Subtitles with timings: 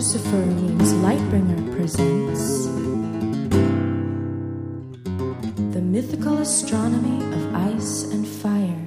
[0.00, 2.64] Lucifer means Lightbringer presents
[5.74, 8.82] The Mythical Astronomy of Ice and Fire.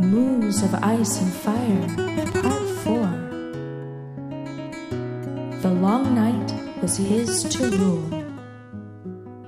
[0.00, 1.86] Moons of Ice and Fire,
[2.42, 3.06] Part 4.
[5.60, 8.02] The long night was his to rule.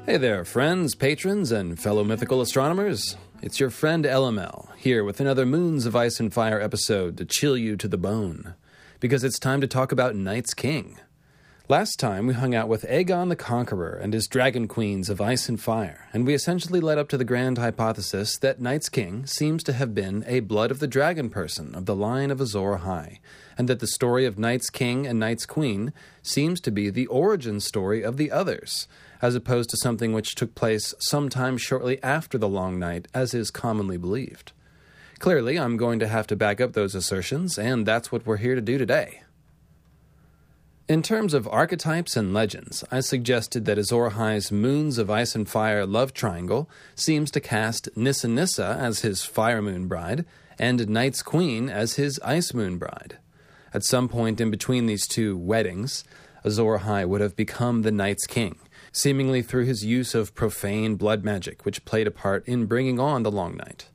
[0.07, 3.17] Hey there, friends, patrons, and fellow mythical astronomers.
[3.41, 7.57] It's your friend LML, here with another Moons of Ice and Fire episode to chill
[7.57, 8.57] you to the bone.
[8.99, 10.99] Because it's time to talk about Night's King.
[11.69, 15.49] Last time we hung out with Aegon the Conqueror and his dragon queens of ice
[15.49, 19.63] and fire, and we essentially led up to the grand hypothesis that Night's King seems
[19.65, 23.19] to have been a blood of the dragon person of the line of Azor Ahai,
[23.57, 27.61] and that the story of Night's King and Night's Queen seems to be the origin
[27.61, 28.89] story of the others,
[29.21, 33.51] as opposed to something which took place sometime shortly after the Long Night, as is
[33.51, 34.53] commonly believed.
[35.19, 38.55] Clearly, I'm going to have to back up those assertions, and that's what we're here
[38.55, 39.23] to do today.
[40.89, 45.47] In terms of archetypes and legends, I suggested that Azor Ahai's Moons of Ice and
[45.47, 50.25] Fire love triangle seems to cast Nissa Nissa as his Fire Moon bride
[50.59, 53.19] and Night's Queen as his Ice Moon bride.
[53.75, 56.05] At some point in between these two weddings,
[56.43, 58.59] Azor Ahai would have become the Night's King,
[59.01, 63.23] seemingly through his use of profane blood magic, which played a part in bringing on
[63.23, 63.89] the Long Night.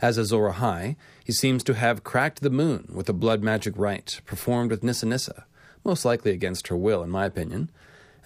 [0.00, 4.20] As Azor Ahai, he seems to have cracked the moon with a blood magic rite
[4.26, 5.46] performed with Nissa Nissa
[5.86, 7.70] most likely against her will, in my opinion.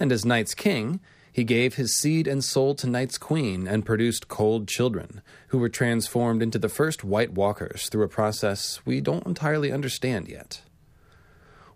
[0.01, 0.99] And as Night's king,
[1.31, 5.69] he gave his seed and soul to Night's queen and produced cold children, who were
[5.69, 10.63] transformed into the first White Walkers through a process we don't entirely understand yet.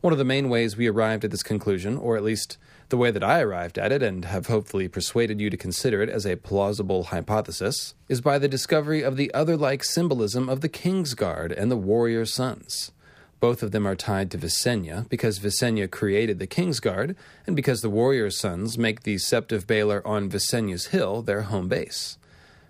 [0.00, 2.56] One of the main ways we arrived at this conclusion, or at least
[2.88, 6.08] the way that I arrived at it and have hopefully persuaded you to consider it
[6.08, 10.68] as a plausible hypothesis, is by the discovery of the other like symbolism of the
[10.68, 12.92] King's Guard and the warrior sons.
[13.40, 17.14] Both of them are tied to Visenya because Visenya created the Kingsguard,
[17.46, 21.68] and because the warrior sons make the Sept of Baelor on Visenya's Hill their home
[21.68, 22.16] base.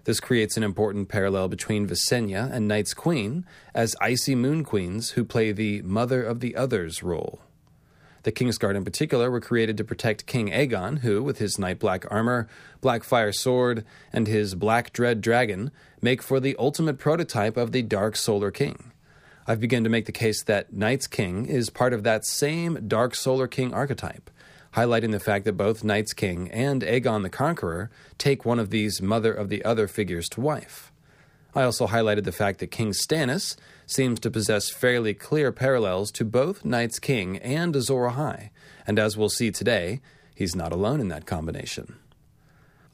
[0.04, 5.24] This creates an important parallel between Visenya and Night's Queen as icy moon queens who
[5.24, 7.40] play the mother of the others role.
[8.24, 12.10] The Kingsguard in particular were created to protect King Aegon, who, with his night black
[12.10, 12.48] armor,
[12.80, 15.70] black fire sword, and his black dread dragon,
[16.00, 18.92] make for the ultimate prototype of the Dark Solar King.
[19.46, 23.14] I've begun to make the case that Night's King is part of that same Dark
[23.14, 24.30] Solar King archetype,
[24.72, 29.02] highlighting the fact that both Night's King and Aegon the Conqueror take one of these
[29.02, 30.90] mother of the other figures to wife.
[31.54, 33.54] I also highlighted the fact that King Stannis
[33.86, 38.50] seems to possess fairly clear parallels to both Night's King and Azor Ahai,
[38.86, 40.00] and as we'll see today,
[40.34, 41.96] he's not alone in that combination.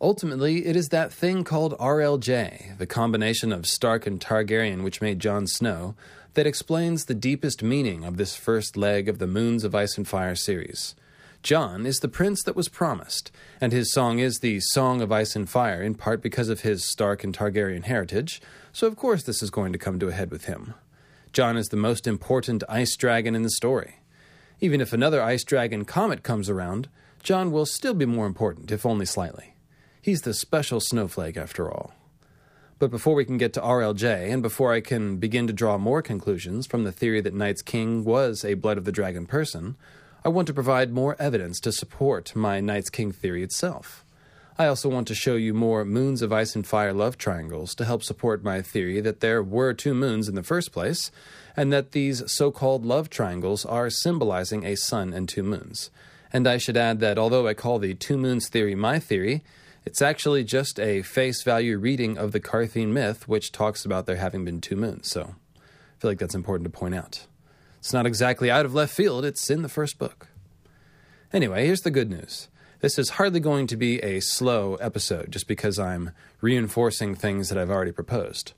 [0.00, 5.18] Ultimately, it is that thing called RLJ, the combination of Stark and Targaryen which made
[5.18, 5.94] Jon Snow,
[6.34, 10.08] that explains the deepest meaning of this first leg of the Moons of Ice and
[10.08, 10.94] Fire series.
[11.42, 15.34] Jon is the prince that was promised, and his song is the Song of Ice
[15.34, 18.40] and Fire in part because of his Stark and Targaryen heritage,
[18.72, 20.74] so of course this is going to come to a head with him.
[21.32, 23.96] Jon is the most important ice dragon in the story.
[24.60, 26.88] Even if another ice dragon comet comes around,
[27.22, 29.54] Jon will still be more important, if only slightly.
[30.02, 31.92] He's the special snowflake, after all.
[32.78, 36.00] But before we can get to RLJ, and before I can begin to draw more
[36.00, 39.76] conclusions from the theory that Night's King was a Blood of the Dragon person,
[40.24, 43.99] I want to provide more evidence to support my Night's King theory itself.
[44.60, 47.86] I also want to show you more Moons of Ice and Fire love triangles to
[47.86, 51.10] help support my theory that there were two moons in the first place,
[51.56, 55.90] and that these so called love triangles are symbolizing a sun and two moons.
[56.30, 59.42] And I should add that although I call the two moons theory my theory,
[59.86, 64.16] it's actually just a face value reading of the Qartheen myth, which talks about there
[64.16, 67.26] having been two moons, so I feel like that's important to point out.
[67.78, 70.28] It's not exactly out of left field, it's in the first book.
[71.32, 72.48] Anyway, here's the good news.
[72.80, 77.58] This is hardly going to be a slow episode just because I'm reinforcing things that
[77.58, 78.54] I've already proposed.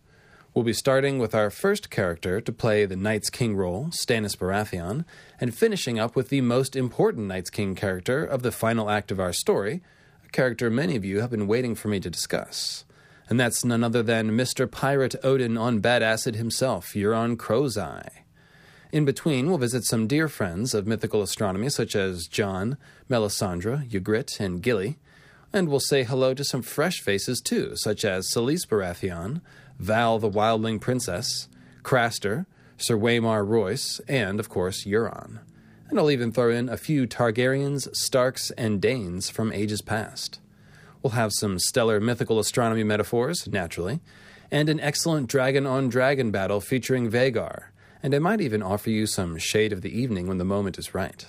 [0.55, 5.05] We'll be starting with our first character to play the Night's King role, Stannis Baratheon,
[5.41, 9.19] and finishing up with the most important Night's King character of the final act of
[9.19, 9.83] our story,
[10.25, 12.85] a character many of you have been waiting for me to discuss.
[13.29, 14.71] and that's none other than Mr.
[14.71, 18.22] Pirate Odin on Bad Acid himself, Euron Crow's Eye.
[18.93, 22.77] In between, we'll visit some dear friends of mythical astronomy, such as Jon,
[23.09, 24.99] Melisandre, Ygritte, and Gilly,
[25.51, 29.41] and we'll say hello to some fresh faces too, such as Selyse Baratheon,
[29.79, 31.49] Val the Wildling Princess,
[31.83, 32.45] Craster,
[32.77, 35.39] Sir Waymar Royce, and, of course, Euron.
[35.89, 40.39] And I'll even throw in a few Targaryens, Starks, and Daynes from ages past.
[41.03, 44.01] We'll have some stellar mythical astronomy metaphors, naturally,
[44.51, 47.72] and an excellent dragon on dragon battle featuring Vhagar,
[48.03, 50.95] and I might even offer you some shade of the evening when the moment is
[50.95, 51.25] right.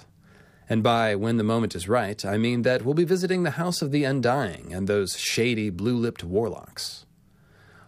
[0.70, 3.82] And by when the moment is right, I mean that we'll be visiting the House
[3.82, 7.06] of the Undying and those shady blue lipped warlocks.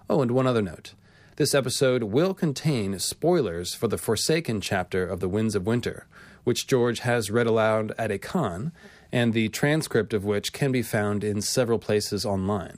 [0.09, 0.93] Oh, and one other note.
[1.37, 6.05] This episode will contain spoilers for the Forsaken chapter of The Winds of Winter,
[6.43, 8.71] which George has read aloud at a con,
[9.11, 12.77] and the transcript of which can be found in several places online.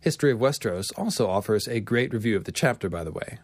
[0.00, 3.38] History of Westeros also offers a great review of the chapter, by the way.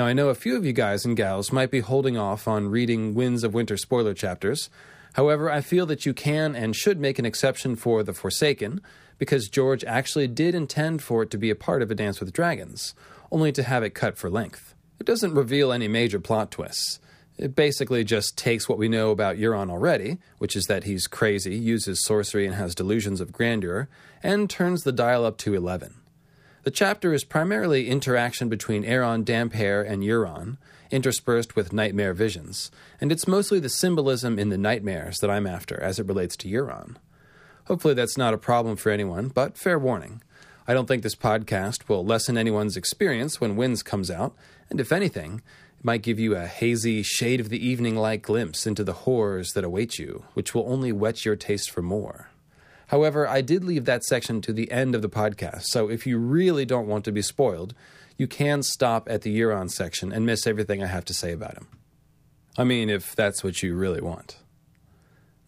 [0.00, 2.70] Now, I know a few of you guys and gals might be holding off on
[2.70, 4.70] reading Winds of Winter spoiler chapters.
[5.12, 8.80] However, I feel that you can and should make an exception for The Forsaken,
[9.18, 12.32] because George actually did intend for it to be a part of A Dance with
[12.32, 12.94] Dragons,
[13.30, 14.74] only to have it cut for length.
[14.98, 16.98] It doesn't reveal any major plot twists.
[17.36, 21.56] It basically just takes what we know about Euron already, which is that he's crazy,
[21.56, 23.90] uses sorcery, and has delusions of grandeur,
[24.22, 25.99] and turns the dial up to 11.
[26.62, 30.58] The chapter is primarily interaction between Aeron Damphair and Euron,
[30.90, 32.70] interspersed with nightmare visions,
[33.00, 36.48] and it's mostly the symbolism in the nightmares that I'm after as it relates to
[36.48, 36.96] Euron.
[37.64, 40.20] Hopefully, that's not a problem for anyone, but fair warning.
[40.68, 44.34] I don't think this podcast will lessen anyone's experience when Winds comes out,
[44.68, 45.40] and if anything,
[45.78, 49.54] it might give you a hazy, shade of the evening like glimpse into the horrors
[49.54, 52.29] that await you, which will only whet your taste for more.
[52.90, 56.18] However, I did leave that section to the end of the podcast, so if you
[56.18, 57.72] really don't want to be spoiled,
[58.18, 61.56] you can stop at the Euron section and miss everything I have to say about
[61.56, 61.68] him.
[62.58, 64.38] I mean, if that's what you really want.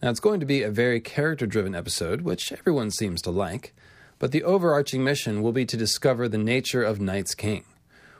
[0.01, 3.75] Now, it's going to be a very character driven episode, which everyone seems to like,
[4.19, 7.65] but the overarching mission will be to discover the nature of Night's King.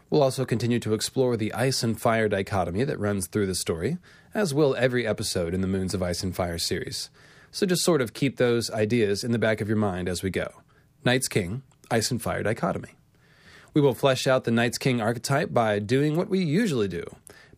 [0.09, 3.99] We'll also continue to explore the ice and fire dichotomy that runs through the story,
[4.33, 7.09] as will every episode in the Moons of Ice and Fire series.
[7.53, 10.31] So just sort of keep those ideas in the back of your mind as we
[10.31, 10.63] go.
[11.05, 11.61] Night's King,
[11.91, 12.95] Ice and Fire Dichotomy.
[13.75, 17.03] We will flesh out the Night's King archetype by doing what we usually do,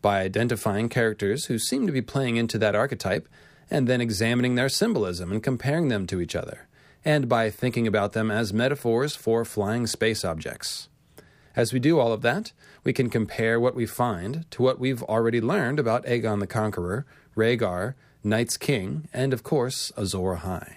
[0.02, 3.26] by identifying characters who seem to be playing into that archetype,
[3.70, 6.68] and then examining their symbolism and comparing them to each other,
[7.02, 10.90] and by thinking about them as metaphors for flying space objects.
[11.56, 12.52] As we do all of that,
[12.84, 17.06] we can compare what we find to what we've already learned about Aegon the Conqueror,
[17.34, 17.94] Rhaegar,
[18.26, 20.74] Night's King, and of course, Azor Ahai.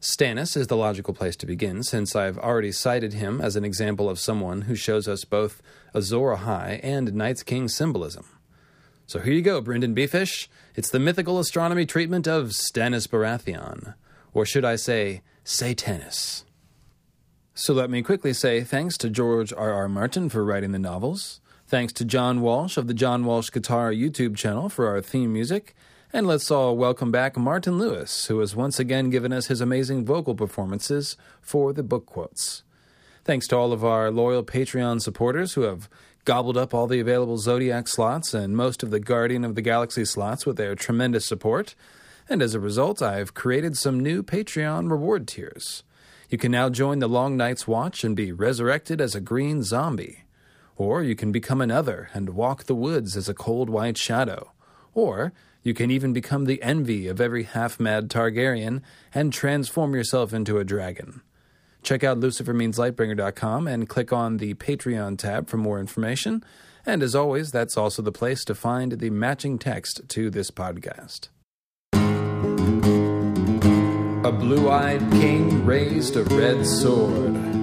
[0.00, 4.08] Stannis is the logical place to begin, since I've already cited him as an example
[4.08, 5.60] of someone who shows us both
[5.94, 8.24] Azor Ahai and Night's King symbolism.
[9.06, 10.48] So here you go, Brendan Beefish.
[10.74, 13.94] It's the mythical astronomy treatment of Stannis Baratheon.
[14.32, 16.44] Or should I say, Satanis.
[17.54, 19.70] So let me quickly say thanks to George R.
[19.70, 19.88] R.
[19.88, 21.42] Martin for writing the novels.
[21.66, 25.74] Thanks to John Walsh of the John Walsh Guitar YouTube channel for our theme music.
[26.14, 30.04] And let's all welcome back Martin Lewis, who has once again given us his amazing
[30.04, 32.64] vocal performances for the book quotes.
[33.24, 35.88] Thanks to all of our loyal Patreon supporters who have
[36.26, 40.04] gobbled up all the available Zodiac slots and most of the Guardian of the Galaxy
[40.04, 41.74] slots with their tremendous support.
[42.28, 45.82] And as a result, I've created some new Patreon reward tiers.
[46.28, 50.24] You can now join the Long Night's Watch and be resurrected as a green zombie.
[50.76, 54.52] Or you can become another and walk the woods as a cold white shadow.
[54.92, 58.82] Or you can even become the envy of every half mad Targaryen
[59.14, 61.22] and transform yourself into a dragon.
[61.82, 66.44] Check out lucifermeanslightbringer.com and click on the Patreon tab for more information.
[66.86, 71.28] And as always, that's also the place to find the matching text to this podcast.
[74.24, 77.61] A blue eyed king raised a red sword.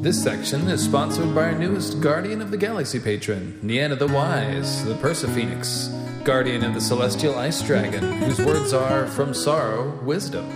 [0.00, 4.82] This section is sponsored by our newest Guardian of the Galaxy patron, Nienna the Wise,
[4.86, 5.90] the Persophoenix,
[6.24, 10.48] Guardian of the Celestial Ice Dragon, whose words are From Sorrow, Wisdom,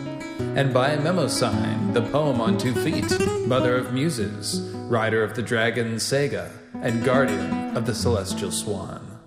[0.57, 5.43] and by Memo Sign, the poem on two feet, Mother of Muses, Rider of the
[5.43, 9.21] Dragon Sega, and Guardian of the Celestial Swan.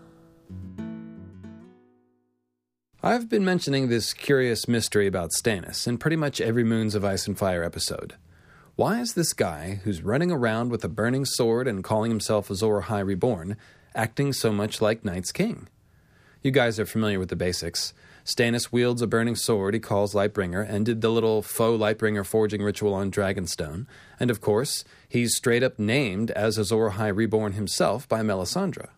[3.04, 7.28] I've been mentioning this curious mystery about Stannis in pretty much every Moons of Ice
[7.28, 8.16] and Fire episode.
[8.78, 12.84] Why is this guy, who's running around with a burning sword and calling himself Azor
[12.84, 13.58] Ahai Reborn,
[13.96, 15.68] acting so much like Night's King?
[16.44, 20.64] You guys are familiar with the basics, Stannis wields a burning sword he calls Lightbringer
[20.70, 23.88] and did the little faux Lightbringer forging ritual on Dragonstone.
[24.20, 28.90] And of course, he's straight up named as Azor Ahai Reborn himself by Melisandre.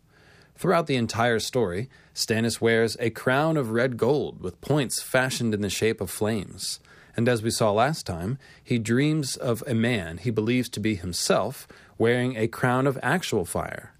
[0.57, 5.61] Throughout the entire story, Stannis wears a crown of red gold with points fashioned in
[5.61, 6.81] the shape of flames.
[7.19, 10.95] And as we saw last time, he dreams of a man he believes to be
[10.95, 13.91] himself wearing a crown of actual fire.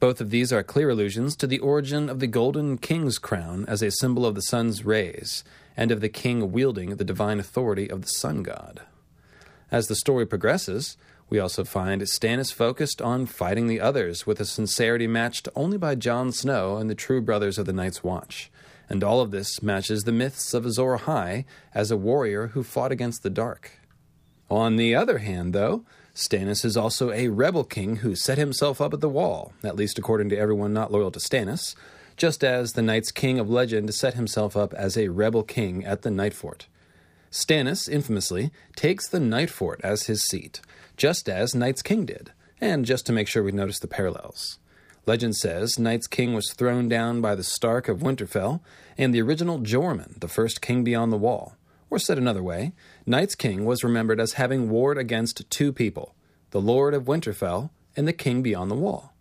[0.00, 3.82] Both of these are clear allusions to the origin of the golden king's crown as
[3.82, 5.44] a symbol of the sun's rays,
[5.76, 8.80] and of the king wielding the divine authority of the sun god.
[9.70, 10.96] As the story progresses,
[11.30, 15.94] we also find Stannis focused on fighting the others with a sincerity matched only by
[15.94, 18.50] Jon Snow and the true brothers of the Night's Watch.
[18.88, 22.92] And all of this matches the myths of Azor Ahai as a warrior who fought
[22.92, 23.80] against the dark.
[24.48, 28.94] On the other hand, though, Stannis is also a rebel king who set himself up
[28.94, 31.74] at the wall, at least according to everyone not loyal to Stannis,
[32.16, 36.02] just as the Night's King of Legend set himself up as a rebel king at
[36.02, 36.66] the Night Fort.
[37.30, 40.60] Stannis, infamously, takes the Night Fort as his seat,
[40.96, 44.58] just as Night's King did, and just to make sure we notice the parallels.
[45.06, 48.60] Legend says Night's King was thrown down by the Stark of Winterfell,
[48.98, 51.56] and the original Joramun, the first king beyond the wall.
[51.90, 52.72] Or said another way,
[53.06, 56.16] Night's King was remembered as having warred against two people,
[56.50, 59.14] the Lord of Winterfell and the King beyond the wall.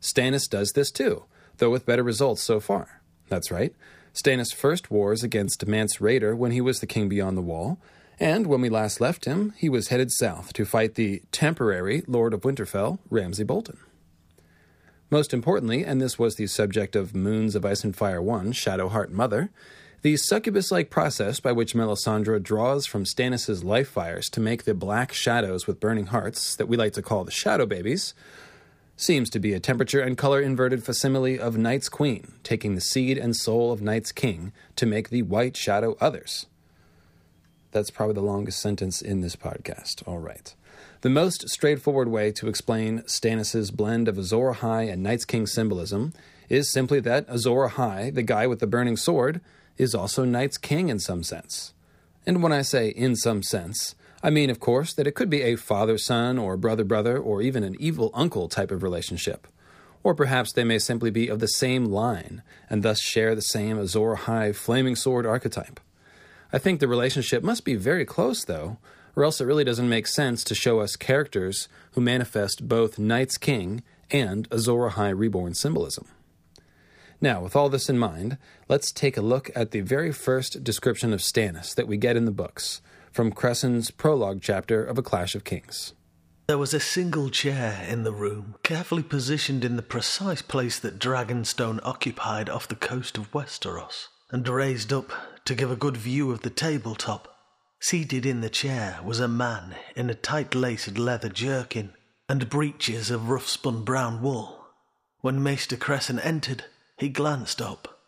[0.00, 1.24] Stannis does this too,
[1.58, 3.00] though with better results so far.
[3.28, 3.72] That's right.
[4.14, 7.78] Stannis' first wars against Mance Rayder when he was the king beyond the wall,
[8.18, 12.34] and when we last left him, he was headed south to fight the temporary Lord
[12.34, 13.78] of Winterfell, Ramsay Bolton.
[15.10, 19.08] Most importantly, and this was the subject of Moons of Ice and Fire 1, Shadowheart
[19.08, 19.50] Mother,
[20.02, 24.74] the succubus like process by which Melisandre draws from Stannis' life fires to make the
[24.74, 28.14] black shadows with burning hearts that we like to call the shadow babies
[28.96, 33.16] seems to be a temperature and color inverted facsimile of Night's Queen, taking the seed
[33.16, 36.46] and soul of Night's King to make the white shadow others.
[37.70, 40.06] That's probably the longest sentence in this podcast.
[40.06, 40.54] All right.
[41.00, 46.12] The most straightforward way to explain Stannis' blend of Azor Ahai and Night's King symbolism
[46.48, 49.40] is simply that Azor Ahai, the guy with the burning sword,
[49.76, 51.72] is also Night's King in some sense.
[52.26, 55.42] And when I say in some sense, I mean, of course, that it could be
[55.42, 59.46] a father son or brother brother or even an evil uncle type of relationship.
[60.02, 63.78] Or perhaps they may simply be of the same line and thus share the same
[63.78, 65.78] Azor Ahai flaming sword archetype.
[66.52, 68.78] I think the relationship must be very close, though,
[69.16, 73.38] or else it really doesn't make sense to show us characters who manifest both Night's
[73.38, 76.06] King and Azor Ahai Reborn symbolism.
[77.20, 78.38] Now, with all this in mind,
[78.68, 82.26] let's take a look at the very first description of Stannis that we get in
[82.26, 85.94] the books, from Cressen's prologue chapter of A Clash of Kings.
[86.46, 90.98] There was a single chair in the room, carefully positioned in the precise place that
[90.98, 95.10] Dragonstone occupied off the coast of Westeros, and raised up
[95.44, 97.37] to give a good view of the tabletop.
[97.80, 101.94] Seated in the chair was a man in a tight laced leather jerkin
[102.28, 104.66] and breeches of rough spun brown wool.
[105.20, 106.64] When Maester Cressen entered,
[106.96, 108.00] he glanced up.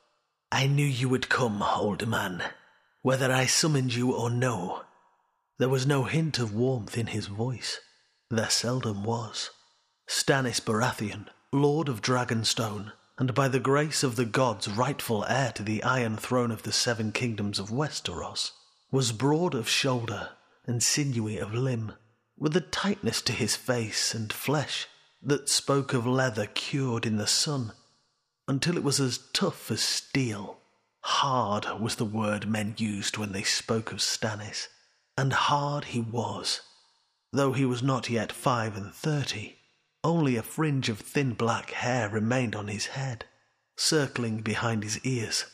[0.52, 2.42] I knew you would come, old man,
[3.02, 4.82] whether I summoned you or no.
[5.58, 7.80] There was no hint of warmth in his voice.
[8.28, 9.50] There seldom was.
[10.08, 15.62] Stannis Baratheon, Lord of Dragonstone, and by the grace of the gods rightful heir to
[15.62, 18.50] the Iron Throne of the Seven Kingdoms of Westeros,
[18.90, 20.30] was broad of shoulder
[20.66, 21.92] and sinewy of limb,
[22.36, 24.86] with a tightness to his face and flesh
[25.22, 27.72] that spoke of leather cured in the sun
[28.48, 30.58] until it was as tough as steel.
[31.02, 34.66] Hard was the word men used when they spoke of Stannis,
[35.16, 36.60] and hard he was,
[37.32, 39.58] though he was not yet five and thirty.
[40.02, 43.26] Only a fringe of thin black hair remained on his head,
[43.76, 45.44] circling behind his ears,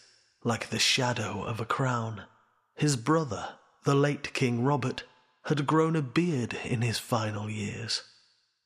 [0.43, 2.23] like the shadow of a crown.
[2.77, 5.05] His brother, the late King Robert,
[5.47, 8.03] had grown a beard in his final years.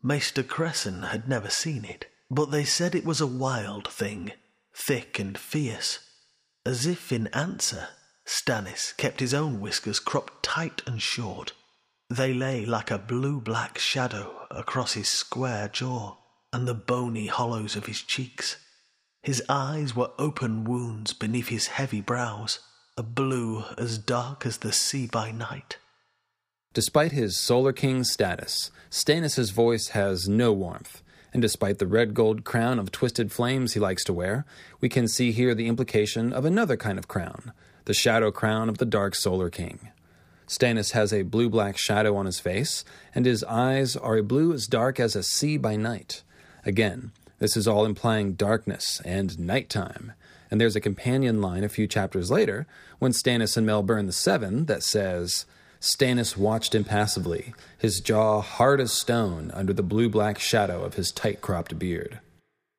[0.02, 4.32] Maester Cressen had never seen it, but they said it was a wild thing,
[4.74, 6.00] thick and fierce.
[6.66, 7.88] As if in answer,
[8.26, 11.52] Stannis kept his own whiskers cropped tight and short.
[12.08, 16.16] They lay like a blue black shadow across his square jaw
[16.52, 18.56] and the bony hollows of his cheeks.
[19.22, 22.58] His eyes were open wounds beneath his heavy brows,
[22.96, 25.78] a blue as dark as the sea by night.
[26.72, 32.44] Despite his Solar King status, Stannis' voice has no warmth and despite the red gold
[32.44, 34.44] crown of twisted flames he likes to wear,
[34.80, 37.52] we can see here the implication of another kind of crown,
[37.84, 39.90] the shadow crown of the Dark Solar King.
[40.48, 44.52] Stannis has a blue black shadow on his face, and his eyes are a blue
[44.52, 46.22] as dark as a sea by night.
[46.66, 50.12] Again, this is all implying darkness and nighttime,
[50.50, 52.66] And there's a companion line a few chapters later
[52.98, 55.46] when Stannis and Mel burn the Seven that says,
[55.80, 61.10] Stannis watched impassively, his jaw hard as stone under the blue black shadow of his
[61.10, 62.20] tight cropped beard.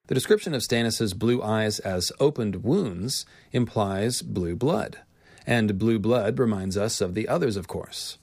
[0.08, 5.00] The description of Stannis's blue eyes as opened wounds implies blue blood,
[5.48, 8.18] and blue blood reminds us of the others, of course.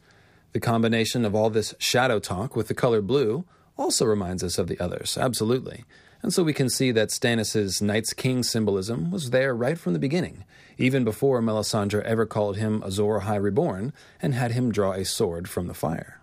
[0.52, 3.44] The combination of all this shadow talk with the color blue
[3.76, 5.84] also reminds us of the others, absolutely.
[6.22, 9.98] And so we can see that Stannis's Night's King symbolism was there right from the
[9.98, 10.44] beginning,
[10.76, 15.48] even before Melisandre ever called him Azor Ahai Reborn and had him draw a sword
[15.48, 16.20] from the fire.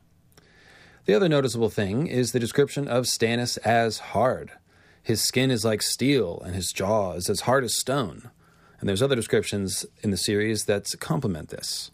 [1.06, 4.52] The other noticeable thing is the description of Stannis as hard.
[5.02, 8.32] His skin is like steel, and his jaw is as hard as stone.
[8.80, 11.92] And there's other descriptions in the series that complement this.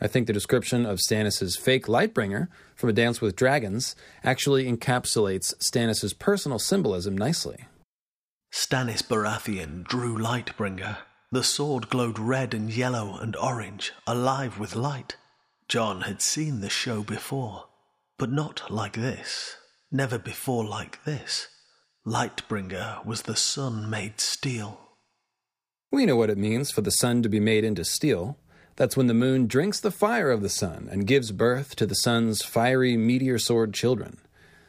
[0.00, 5.54] I think the description of Stannis' fake Lightbringer from A Dance with Dragons actually encapsulates
[5.58, 7.66] Stannis' personal symbolism nicely.
[8.52, 10.96] Stannis Baratheon drew Lightbringer.
[11.30, 15.16] The sword glowed red and yellow and orange, alive with light.
[15.68, 17.66] Jon had seen the show before,
[18.18, 19.56] but not like this.
[19.92, 21.48] Never before like this.
[22.06, 24.80] Lightbringer was the sun made steel.
[25.92, 28.38] We know what it means for the sun to be made into steel.
[28.76, 31.94] That's when the moon drinks the fire of the sun and gives birth to the
[31.94, 34.18] sun's fiery meteor sword children.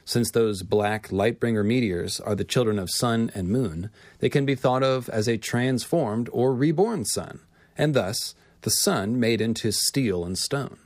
[0.04, 3.90] Since those black Lightbringer meteors are the children of sun and moon,
[4.20, 7.40] they can be thought of as a transformed or reborn sun,
[7.78, 10.78] and thus the sun made into steel and stone.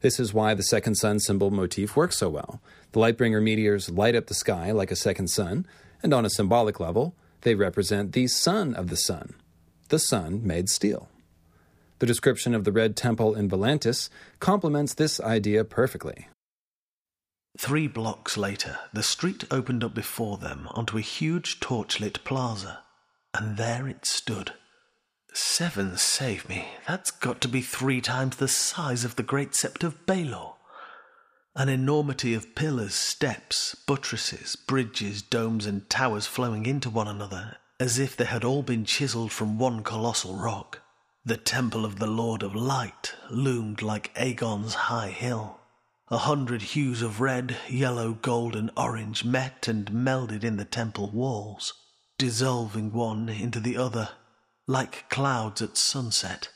[0.00, 2.60] This is why the second sun symbol motif works so well.
[2.92, 5.66] The Lightbringer meteors light up the sky like a second sun,
[6.02, 9.34] and on a symbolic level, they represent the son of the sun,
[9.88, 11.08] the sun made steel.
[11.98, 16.28] The description of the Red Temple in Volantis complements this idea perfectly.
[17.58, 22.80] Three blocks later, the street opened up before them onto a huge torchlit plaza,
[23.32, 24.52] and there it stood.
[25.32, 29.82] Seven save me, that's got to be three times the size of the great sept
[29.82, 30.54] of Baelor.
[31.54, 37.98] An enormity of pillars, steps, buttresses, bridges, domes, and towers flowing into one another, as
[37.98, 40.82] if they had all been chiselled from one colossal rock.
[41.26, 45.58] The temple of the Lord of Light loomed like Aegon's high hill.
[46.06, 51.10] A hundred hues of red, yellow, gold, and orange met and melded in the temple
[51.10, 51.74] walls,
[52.16, 54.10] dissolving one into the other,
[54.68, 56.50] like clouds at sunset.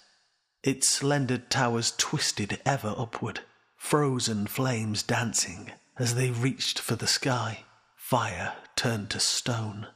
[0.62, 3.40] Its slender towers twisted ever upward,
[3.76, 7.64] frozen flames dancing as they reached for the sky.
[7.96, 9.88] Fire turned to stone.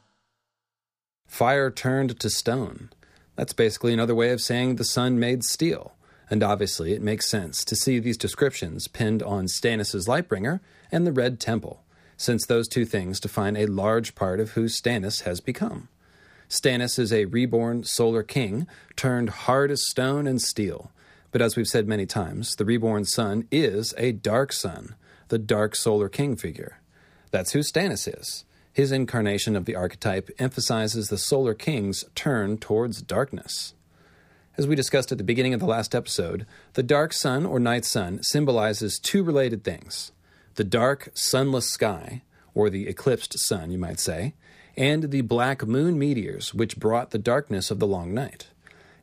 [1.29, 2.91] Fire turned to stone.
[3.37, 5.95] That's basically another way of saying the sun made steel,
[6.31, 10.61] and obviously it makes sense to see these descriptions pinned on Stannis' Lightbringer
[10.93, 11.83] and the Red Temple,
[12.17, 15.89] since those two things define a large part of who Stannis has become.
[16.49, 18.67] Stannis is a reborn solar king,
[18.97, 20.93] turned hard as stone and steel.
[21.33, 24.95] But as we've said many times, the reborn sun is a dark sun,
[25.29, 26.79] the dark solar king figure.
[27.33, 28.45] That's who Stannis is.
[28.75, 33.73] His incarnation of the archetype emphasizes the Solar King's turn towards darkness.
[34.59, 37.85] As we discussed at the beginning of the last episode, the dark sun or night
[37.85, 40.11] sun symbolizes two related things
[40.57, 44.35] the dark, sunless sky, or the eclipsed sun, you might say,
[44.77, 48.49] and the black moon meteors which brought the darkness of the long night.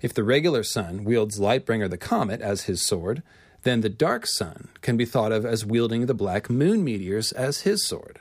[0.01, 3.23] If the regular sun wields Lightbringer the comet as his sword,
[3.63, 7.62] then the dark sun can be thought of as wielding the black moon meteors as
[7.62, 8.19] his sword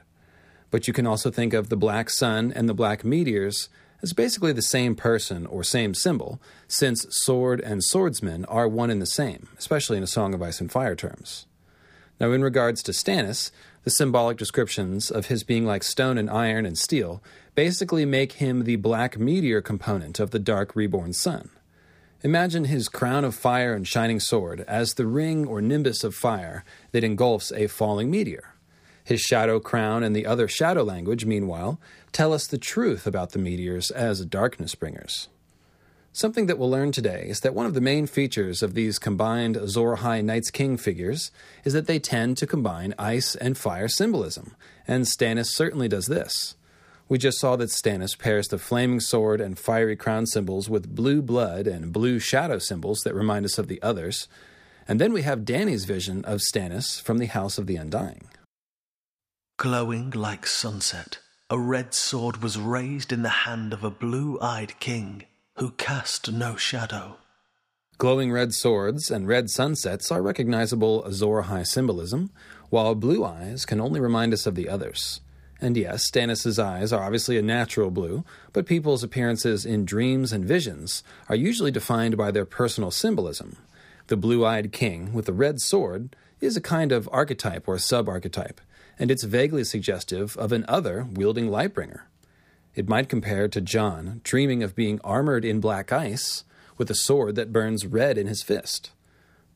[0.71, 3.69] but you can also think of the black sun and the black meteors
[4.03, 9.03] as basically the same person or same symbol, since sword and swordsman are one and
[9.03, 11.47] the same, especially in a Song of Ice and Fire terms.
[12.19, 13.51] Now, in regards to Stannis,
[13.85, 17.23] the symbolic descriptions of his being like stone and iron and steel
[17.55, 21.51] basically make him the black meteor component of the dark reborn sun.
[22.23, 26.65] Imagine his crown of fire and shining sword as the ring or nimbus of fire
[26.93, 28.50] that engulfs a falling meteor.
[29.11, 31.81] His shadow crown and the other shadow language, meanwhile,
[32.13, 35.27] tell us the truth about the meteors as darkness bringers.
[36.13, 39.57] Something that we'll learn today is that one of the main features of these combined
[39.57, 41.33] Azor Ahai Night's King figures
[41.65, 44.55] is that they tend to combine ice and fire symbolism,
[44.87, 46.55] and Stannis certainly does this.
[47.09, 51.21] We just saw that Stannis pairs the flaming sword and fiery crown symbols with blue
[51.21, 54.29] blood and blue shadow symbols that remind us of the others,
[54.87, 58.29] and then we have Dany's vision of Stannis from the House of the Undying.
[59.61, 61.19] Glowing like sunset,
[61.51, 65.25] a red sword was raised in the hand of a blue eyed king
[65.57, 67.19] who cast no shadow.
[67.99, 72.31] Glowing red swords and red sunsets are recognizable Azor Ahai symbolism,
[72.71, 75.21] while blue eyes can only remind us of the others.
[75.61, 80.43] And yes, Stannis' eyes are obviously a natural blue, but people's appearances in dreams and
[80.43, 83.59] visions are usually defined by their personal symbolism.
[84.07, 88.09] The blue eyed king with the red sword is a kind of archetype or sub
[88.09, 88.63] archetype,
[89.01, 92.03] and it's vaguely suggestive of an other wielding Lightbringer.
[92.75, 96.45] It might compare to Jon dreaming of being armored in black ice
[96.77, 98.91] with a sword that burns red in his fist.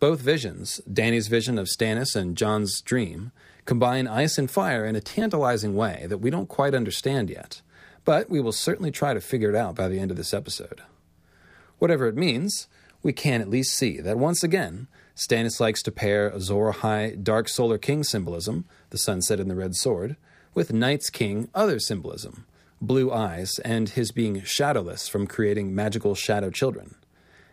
[0.00, 3.32] Both visions, Dany's vision of Stannis and Jon's dream,
[3.66, 7.60] combine ice and fire in a tantalizing way that we don't quite understand yet,
[8.04, 10.82] but we will certainly try to figure it out by the end of this episode.
[11.78, 12.66] Whatever it means,
[13.02, 17.48] we can at least see that once again, Stannis likes to pair Azor Ahai Dark
[17.48, 20.14] Solar King symbolism, the sunset and the red sword,
[20.54, 22.46] with Night's King other symbolism,
[22.80, 26.94] blue eyes, and his being shadowless from creating magical shadow children.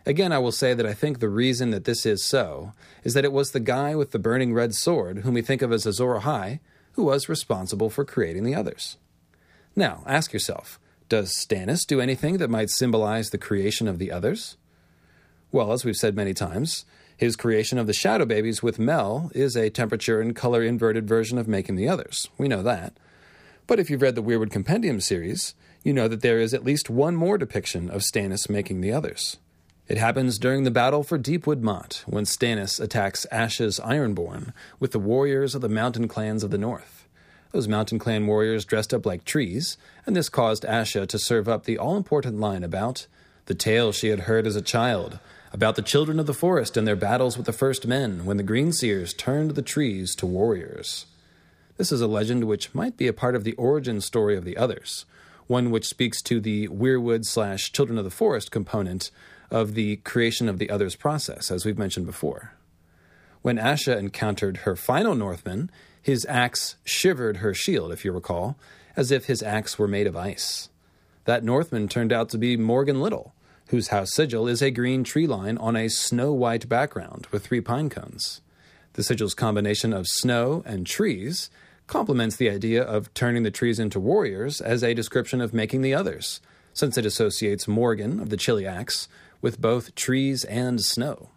[0.06, 3.24] Again, I will say that I think the reason that this is so is that
[3.24, 6.20] it was the guy with the burning red sword, whom we think of as Azor
[6.20, 6.60] Ahai,
[6.92, 8.96] who was responsible for creating the others.
[9.74, 10.78] Now, ask yourself
[11.08, 14.56] does Stannis do anything that might symbolize the creation of the others?
[15.50, 16.84] Well, as we've said many times,
[17.22, 21.38] his creation of the shadow babies with Mel is a temperature and color inverted version
[21.38, 22.28] of making the others.
[22.36, 22.98] We know that.
[23.68, 25.54] But if you've read the Weirwood Compendium series,
[25.84, 29.36] you know that there is at least one more depiction of Stannis making the others.
[29.86, 34.98] It happens during the battle for Deepwood Motte, when Stannis attacks Asha's Ironborn with the
[34.98, 37.06] warriors of the mountain clans of the north.
[37.52, 41.66] Those mountain clan warriors dressed up like trees, and this caused Asha to serve up
[41.66, 43.06] the all important line about
[43.46, 45.20] the tale she had heard as a child,
[45.52, 48.42] about the children of the forest and their battles with the first men when the
[48.42, 51.06] Greenseers turned the trees to warriors.
[51.76, 54.56] This is a legend which might be a part of the origin story of the
[54.56, 55.04] others,
[55.46, 59.10] one which speaks to the Weirwood slash Children of the Forest component
[59.50, 62.54] of the creation of the others process, as we've mentioned before.
[63.42, 68.56] When Asha encountered her final Northman, his axe shivered her shield, if you recall,
[68.96, 70.70] as if his axe were made of ice.
[71.24, 73.34] That Northman turned out to be Morgan Little,
[73.72, 77.62] whose house sigil is a green tree line on a snow white background with three
[77.62, 78.42] pine cones.
[78.92, 81.48] The sigil's combination of snow and trees
[81.86, 85.94] complements the idea of turning the trees into warriors as a description of making the
[85.94, 86.42] others,
[86.74, 89.08] since it associates Morgan of the Chili Axe
[89.40, 91.30] with both trees and snow.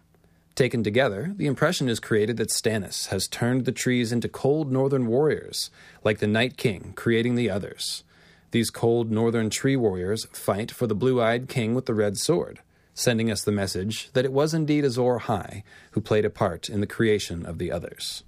[0.54, 5.06] Taken together, the impression is created that Stannis has turned the trees into cold northern
[5.06, 5.70] warriors,
[6.04, 8.04] like the Night King creating the others.
[8.50, 12.60] These cold northern tree warriors fight for the blue eyed king with the red sword,
[12.94, 16.80] sending us the message that it was indeed Azor Ahai who played a part in
[16.80, 18.24] the creation of the others.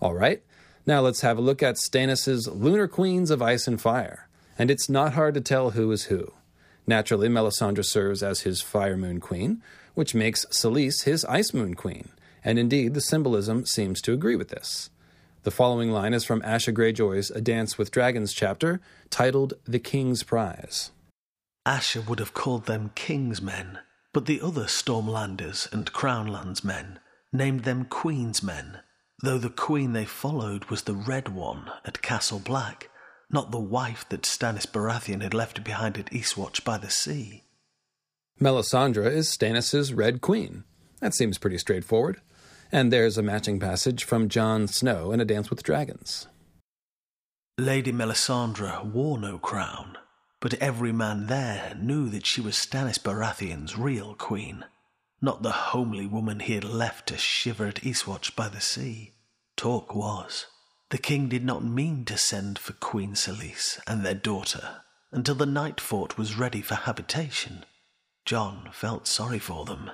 [0.00, 0.42] All right,
[0.86, 4.28] now let's have a look at Stannis' Lunar Queens of Ice and Fire,
[4.58, 6.32] and it's not hard to tell who is who.
[6.86, 9.62] Naturally, Melisandre serves as his Fire Moon Queen,
[9.94, 12.08] which makes Selyse his Ice Moon Queen,
[12.42, 14.90] and indeed the symbolism seems to agree with this.
[15.42, 20.22] The following line is from Asha Greyjoy's A Dance with Dragons chapter, titled The King's
[20.22, 20.90] Prize.
[21.66, 23.78] Asha would have called them King's Men,
[24.12, 26.98] but the other Stormlanders and Crownlands men
[27.32, 28.80] named them Queen's Men,
[29.22, 32.90] though the queen they followed was the Red One at Castle Black,
[33.30, 37.44] not the wife that Stannis Baratheon had left behind at Eastwatch by the sea.
[38.38, 40.64] Melisandre is Stannis' Red Queen.
[41.00, 42.20] That seems pretty straightforward.
[42.72, 46.28] And there's a matching passage from Jon Snow in A Dance with Dragons.
[47.58, 49.98] Lady Melisandre wore no crown,
[50.40, 54.64] but every man there knew that she was Stannis Baratheon's real queen,
[55.20, 59.12] not the homely woman he had left to shiver at Eastwatch by the sea.
[59.56, 60.46] Talk was,
[60.90, 65.44] the king did not mean to send for Queen Selyse and their daughter until the
[65.44, 67.64] night fort was ready for habitation.
[68.24, 69.90] Jon felt sorry for them.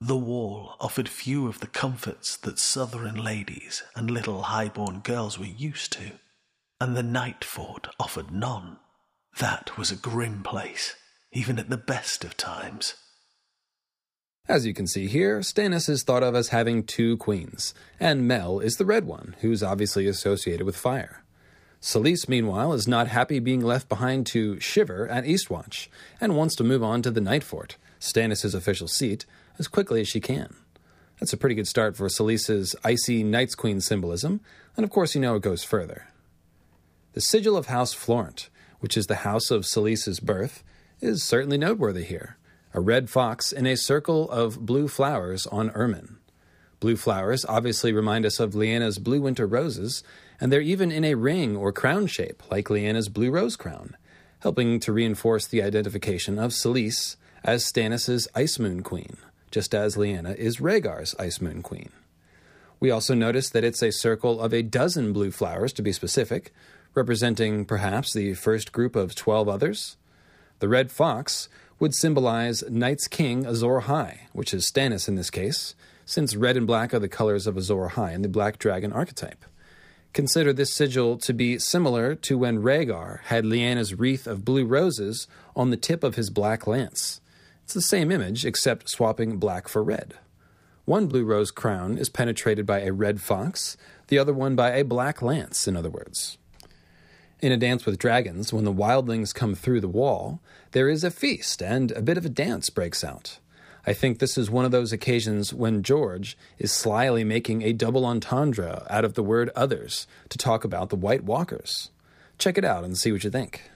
[0.00, 5.44] The wall offered few of the comforts that southern ladies and little highborn girls were
[5.44, 6.12] used to,
[6.80, 8.78] and the night fort offered none.
[9.40, 10.94] That was a grim place,
[11.32, 12.94] even at the best of times.
[14.46, 18.60] As you can see here, Stannis is thought of as having two queens, and Mel
[18.60, 21.24] is the red one, who's obviously associated with fire.
[21.82, 25.88] Selyse, meanwhile, is not happy being left behind to shiver at Eastwatch,
[26.20, 29.26] and wants to move on to the Night Fort, Stannis' official seat,
[29.58, 30.54] as quickly as she can.
[31.18, 34.40] That's a pretty good start for Selyse's icy Night's Queen symbolism,
[34.76, 36.06] and of course you know it goes further.
[37.12, 40.62] The sigil of House Florent, which is the house of Selyse's birth,
[41.00, 42.36] is certainly noteworthy here
[42.74, 46.18] a red fox in a circle of blue flowers on ermine.
[46.80, 50.04] Blue flowers obviously remind us of Lyanna's blue winter roses,
[50.40, 53.96] and they're even in a ring or crown shape, like Lyanna's blue rose crown,
[54.40, 59.16] helping to reinforce the identification of Selyse as Stannis' Ice Moon Queen,
[59.50, 61.90] just as Lyanna is Rhaegar's Ice Moon Queen.
[62.80, 66.52] We also notice that it's a circle of a dozen blue flowers, to be specific,
[66.94, 69.96] representing perhaps the first group of twelve others.
[70.60, 75.74] The red fox would symbolize Night's King Azor Ahai, which is Stannis in this case,
[76.04, 79.44] since red and black are the colors of Azor Ahai in the black dragon archetype.
[80.14, 85.28] Consider this sigil to be similar to when Rhaegar had Lyanna's wreath of blue roses
[85.54, 87.20] on the tip of his black lance.
[87.68, 90.14] It's the same image, except swapping black for red.
[90.86, 93.76] One blue rose crown is penetrated by a red fox,
[94.06, 96.38] the other one by a black lance, in other words.
[97.40, 101.10] In A Dance with Dragons, when the wildlings come through the wall, there is a
[101.10, 103.38] feast and a bit of a dance breaks out.
[103.86, 108.06] I think this is one of those occasions when George is slyly making a double
[108.06, 111.90] entendre out of the word others to talk about the White Walkers.
[112.38, 113.70] Check it out and see what you think.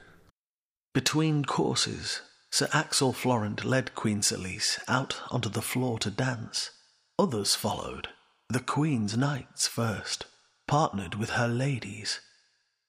[0.94, 6.70] Between courses, Sir Axel Florent led Queen Selyse out onto the floor to dance.
[7.18, 8.08] Others followed,
[8.46, 10.26] the Queen's knights first,
[10.66, 12.20] partnered with her ladies.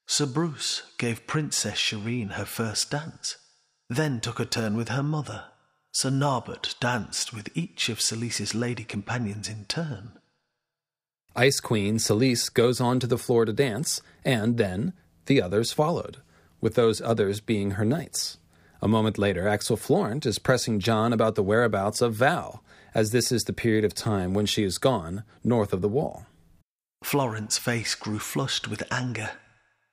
[0.05, 3.37] Sir Brus gave Princess Shireen her first dance,
[3.89, 5.45] then took a turn with her mother.
[5.93, 10.19] Sir Narbert danced with each of Selyse's lady companions in turn.
[11.37, 14.91] Ice Queen Selyse goes on to the floor to dance, and then
[15.27, 16.17] the others followed,
[16.59, 18.39] with those others being her knights.
[18.83, 22.61] A moment later, Axel Florent is pressing Jon about the whereabouts of Val,
[22.93, 26.25] as this is the period of time when she is gone north of the wall.
[27.01, 29.31] Florent's face grew flushed with anger.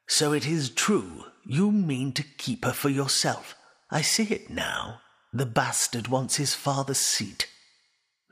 [0.09, 1.27] So it is true.
[1.47, 3.55] You mean to keep her for yourself.
[3.93, 5.03] I see it now.
[5.33, 7.47] The bastard wants his father's seat.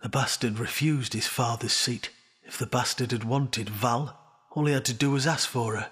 [0.03, 2.11] The bastard refused his father's seat.
[2.43, 4.19] If the bastard had wanted Val,
[4.51, 5.91] all he had to do was ask for her.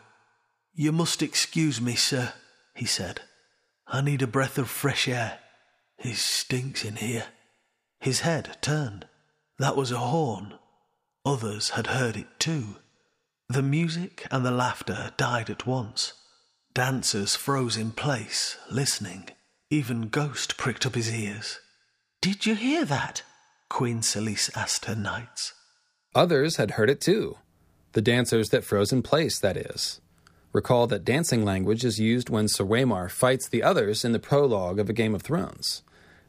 [0.74, 2.32] You must excuse me, sir,
[2.74, 3.20] he said.
[3.88, 5.38] I need a breath of fresh air.
[5.98, 7.26] It stinks in here.
[8.00, 9.06] His head turned.
[9.58, 10.54] That was a horn.
[11.24, 12.76] Others had heard it too.
[13.48, 16.12] The music and the laughter died at once.
[16.74, 19.30] Dancers froze in place, listening.
[19.70, 21.60] Even Ghost pricked up his ears.
[22.20, 23.22] Did you hear that?
[23.68, 25.54] Queen Selyse asked her knights.
[26.14, 27.38] Others had heard it too.
[27.92, 30.00] The dancers that froze in place, that is.
[30.56, 34.78] Recall that dancing language is used when Sir Waymar fights the others in the prologue
[34.78, 35.82] of A Game of Thrones.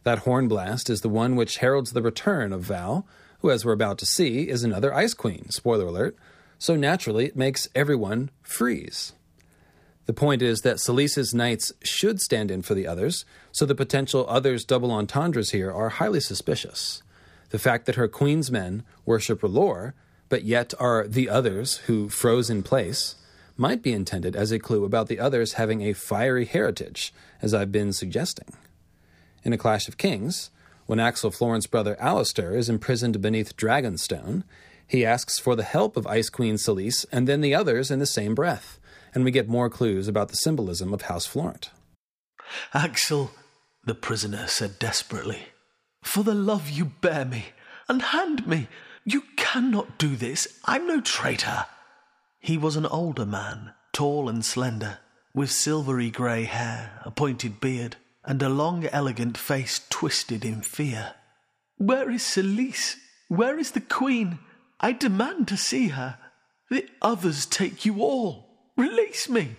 [0.03, 3.07] That horn blast is the one which heralds the return of Val,
[3.39, 6.17] who, as we're about to see, is another Ice Queen, spoiler alert,
[6.59, 9.13] so naturally it makes everyone freeze.
[10.07, 14.25] The point is that Selyse's knights should stand in for the others, so the potential
[14.27, 17.01] others' double entendres here are highly suspicious.
[17.51, 19.93] The fact that her queen's men worship R'hllor,
[20.27, 23.15] but yet are the others who froze in place,
[23.57, 27.71] might be intended as a clue about the others having a fiery heritage, as I've
[27.71, 28.53] been suggesting.
[29.43, 30.51] In A Clash of Kings,
[30.85, 34.43] when Axel Florent's brother Alester is imprisoned beneath Dragonstone,
[34.87, 38.05] he asks for the help of Ice Queen Selyse and then the others in the
[38.05, 38.79] same breath,
[39.13, 41.71] and we get more clues about the symbolism of House Florent.
[42.73, 43.31] Axel,
[43.83, 45.47] the prisoner said desperately,
[46.03, 47.47] for the love you bear me,
[47.89, 48.67] unhand me.
[49.03, 50.59] You cannot do this.
[50.65, 51.65] I'm no traitor.
[52.39, 54.99] He was an older man, tall and slender,
[55.33, 61.15] with silvery grey hair, a pointed beard, and a long, elegant face twisted in fear.
[61.77, 62.95] Where is Selyse?
[63.27, 64.39] Where is the Queen?
[64.79, 66.17] I demand to see her.
[66.69, 68.47] The others take you all.
[68.75, 69.55] Release me.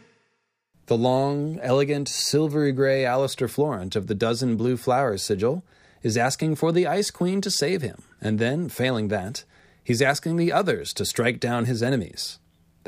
[0.87, 5.62] The long, elegant, silvery gray Alester Florent of the dozen blue flowers sigil
[6.03, 9.45] is asking for the Ice Queen to save him, and then, failing that,
[9.85, 12.38] he's asking the others to strike down his enemies.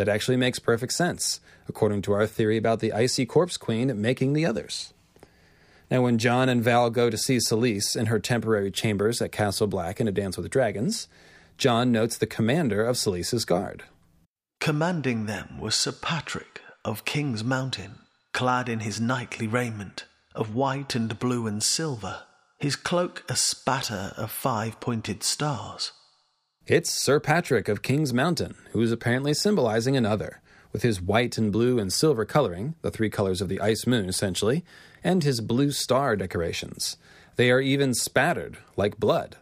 [0.01, 4.33] That actually makes perfect sense, according to our theory about the Icy Corpse Queen making
[4.33, 4.95] the others.
[5.91, 9.67] Now, when Jon and Val go to see Selyse in her temporary chambers at Castle
[9.67, 11.07] Black in A Dance with Dragons,
[11.59, 13.83] Jon notes the commander of Selyse's guard.
[14.59, 17.99] Commanding them was Sir Patrek of King's Mountain,
[18.33, 22.23] clad in his knightly raiment of white and blue and silver,
[22.59, 25.93] his cloak a spatter of five pointed stars.
[26.71, 30.41] It's Sir Patrek of King's Mountain, who is apparently symbolizing another,
[30.73, 34.09] with his white and blue and silver coloring, the three colors of the ice moon
[34.09, 34.65] essentially,
[35.03, 36.97] and his blue star decorations.
[37.35, 39.37] They are even spattered, like blood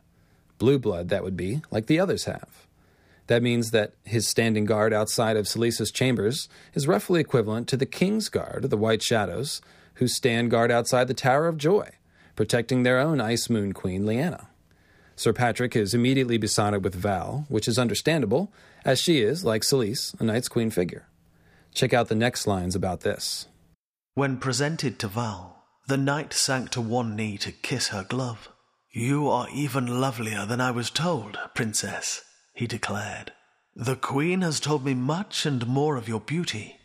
[0.56, 2.66] blue blood, that would be, like the others have.
[3.26, 7.84] That means that his standing guard outside of Selyse's chambers is roughly equivalent to the
[7.84, 9.60] King's Guard, the White Shadows,
[9.96, 11.90] who stand guard outside the Tower of Joy,
[12.36, 14.47] protecting their own Ice Moon Queen, Lyanna.
[15.18, 18.52] Sir Patrek is immediately besotted with Val, which is understandable,
[18.84, 21.08] as she is, like Selyse, a Night's Queen figure.
[21.74, 23.48] Check out the next lines about this.
[24.14, 28.48] When presented to Val, the knight sank to one knee to kiss her glove.
[28.92, 32.22] You are even lovelier than I was told, Princess,
[32.54, 33.32] he declared.
[33.74, 36.76] The Queen has told me much and more of your beauty.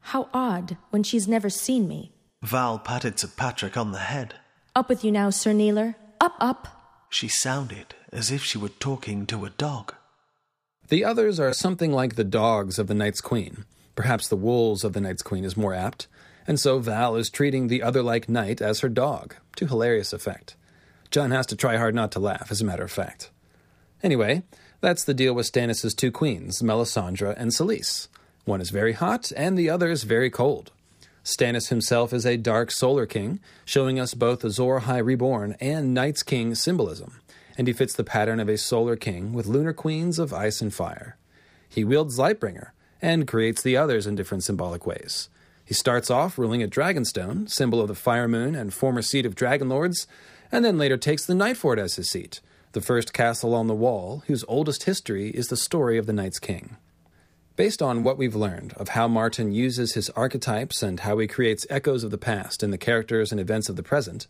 [0.00, 2.12] How odd, when she's never seen me.
[2.42, 4.34] Val patted Sir Patrek on the head.
[4.76, 5.94] Up with you now, Sir Kneeler.
[6.20, 6.76] Up, up.
[7.10, 9.94] She sounded as if she were talking to a dog.
[10.88, 13.64] The others are something like the dogs of the Night's Queen.
[13.96, 16.06] Perhaps the wolves of the Night's Queen is more apt.
[16.46, 20.56] And so Val is treating the other like knight as her dog, to hilarious effect.
[21.10, 23.30] Jon has to try hard not to laugh, as a matter of fact.
[24.02, 24.44] Anyway,
[24.80, 28.06] that's the deal with Stannis' two queens, Melisandre and Selyse.
[28.44, 30.70] One is very hot, and the other is very cold.
[31.30, 36.22] Stannis himself is a dark solar king, showing us both Azor Ahai reborn and Night's
[36.22, 37.20] King symbolism,
[37.56, 40.74] and he fits the pattern of a solar king with lunar queens of ice and
[40.74, 41.16] fire.
[41.68, 42.70] He wields Lightbringer,
[43.02, 45.28] and creates the others in different symbolic ways.
[45.64, 49.34] He starts off ruling at Dragonstone, symbol of the Fire Moon and former seat of
[49.34, 50.06] Dragon Lords,
[50.50, 52.40] and then later takes the Nightfort as his seat,
[52.72, 56.40] the first castle on the wall, whose oldest history is the story of the Night's
[56.40, 56.76] King.
[57.60, 61.66] Based on what we've learned of how Martin uses his archetypes and how he creates
[61.68, 64.26] echoes of the past in the characters and events of the present,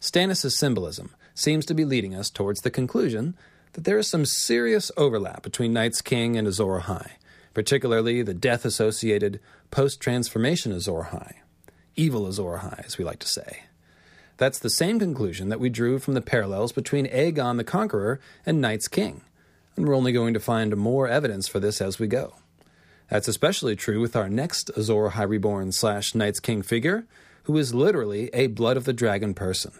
[0.00, 3.36] Stannis' symbolism seems to be leading us towards the conclusion
[3.72, 7.10] that there is some serious overlap between Night's King and Azor Ahai,
[7.52, 9.40] particularly the death associated
[9.72, 11.32] post transformation Azor Ahai.
[11.96, 13.64] Evil Azor Ahai, as we like to say.
[14.36, 18.60] That's the same conclusion that we drew from the parallels between Aegon the Conqueror and
[18.60, 19.22] Night's King,
[19.74, 22.34] and we're only going to find more evidence for this as we go.
[23.08, 27.06] That's especially true with our next Azor Ahai Reborn slash Night's King figure,
[27.44, 29.72] who is literally a Blood of the Dragon person.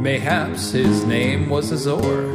[0.00, 2.28] Mayhaps his name was Azor.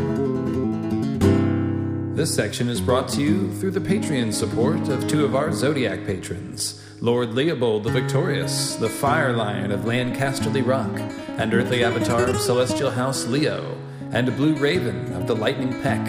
[2.16, 6.06] This section is brought to you through the Patreon support of two of our Zodiac
[6.06, 10.98] patrons Lord Leopold the Victorious, the Fire Lion of Lancasterly Rock,
[11.38, 13.78] and Earthly Avatar of Celestial House Leo,
[14.12, 16.02] and Blue Raven of the Lightning Peck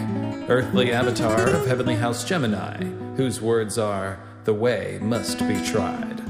[0.49, 2.85] earthly avatar of Heavenly House Gemini,
[3.17, 6.23] whose words are, The way must be tried.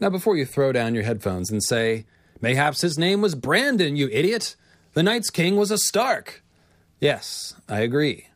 [0.00, 2.04] Now, before you throw down your headphones and say,
[2.40, 4.56] Mayhaps his name was Brandon, you idiot!
[4.94, 6.42] The Night's King was a Stark!
[7.00, 8.28] Yes, I agree.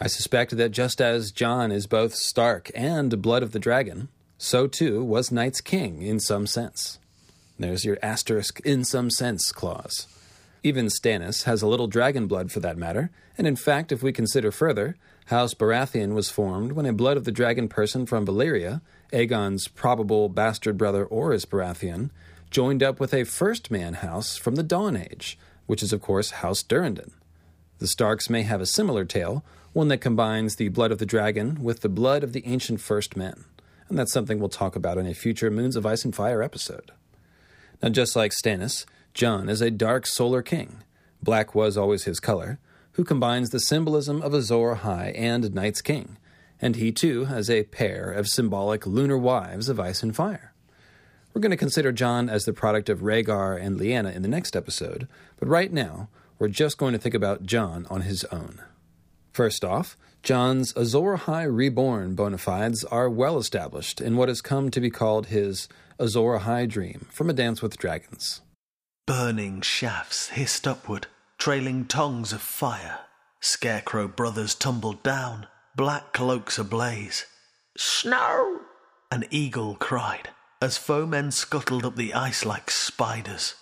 [0.00, 4.66] I suspect that just as Jon is both Stark and Blood of the Dragon, so
[4.66, 6.98] too was Night's King in some sense.
[7.58, 10.08] There's your asterisk in some sense clause.
[10.62, 14.12] Even Stannis has a little dragon blood for that matter, and in fact, if we
[14.12, 14.96] consider further,
[15.26, 20.28] House Baratheon was formed when a blood of the dragon person from Valyria, Aegon's probable
[20.28, 22.10] bastard brother Orys Baratheon,
[22.50, 26.30] joined up with a first man house from the Dawn Age, which is of course
[26.30, 27.12] House Durrandon.
[27.78, 29.42] The Starks may have a similar tale,
[29.72, 33.16] one that combines the blood of the dragon with the blood of the ancient first
[33.16, 33.44] men,
[33.88, 36.90] and that's something we'll talk about in a future Moons of Ice and Fire episode.
[37.82, 40.82] Now, just like Stannis, Jon is a dark solar king.
[41.22, 42.58] Black was always his color,
[42.92, 46.16] who combines the symbolism of Azor Ahai and Night's King,
[46.60, 50.54] and he too has a pair of symbolic lunar wives of ice and fire.
[51.32, 54.56] We're going to consider Jon as the product of Rhaegar and Lyanna in the next
[54.56, 55.06] episode,
[55.38, 58.62] but right now, we're just going to think about Jon on his own.
[59.32, 64.70] First off, Jon's Azor Ahai reborn bona fides are well established in what has come
[64.70, 65.68] to be called his
[65.98, 68.40] Azor Ahai dream from A Dance with Dragons.
[69.06, 71.06] Burning shafts hissed upward,
[71.38, 73.00] trailing tongues of fire.
[73.40, 77.26] Scarecrow brothers tumbled down, black cloaks ablaze.
[77.76, 78.60] Snow!
[79.10, 83.54] An eagle cried, as foemen scuttled up the ice like spiders.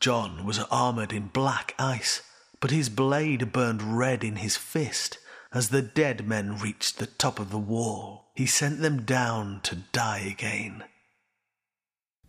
[0.00, 2.22] Jon was armoured in black ice,
[2.60, 5.18] but his blade burned red in his fist.
[5.52, 9.76] As the dead men reached the top of the wall, he sent them down to
[9.76, 10.84] die again.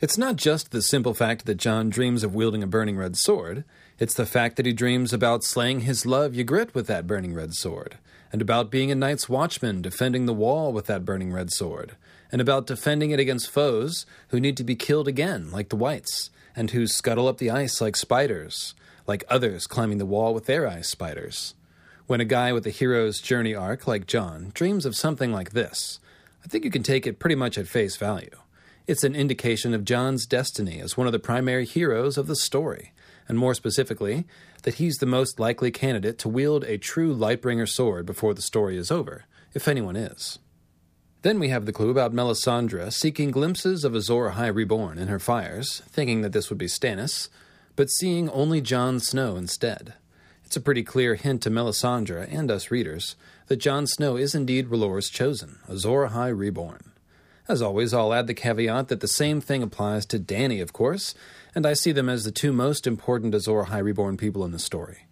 [0.02, 3.64] It's not just the simple fact that Jon dreams of wielding a burning red sword,
[3.98, 7.54] it's the fact that he dreams about slaying his love Ygritte with that burning red
[7.54, 7.98] sword,
[8.30, 11.96] and about being a night's watchman defending the wall with that burning red sword,
[12.30, 16.30] and about defending it against foes who need to be killed again, like the Whites,
[16.58, 18.76] and who scuttle up the ice like spiders,
[19.08, 21.54] like others climbing the wall with their ice spiders.
[22.06, 26.02] When a guy with a hero's journey arc like Jon dreams of something like this,
[26.44, 28.36] I think you can take it pretty much at face value.
[28.88, 32.94] It's an indication of Jon's destiny as one of the primary heroes of the story,
[33.28, 34.26] and more specifically,
[34.62, 38.78] that he's the most likely candidate to wield a true Lightbringer sword before the story
[38.78, 39.26] is over,
[39.56, 40.38] if anyone is.
[41.24, 45.18] Then we have the clue about Melisandre seeking glimpses of Azor Ahai reborn in her
[45.18, 47.30] fires, thinking that this would be Stannis,
[47.76, 49.96] but seeing only Jon Snow instead.
[50.44, 53.16] It's a pretty clear hint to Melisandre and us readers
[53.48, 56.92] that Jon Snow is indeed R'hllor's chosen, Azor Ahai reborn.
[57.48, 61.14] As always, I'll add the caveat that the same thing applies to Dany, of course,
[61.54, 64.60] and I see them as the two most important Azor Ahai Reborn people in the
[64.60, 65.06] story.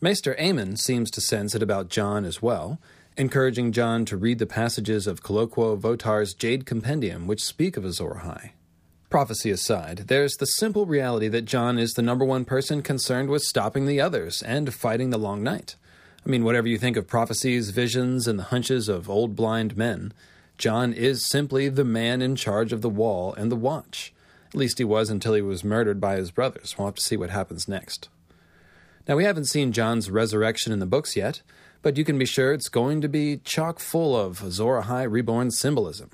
[0.00, 2.78] Maester Aemon seems to sense it about Jon as well,
[3.16, 8.20] encouraging Jon to read the passages of Colloquo Votar's Jade Compendium which speak of Azor
[8.22, 8.50] Ahai.
[9.08, 13.42] Prophecy aside, there's the simple reality that Jon is the number one person concerned with
[13.42, 15.76] stopping the others and fighting the Long Night.
[16.26, 20.12] I mean, whatever you think of prophecies, visions, and the hunches of old blind men,
[20.56, 24.12] Jon is simply the man in charge of the wall and the watch.
[24.48, 26.76] At least he was until he was murdered by his brothers.
[26.78, 28.08] We'll have to see what happens next.
[29.08, 31.42] Now, we haven't seen Jon's resurrection in the books yet,
[31.82, 35.50] but you can be sure it's going to be chock full of Azor Ahai reborn
[35.50, 36.10] symbolism.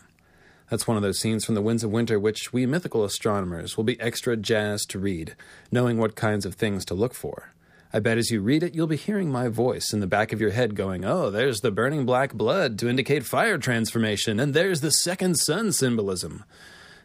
[0.71, 3.85] That's one of those scenes from the Winds of Winter which we mythical astronomers will
[3.85, 5.37] be extra jazzed to read,
[5.71, 7.53] knowing what kinds of things to look for.
[7.93, 10.41] I bet as you read it, you'll be hearing my voice in the back of
[10.41, 14.81] your head going, Oh, there's the burning black blood to indicate fire transformation, and there's
[14.81, 16.45] the second sun symbolism,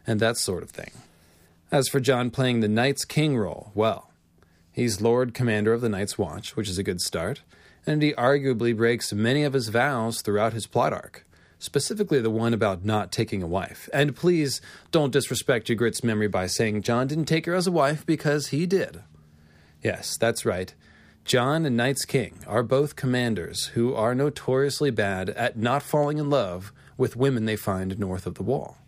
[0.06, 0.92] and that sort of thing.
[1.72, 4.12] As for Jon playing the Night's King role, well,
[4.72, 7.42] he's Lord Commander of the Night's Watch, which is a good start,
[7.88, 11.26] and he arguably breaks many of his vows throughout his plot arc
[11.58, 13.90] specifically the one about not taking a wife.
[13.92, 14.62] And please
[14.92, 18.66] don't disrespect Ygritte's memory by saying Jon didn't take her as a wife because he
[18.66, 19.02] did.
[19.86, 20.74] Yes, that's right.
[21.26, 26.28] Jon and Night's King are both commanders who are notoriously bad at not falling in
[26.28, 28.80] love with women they find north of the wall.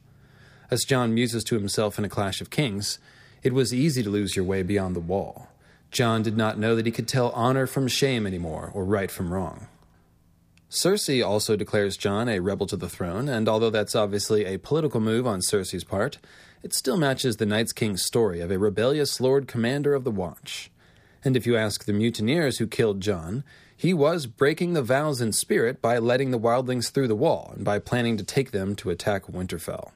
[0.72, 2.98] As Jon muses to himself in A Clash of Kings,
[3.44, 5.50] it was easy to lose your way beyond the wall.
[5.92, 9.32] Jon did not know that he could tell honor from shame anymore, or right from
[9.32, 9.68] wrong.
[10.72, 15.00] Cersei also declares Jon a rebel to the throne, and although that's obviously a political
[15.00, 16.18] move on Cersei's part,
[16.64, 20.72] it still matches the Night's King's story of a rebellious Lord Commander of the Watch.
[21.28, 23.44] And if you ask the mutineers who killed Jon,
[23.76, 27.66] he was breaking the vows in spirit by letting the wildlings through the wall and
[27.66, 29.92] by planning to take them to attack Winterfell.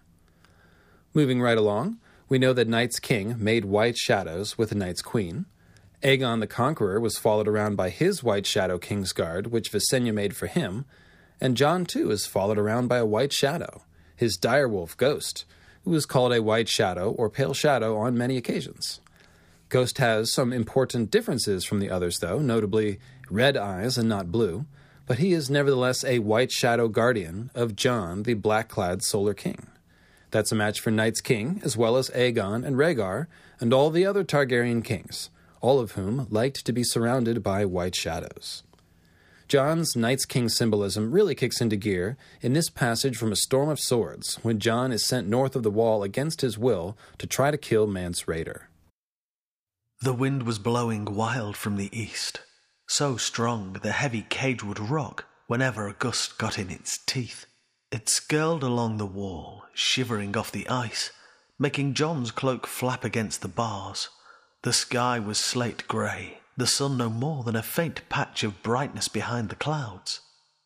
[1.14, 5.46] Moving right along, we know that Night's King made white shadows with the Night's Queen,
[6.04, 10.48] Aegon the Conqueror was followed around by his White Shadow Kingsguard, which Visenya made for
[10.48, 10.84] him,
[11.40, 13.84] and Jon too is followed around by a White Shadow,
[14.18, 15.46] his direwolf Ghost,
[15.86, 19.00] who is called a White Shadow or Pale Shadow on many occasions.
[19.72, 23.00] Ghost has some important differences from the others, though, notably
[23.32, 24.66] red eyes and not blue,
[25.08, 29.66] but he is nevertheless a White Shadow Guardian of Jon, the black clad Solar King.
[30.30, 33.26] That's a match for Night's King, as well as Aegon and Rhaegar,
[33.60, 37.96] and all the other Targaryen kings all of whom liked to be surrounded by white
[37.96, 38.64] shadows.
[39.48, 43.80] Jon's Night's King symbolism really kicks into gear in this passage from A Storm of
[43.80, 47.58] Swords, when Jon is sent north of the wall against his will to try to
[47.58, 48.62] kill Mance Rayder.
[50.04, 52.42] The wind was blowing wild from the east,
[52.88, 57.46] so strong the heavy cage would rock whenever a gust got in its teeth.
[57.92, 61.12] It skirled along the wall, shivering off the ice,
[61.60, 64.10] making Jon's cloak flap against the bars.
[64.64, 69.08] The sky was slate grey, the sun no more than a faint patch of brightness
[69.08, 70.22] behind the clouds.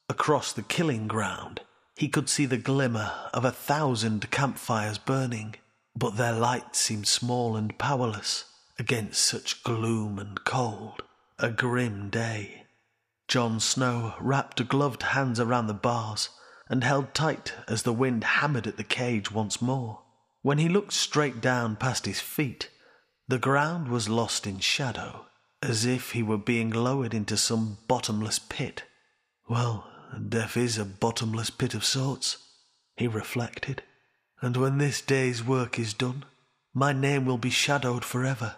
[0.07, 1.59] Across the killing ground,
[1.97, 5.55] he could see the glimmer of a thousand campfires burning,
[5.93, 8.45] but their light seemed small and powerless
[8.77, 11.01] against such gloom and cold.
[11.39, 12.63] A grim day.
[13.27, 16.29] Jon Snow wrapped gloved hands around the bars
[16.69, 20.01] and held tight as the wind hammered at the cage once more.
[20.41, 22.69] When he looked straight down past his feet,
[23.27, 25.25] the ground was lost in shadow,
[25.61, 28.83] as if he were being lowered into some bottomless pit.
[29.49, 29.89] Well,
[30.29, 32.37] death is a bottomless pit of sorts,
[32.95, 33.81] he reflected.
[34.41, 36.25] And when this day's work is done,
[36.73, 38.55] my name will be shadowed forever.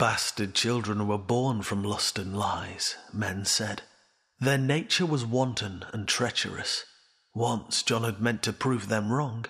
[0.00, 3.82] Bastard children were born from lust and lies, men said.
[4.38, 6.86] Their nature was wanton and treacherous.
[7.34, 9.44] Once Jon had meant to prove them wrong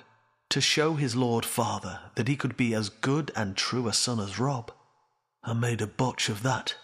[0.49, 4.19] to show his Lord Father that he could be as good and true a son
[4.19, 4.73] as Robb,
[5.45, 6.75] and made a botch of that.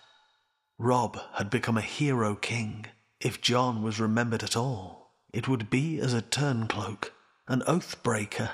[0.78, 2.86] Robb had become a hero king.
[3.18, 7.10] If Jon was remembered at all, it would be as a turncloak,
[7.48, 8.52] an oath breaker,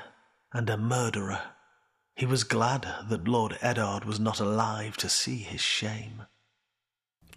[0.54, 1.51] and a murderer.
[2.14, 6.24] He was glad that Lord Eddard was not alive to see his shame.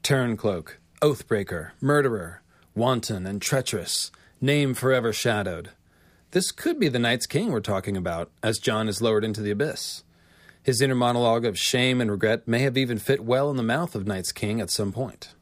[0.03, 2.41] Turncloak, oathbreaker, murderer,
[2.75, 4.11] wanton and treacherous,
[4.41, 5.71] name forever shadowed.
[6.31, 9.51] This could be the Night's King we're talking about, as Jon is lowered into the
[9.51, 10.03] abyss.
[10.61, 13.95] His inner monologue of shame and regret may have even fit well in the mouth
[13.95, 15.33] of Night's King at some point.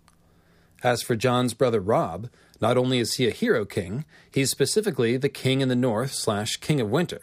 [0.84, 2.30] As for Jon's brother Robb,
[2.62, 6.58] not only is he a hero king, he's specifically the king in the north slash
[6.58, 7.22] king of winter.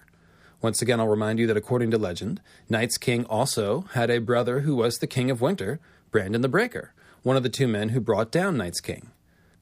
[0.63, 4.61] Once again, I'll remind you that according to legend, Night's King also had a brother
[4.61, 5.81] who was the king of winter,
[6.11, 6.93] Brandon the Breaker,
[7.23, 9.11] one of the two men who brought down Night's King.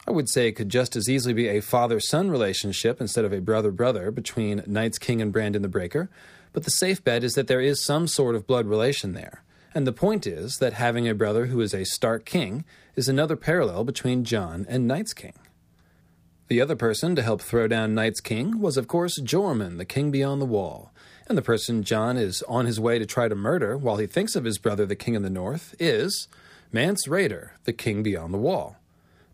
[0.09, 3.33] I would say it could just as easily be a father son relationship instead of
[3.33, 6.09] a brother brother between Night's King and Brandon the Breaker,
[6.53, 9.43] but the safe bet is that there is some sort of blood relation there,
[9.75, 12.65] And the point is that having a brother who is a Stark king
[12.97, 15.35] is another parallel between Jon and Night's King.
[16.49, 20.11] The other person to help throw down Night's King was, of course, Joramun, the king
[20.11, 20.91] beyond the wall.
[21.27, 24.35] And the person Jon is on his way to try to murder while he thinks
[24.35, 26.27] of his brother, the king of the north, is
[26.73, 28.77] Mance Rayder, the king beyond the wall.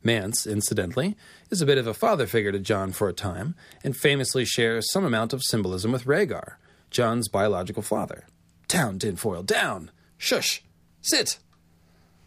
[0.03, 1.17] Mance, incidentally,
[1.51, 3.55] is a bit of a father figure to Jon for a time,
[3.85, 6.55] and famously shares some amount of symbolism with Rhaegar,
[6.91, 8.27] Jon's biological father.
[8.67, 9.93] Down, Tinfoil, down!
[10.19, 10.65] Shush!
[11.01, 11.39] Sit!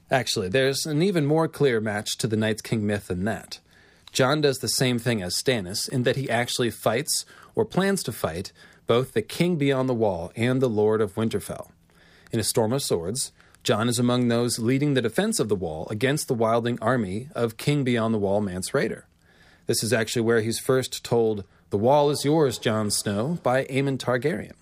[0.09, 3.59] Actually, there's an even more clear match to the Night's King myth than that.
[4.17, 8.11] Jon does the same thing as Stannis in that he actually fights, or plans to
[8.11, 8.51] fight,
[8.87, 11.69] both the King Beyond the Wall and the Lord of Winterfell.
[12.31, 15.87] In A Storm of Swords, Jon is among those leading the defense of the wall
[15.91, 19.03] against the wildling army of King Beyond the Wall Mance Rayder.
[19.67, 23.99] This is actually where he's first told, The wall is yours, Jon Snow, by Aemon
[23.99, 24.55] Targaryen.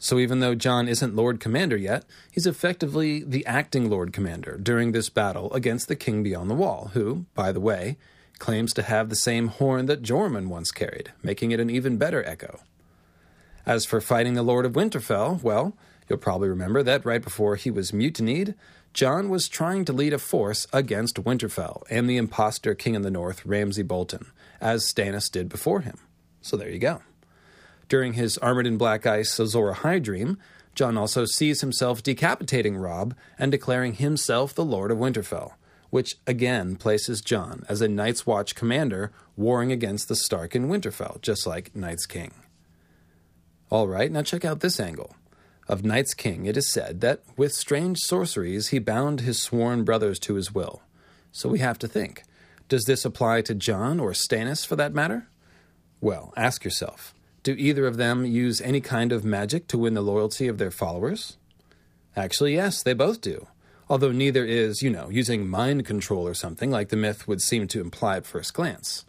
[0.00, 4.92] So even though Jon isn't Lord Commander yet, he's effectively the acting Lord Commander during
[4.92, 7.98] this battle against the King Beyond the Wall, who, by the way,
[8.42, 12.26] claims to have the same horn that Joramun once carried, making it an even better
[12.26, 12.58] echo.
[13.64, 15.76] As for fighting the Lord of Winterfell, well,
[16.08, 18.56] you'll probably remember that right before he was mutinied,
[18.92, 23.12] Jon was trying to lead a force against Winterfell and the impostor king in the
[23.12, 24.26] north, Ramsay Bolton,
[24.60, 25.98] as Stannis did before him.
[26.40, 27.00] So there you go.
[27.88, 30.36] During his Armored in Black Ice Azor Ahai dream,
[30.74, 35.52] Jon also sees himself decapitating Robb and declaring himself the Lord of Winterfell,
[35.92, 41.20] which again places Jon as a Night's Watch commander warring against the Stark in Winterfell,
[41.20, 42.32] just like Night's King.
[43.68, 45.14] All right, now check out this angle.
[45.68, 50.18] Of Night's King, it is said that with strange sorceries he bound his sworn brothers
[50.20, 50.80] to his will.
[51.30, 52.22] So we have to think
[52.68, 55.28] does this apply to Jon or Stannis for that matter?
[56.00, 57.12] Well, ask yourself
[57.42, 60.70] do either of them use any kind of magic to win the loyalty of their
[60.70, 61.36] followers?
[62.16, 63.46] Actually, yes, they both do
[63.92, 67.68] although neither is, you know, using mind control or something like the myth would seem
[67.68, 69.04] to imply at first glance.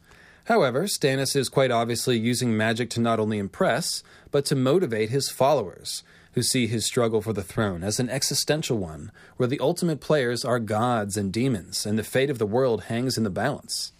[0.47, 5.29] However, Stannis is quite obviously using magic to not only impress, but to motivate his
[5.29, 6.03] followers,
[6.34, 10.43] who see his struggle for the throne as an existential one, where the ultimate players
[10.43, 13.93] are gods and demons, and the fate of the world hangs in the balance.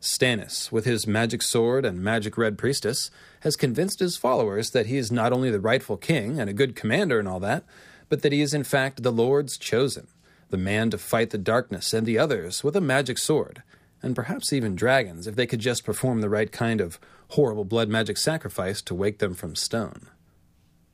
[0.00, 3.10] Stannis, with his magic sword and magic red priestess,
[3.40, 6.74] has convinced his followers that he is not only the rightful king and a good
[6.74, 7.62] commander and all that,
[8.08, 10.06] but that he is in fact the Lord's chosen
[10.50, 13.62] the man to fight the darkness, and the others with a magic sword,
[14.02, 16.98] and perhaps even dragons if they could just perform the right kind of
[17.28, 20.08] horrible blood magic sacrifice to wake them from stone.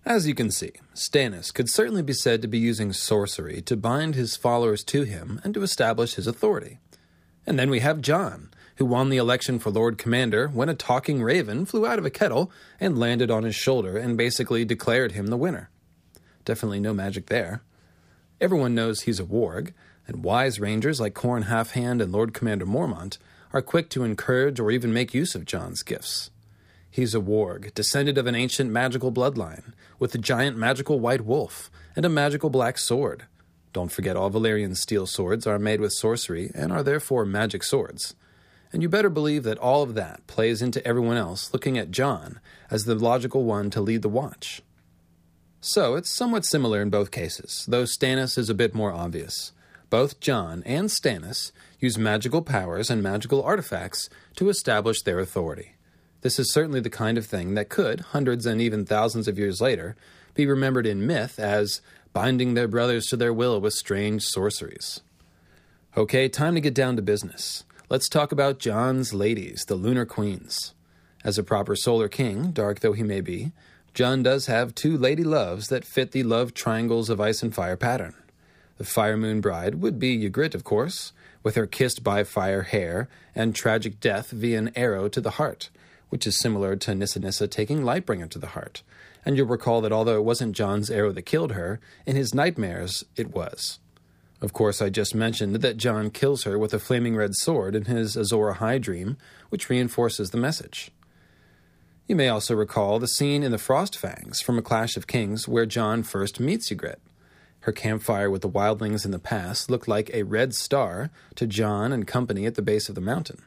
[0.05, 4.15] As you can see, Stannis could certainly be said to be using sorcery to bind
[4.15, 6.79] his followers to him and to establish his authority.
[7.45, 11.23] And then we have Jon, who won the election for Lord Commander when a talking
[11.23, 15.27] raven flew out of a kettle and landed on his shoulder and basically declared him
[15.27, 15.71] the winner.
[16.45, 17.63] Definitely no magic there.
[18.39, 19.73] Everyone knows he's a warg,
[20.07, 23.17] and wise rangers like Qhorin Halfhand and Lord Commander Mormont
[23.55, 26.31] are quick to encourage or even make use of Jon's gifts.
[26.91, 31.71] He's a warg, descended of an ancient magical bloodline, with a giant magical white wolf
[31.97, 33.25] and a magical black sword.
[33.73, 38.15] Don't forget all Valyrian steel swords are made with sorcery and are therefore magic swords.
[38.71, 42.41] And you better believe that all of that plays into everyone else looking at Jon
[42.71, 44.61] as the logical one to lead the watch.
[45.69, 49.51] So it's somewhat similar in both cases, though Stannis is a bit more obvious.
[49.91, 51.51] Both Jon and Stannis
[51.81, 55.75] use magical powers and magical artifacts to establish their authority.
[56.21, 59.61] This is certainly the kind of thing that could, hundreds and even thousands of years
[59.61, 59.97] later,
[60.35, 61.81] be remembered in myth as
[62.13, 65.01] binding their brothers to their will with strange sorceries.
[65.97, 67.65] Okay, time to get down to business.
[67.91, 70.75] Let's talk about Jon's ladies, the Lunar Queens.
[71.25, 73.51] As a proper solar king, dark though he may be,
[73.97, 77.79] Jon does have two lady loves that fit the love triangles of ice and fire
[77.79, 78.13] pattern.
[78.77, 83.09] The Fire Moon Bride would be Ygritte, of course, with her kissed by fire hair
[83.35, 85.71] and tragic death via an arrow to the heart,
[86.11, 88.83] which is similar to Nissa Nissa taking Lightbringer to the heart.
[89.25, 93.03] And you'll recall that although it wasn't Jon's arrow that killed her, in his nightmares
[93.17, 93.79] it was.
[94.43, 97.87] Of course, I just mentioned that Jon kills her with a flaming red sword in
[97.87, 99.17] his Azor Ahai dream,
[99.49, 100.91] which reinforces the message.
[102.09, 105.67] You may also recall the scene in the Frostfangs from A Clash of Kings where
[105.67, 107.01] Jon first meets Ygritte.
[107.61, 111.91] Her campfire with the wildlings in the pass looked like a red star to Jon
[111.91, 113.43] and company at the base of the mountain.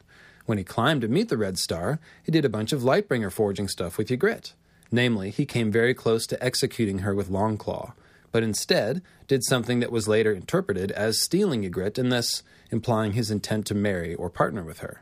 [0.45, 3.69] When he climbed to meet the red star, he did a bunch of Lightbringer forging
[3.69, 4.51] stuff with Ygritte.
[4.91, 7.93] Namely, he came very close to executing her with Longclaw,
[8.33, 13.31] but instead did something that was later interpreted as stealing Ygritte and thus implying his
[13.31, 15.01] intent to marry or partner with her.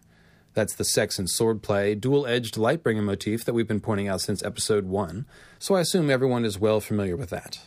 [0.58, 4.42] That's the sex and swordplay, dual edged Lightbringer motif that we've been pointing out since
[4.44, 5.28] episode 1,
[5.60, 7.60] so I assume everyone is well familiar with that.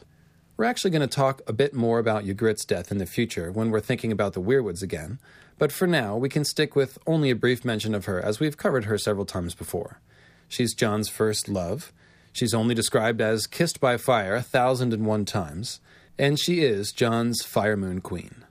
[0.56, 3.70] We're actually going to talk a bit more about Ygritte's death in the future when
[3.70, 5.20] we're thinking about the Weirwoods again,
[5.56, 8.56] but for now we can stick with only a brief mention of her as we've
[8.56, 10.00] covered her several times before.
[10.48, 11.92] She's Jon's first love.
[12.32, 15.78] She's only described as kissed by fire a thousand and one times,
[16.18, 18.44] and she is Jon's Fire Moon Queen.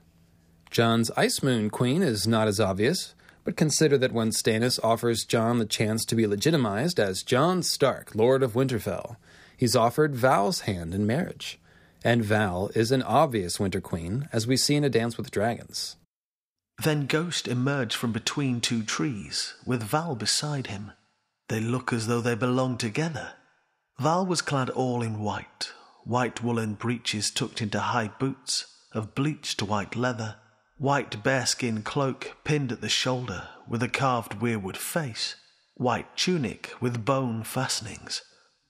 [0.70, 3.14] Jon's Ice Moon Queen is not as obvious,
[3.44, 8.14] but consider that when Stannis offers Jon the chance to be legitimized as Jon Stark,
[8.14, 9.16] Lord of Winterfell,
[9.56, 11.60] he's offered Val's hand in marriage
[12.04, 15.96] and Val is an obvious Winter Queen, as we see in A Dance with Dragons.
[16.82, 20.92] Then Ghost emerged from between two trees, with Val beside him.
[21.48, 23.32] They look as though they belong together.
[23.98, 25.72] Val was clad all in white,
[26.04, 30.36] white woolen breeches tucked into high boots, of bleached white leather,
[30.80, 35.36] white bearskin cloak pinned at the shoulder with a carved weirwood face,
[35.74, 38.22] white tunic with bone fastenings.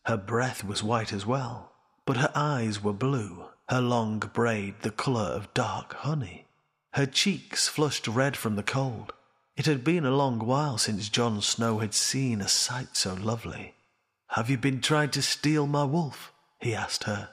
[0.07, 1.71] Her breath was white as well,
[2.05, 6.49] but her eyes were blue, her long braid the colour of dark honey.
[6.95, 9.13] Her cheeks flushed red from the cold.
[9.57, 13.77] It had been a long while since Jon Snow had seen a sight so lovely.
[14.31, 16.33] Have you been trying to steal my wolf?
[16.59, 17.29] he asked her.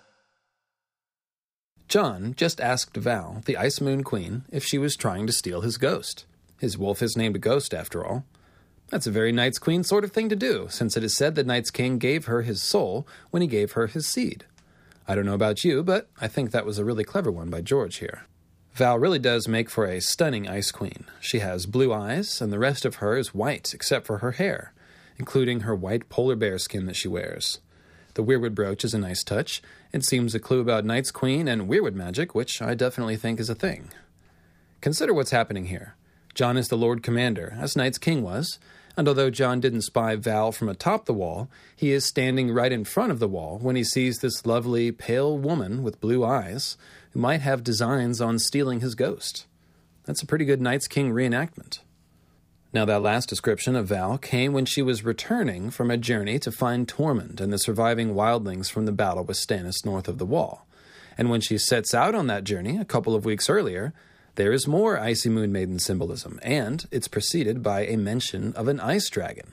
[1.87, 5.77] Jon just asked Val, the Ice Moon Queen, if she was trying to steal his
[5.77, 6.25] ghost.
[6.59, 8.25] His wolf is named a ghost, after all.
[8.89, 11.45] That's a very Night's Queen sort of thing to do, since it is said that
[11.45, 14.43] Night's King gave her his soul when he gave her his seed.
[15.07, 17.61] I don't know about you, but I think that was a really clever one by
[17.61, 18.25] George here.
[18.73, 21.05] Val really does make for a stunning Ice Queen.
[21.21, 24.73] She has blue eyes, and the rest of her is white except for her hair,
[25.17, 27.59] including her white polar bear skin that she wears.
[28.17, 29.61] The Weirwood brooch is a nice touch.
[29.93, 33.47] It seems a clue about Night's Queen and Weirwood magic, which I definitely think is
[33.47, 33.91] a thing.
[34.81, 35.93] Consider what's happening here.
[36.33, 38.57] Jon is the Lord Commander, as Night's King was,
[38.97, 42.85] and although Jon didn't spy Val from atop the wall, he is standing right in
[42.85, 46.75] front of the wall when he sees this lovely, pale woman with blue eyes
[47.11, 49.45] who might have designs on stealing his ghost.
[50.05, 51.81] That's a pretty good Night's King reenactment.
[52.77, 56.51] Now, that last description of Val came when she was returning from a journey to
[56.51, 60.67] find Tormund and the surviving wildlings from the battle with Stannis north of the wall.
[61.17, 63.95] And when she sets out on that journey a couple of weeks earlier,
[64.35, 68.79] there is more Icy Moon Maiden symbolism, and it's preceded by a mention of an
[68.79, 69.51] ice dragon.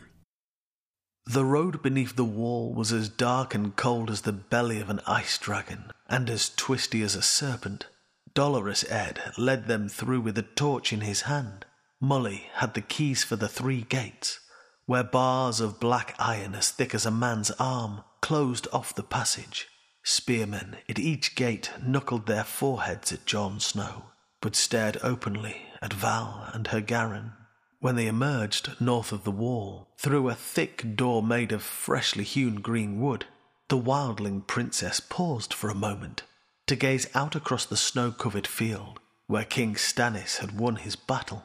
[1.25, 5.01] The road beneath the wall was as dark and cold as the belly of an
[5.07, 7.87] ice dragon, and as twisty as a serpent.
[8.35, 11.65] Dolorous Edd led them through with a torch in his hand.
[12.05, 14.41] Mully had the keys for the three gates,
[14.87, 19.69] where bars of black iron as thick as a man's arm closed off the passage.
[20.03, 24.11] Spearmen at each gate knuckled their foreheads at Jon Snow
[24.45, 27.33] but stared openly at Val and her garron.
[27.81, 32.57] When they emerged north of the wall, through a thick door made of freshly hewn
[32.57, 33.25] green wood,
[33.69, 36.25] the wildling princess paused for a moment
[36.67, 41.43] to gaze out across the snow covered field where King Stannis had won his battle.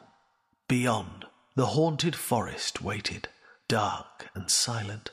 [0.70, 3.26] Beyond, the haunted forest waited,
[3.66, 5.10] dark and silent.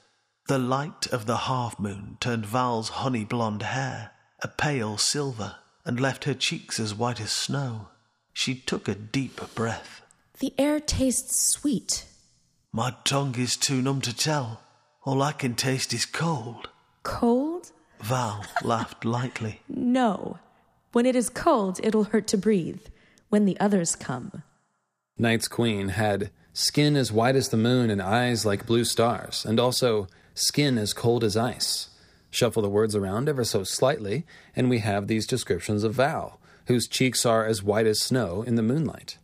[0.48, 4.12] The light of the half moon turned Val's honey blonde hair
[4.44, 7.88] a pale silver and left her cheeks as white as snow.
[8.34, 10.04] She took a deep breath.
[10.38, 12.06] The air tastes sweet.
[12.72, 14.62] My tongue is too numb to tell.
[15.06, 16.70] All I can taste is cold.
[17.02, 17.72] Cold?
[18.00, 19.62] Val laughed lightly.
[19.68, 20.38] No.
[20.92, 22.82] When it is cold, it'll hurt to breathe.
[23.30, 24.44] When the others come.
[25.20, 29.60] Night's Queen had skin as white as the moon and eyes like blue stars, and
[29.60, 31.90] also skin as cold as ice.
[32.30, 36.88] Shuffle the words around ever so slightly, and we have these descriptions of Val, whose
[36.88, 39.18] cheeks are as white as snow in the moonlight.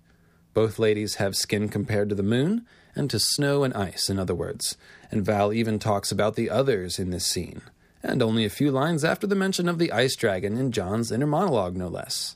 [0.53, 2.65] Both ladies have skin compared to the moon,
[2.95, 4.77] and to snow and ice, in other words,
[5.11, 7.61] and Val even talks about the others in this scene,
[8.01, 11.27] and only a few lines after the mention of the ice dragon in Jon's inner
[11.27, 12.35] monologue, no less.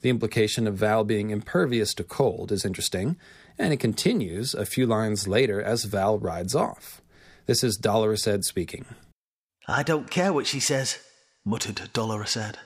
[0.00, 3.16] The implication of Val being impervious to cold is interesting,
[3.58, 7.02] and it continues a few lines later as Val rides off.
[7.46, 8.86] This is Dolorous Edd speaking.
[9.68, 10.98] I don't care what she says,
[11.44, 12.58] muttered Dolorous Edd,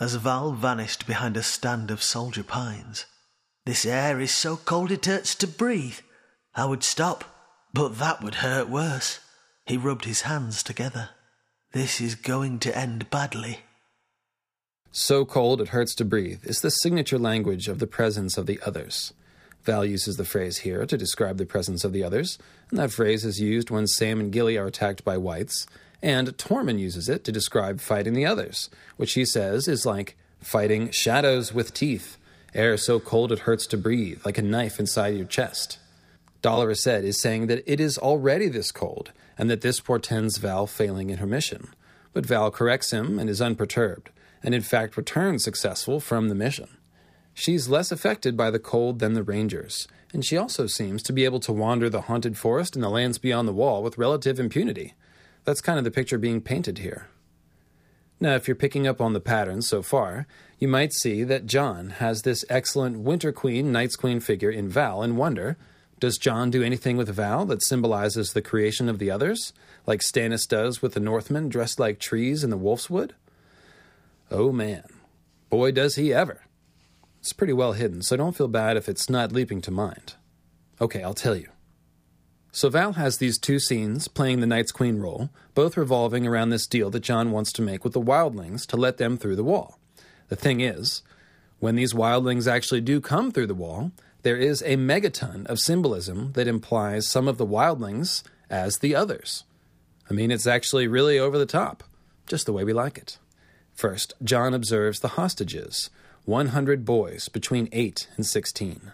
[0.00, 3.06] as Val vanished behind a stand of soldier pines.
[3.64, 5.98] This air is so cold it hurts to breathe.
[6.54, 7.24] I would stop,
[7.74, 9.18] but that would hurt worse.
[9.64, 11.10] He rubbed his hands together.
[11.72, 13.60] This is going to end badly.
[14.98, 18.58] So cold it hurts to breathe is the signature language of the presence of the
[18.64, 19.12] others.
[19.62, 22.38] Val uses the phrase here to describe the presence of the others,
[22.70, 25.66] and that phrase is used when Sam and Gilly are attacked by whites,
[26.00, 30.90] and Tormund uses it to describe fighting the others, which he says is like fighting
[30.92, 32.16] shadows with teeth,
[32.54, 35.78] air so cold it hurts to breathe, like a knife inside your chest.
[36.40, 40.66] Dolorous Edd is saying that it is already this cold, and that this portends Val
[40.66, 41.68] failing in her mission.
[42.14, 44.08] But Val corrects him and is unperturbed,
[44.42, 46.68] and in fact returns successful from the mission.
[47.34, 51.24] She's less affected by the cold than the Rangers, and she also seems to be
[51.24, 54.94] able to wander the haunted forest and the lands beyond the wall with relative impunity.
[55.44, 57.08] That's kind of the picture being painted here.
[58.18, 60.26] Now, if you're picking up on the patterns so far,
[60.58, 65.02] you might see that Jon has this excellent Winter Queen, Night's Queen figure in Val
[65.02, 65.58] and wonder
[65.98, 69.54] does Jon do anything with Val that symbolizes the creation of the others,
[69.86, 73.14] like Stannis does with the Northmen dressed like trees in the Wolf's Wood?
[74.30, 74.84] Oh man,
[75.50, 76.42] boy does he ever.
[77.20, 80.14] It's pretty well hidden, so don't feel bad if it's not leaping to mind.
[80.80, 81.48] Okay, I'll tell you.
[82.52, 86.66] So Val has these two scenes playing the Night's Queen role, both revolving around this
[86.66, 89.78] deal that Jon wants to make with the wildlings to let them through the wall.
[90.28, 91.02] The thing is,
[91.58, 96.32] when these wildlings actually do come through the wall, there is a megaton of symbolism
[96.32, 99.44] that implies some of the wildlings as the others.
[100.10, 101.84] I mean, it's actually really over the top,
[102.26, 103.18] just the way we like it.
[103.76, 105.90] First, Jon observes the hostages
[106.24, 108.92] 100 boys between 8 and 16.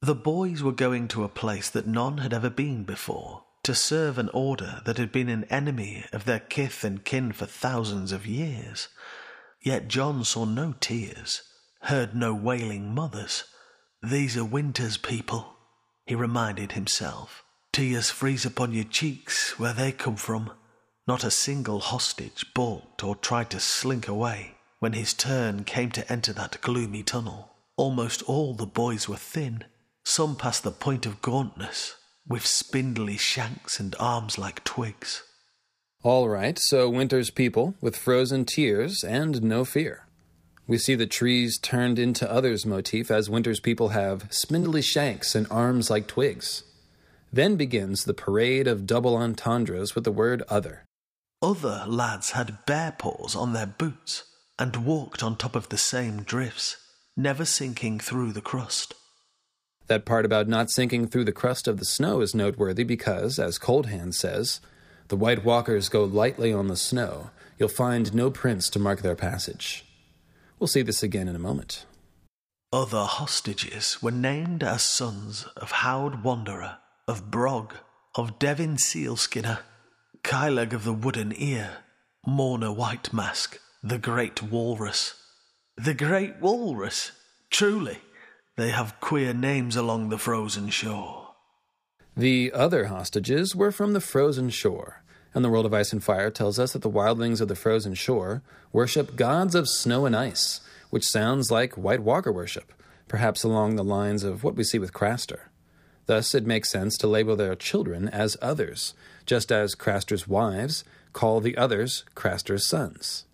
[0.00, 4.16] The boys were going to a place that none had ever been before, to serve
[4.16, 8.26] an order that had been an enemy of their kith and kin for thousands of
[8.26, 8.88] years.
[9.60, 11.42] Yet Jon saw no tears,
[11.82, 13.44] heard no wailing mothers,
[14.02, 15.56] these are winter's people,
[16.06, 17.44] he reminded himself.
[17.72, 20.52] Tears freeze upon your cheeks where they come from.
[21.06, 26.12] Not a single hostage balked or tried to slink away when his turn came to
[26.12, 27.50] enter that gloomy tunnel.
[27.76, 29.64] Almost all the boys were thin,
[30.04, 31.96] some past the point of gauntness,
[32.26, 35.22] with spindly shanks and arms like twigs.
[36.02, 40.06] All right, so Winter's people with frozen tears and no fear.
[40.66, 45.46] We see the trees turned into others motif as Winter's people have spindly shanks and
[45.50, 46.62] arms like twigs.
[47.32, 50.84] Then begins the parade of double entendres with the word other.
[51.42, 54.24] Other lads had bear paws on their boots
[54.58, 56.76] and walked on top of the same drifts,
[57.16, 58.94] never sinking through the crust.
[59.86, 63.58] That part about not sinking through the crust of the snow is noteworthy because, as
[63.58, 64.60] Cold Hand says,
[65.08, 67.30] the White Walkers go lightly on the snow.
[67.58, 69.84] You'll find no prints to mark their passage.
[70.58, 71.86] We'll see this again in a moment.
[72.72, 76.78] Other hostages were named as sons of Howd Wanderer,
[77.08, 77.74] of Brog,
[78.14, 79.60] of Devin Sealskinner,
[80.22, 81.78] Kyleg of the Wooden Ear,
[82.26, 85.14] Morna White Mask, the Great Walrus.
[85.76, 87.12] The Great Walrus?
[87.50, 87.98] Truly,
[88.56, 91.28] they have queer names along the frozen shore.
[92.16, 95.02] The other hostages were from the frozen shore,
[95.34, 97.94] and the world of Ice and Fire tells us that the wildlings of the frozen
[97.94, 98.42] shore
[98.72, 100.60] worship gods of snow and ice,
[100.90, 102.72] which sounds like White Walker worship,
[103.08, 105.49] perhaps along the lines of what we see with Craster.
[106.10, 108.94] Thus, it makes sense to label their children as others,
[109.26, 110.82] just as Craster's wives
[111.12, 113.26] call the others Craster's sons.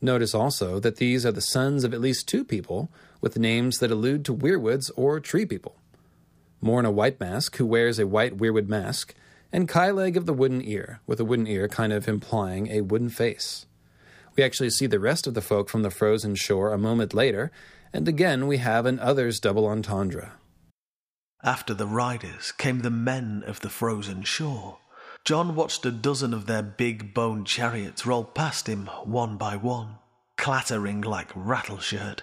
[0.00, 3.90] Notice also that these are the sons of at least two people with names that
[3.90, 5.74] allude to weirwoods or tree people.
[6.60, 9.16] Morna White Mask, who wears a white weirwood mask,
[9.52, 13.08] and Kyleg of the wooden ear, with a wooden ear kind of implying a wooden
[13.08, 13.66] face.
[14.36, 17.50] We actually see the rest of the folk from the frozen shore a moment later,
[17.92, 20.34] and again we have an others double entendre.
[21.44, 24.78] After the riders came the men of the frozen shore.
[25.24, 29.98] Jon watched a dozen of their big boned chariots roll past him one by one,
[30.36, 32.22] clattering like rattleshirt.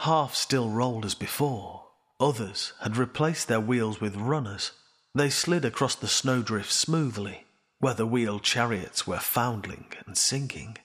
[0.00, 1.86] Half still rolled as before.
[2.18, 4.72] Others had replaced their wheels with runners
[5.14, 7.46] they slid across the snowdrift smoothly,
[7.78, 10.78] where the wheeled chariots were foundling and sinking.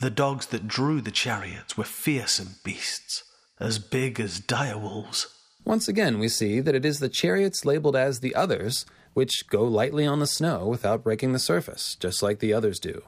[0.00, 3.24] The dogs that drew the chariots were fearsome beasts,
[3.58, 5.28] as big as dire wolves.
[5.64, 9.64] Once again, we see that it is the chariots labeled as the others which go
[9.64, 13.02] lightly on the snow without breaking the surface, just like the others do.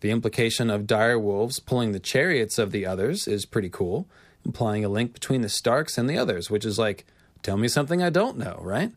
[0.00, 4.06] The implication of dire wolves pulling the chariots of the others is pretty cool,
[4.44, 7.04] implying a link between the Starks and the others, which is like,
[7.42, 8.92] tell me something I don't know, right?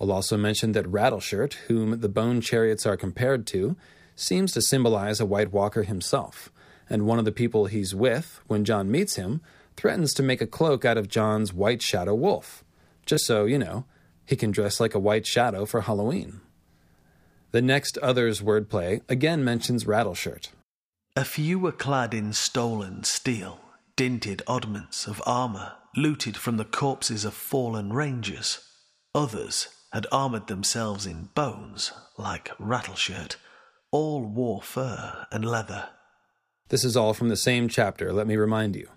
[0.00, 3.76] I'll also mention that Rattleshirt, whom the bone chariots are compared to,
[4.14, 6.50] seems to symbolize a White Walker himself,
[6.88, 9.40] and one of the people he's with, when Jon meets him,
[9.76, 12.64] threatens to make a cloak out of Jon's White Shadow wolf,
[13.04, 13.84] just so, you know,
[14.24, 16.40] he can dress like a white shadow for Halloween.
[17.52, 20.48] The next Others wordplay again mentions Rattleshirt.
[21.14, 23.60] A few were clad in stolen steel,
[23.96, 28.58] dinted oddments of armour looted from the corpses of fallen rangers.
[29.14, 33.36] Others had armoured themselves in bones, like Rattleshirt.
[33.90, 35.88] All wore fur and leather.
[36.68, 38.88] This is all from the same chapter, let me remind you.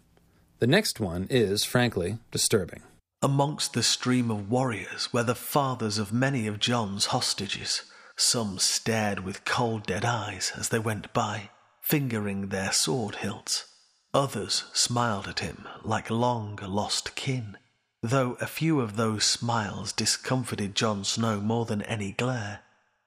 [0.59, 2.81] The next one is, frankly, disturbing.
[3.21, 7.83] Amongst the stream of warriors were the fathers of many of Jon's hostages.
[8.17, 11.49] Some stared with cold dead eyes as they went by,
[11.81, 13.65] fingering their sword hilts.
[14.13, 17.57] Others smiled at him like long lost kin,
[18.03, 22.61] though a few of those smiles discomfited Jon Snow more than any glare.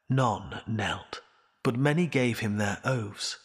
[0.09, 1.21] None knelt,
[1.63, 3.39] but many gave him their oaths.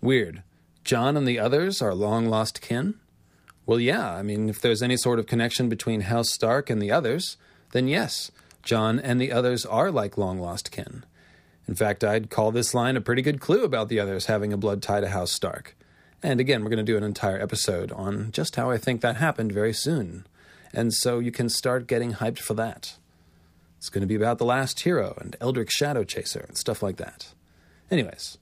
[0.00, 0.42] Weird.
[0.84, 2.94] Jon and the others are long lost kin?
[3.64, 6.92] Well, yeah, I mean, if there's any sort of connection between House Stark and the
[6.92, 7.38] others,
[7.72, 8.30] then yes,
[8.62, 11.04] Jon and the others are like long lost kin.
[11.66, 14.58] In fact, I'd call this line a pretty good clue about the others having a
[14.58, 15.74] blood tie to House Stark.
[16.22, 19.16] And again, we're going to do an entire episode on just how I think that
[19.16, 20.26] happened very soon.
[20.74, 22.96] And so you can start getting hyped for that.
[23.78, 27.32] It's going to be about the last hero and Eldric Shadowchaser and stuff like that.
[27.90, 28.36] Anyways,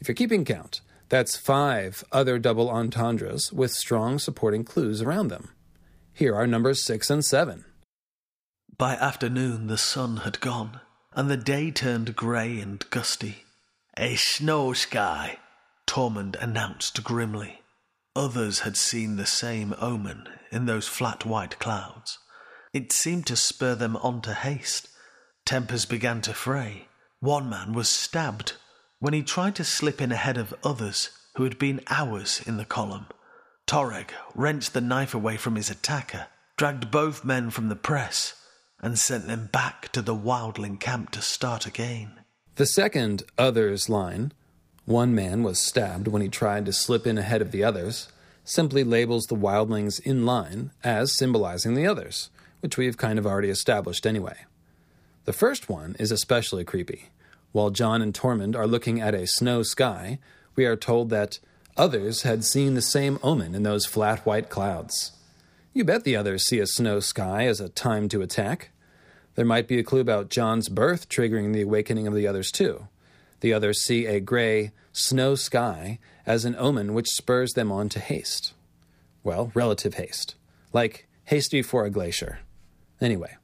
[0.00, 5.50] if you're keeping count, that's five other double entendres with strong supporting clues around them.
[6.12, 7.64] Here are numbers six and seven.
[8.76, 10.80] By afternoon, the sun had gone,
[11.12, 13.44] and the day turned grey and gusty.
[13.96, 15.38] A snow sky,
[15.86, 17.60] Tormund announced grimly.
[18.14, 22.18] Others had seen the same omen in those flat white clouds.
[22.72, 24.88] It seemed to spur them on to haste.
[25.44, 26.88] Tempers began to fray.
[27.20, 28.54] One man was stabbed
[29.00, 32.64] when he tried to slip in ahead of others who had been hours in the
[32.64, 33.06] column.
[33.66, 36.26] Toregg wrenched the knife away from his attacker,
[36.56, 38.34] dragged both men from the press,
[38.80, 42.12] and sent them back to the wildling camp to start again.
[42.56, 44.32] The second others line,
[44.84, 48.08] one man was stabbed when he tried to slip in ahead of the others,
[48.42, 52.30] simply labels the wildlings in line as symbolizing the others,
[52.60, 54.36] which we've kind of already established anyway.
[55.24, 57.10] The first one is especially creepy.
[57.52, 60.18] While Jon and Tormund are looking at a snow sky,
[60.54, 61.38] we are told that
[61.76, 65.12] others had seen the same omen in those flat white clouds.
[65.72, 68.70] You bet the others see a snow sky as a time to attack.
[69.34, 72.88] There might be a clue about Jon's birth triggering the awakening of the others, too.
[73.40, 78.00] The others see a gray, snow sky as an omen which spurs them on to
[78.00, 78.52] haste.
[79.22, 80.34] Well, relative haste.
[80.72, 82.40] Like haste before a glacier.
[83.00, 83.36] Anyway,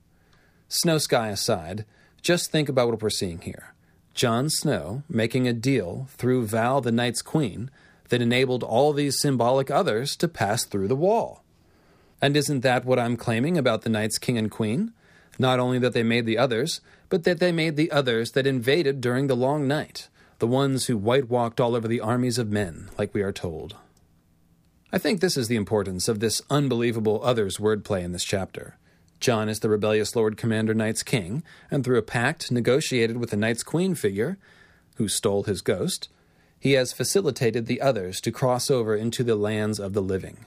[0.68, 1.84] snow sky aside,
[2.22, 3.73] just think about what we're seeing here.
[4.14, 7.70] Jon Snow making a deal through Val the Night's Queen
[8.10, 11.42] that enabled all these symbolic others to pass through the wall.
[12.22, 14.92] And isn't that what I'm claiming about the Night's King and Queen?
[15.38, 19.00] Not only that they made the others, but that they made the others that invaded
[19.00, 20.08] during the long night,
[20.38, 23.74] the ones who white walked all over the armies of men, like we are told.
[24.92, 28.76] I think this is the importance of this unbelievable others wordplay in this chapter.
[29.24, 33.38] Jon is the rebellious Lord Commander Night's king, and through a pact negotiated with the
[33.38, 34.36] Night's queen figure,
[34.96, 36.10] who stole his ghost,
[36.60, 40.44] he has facilitated the others to cross over into the lands of the living.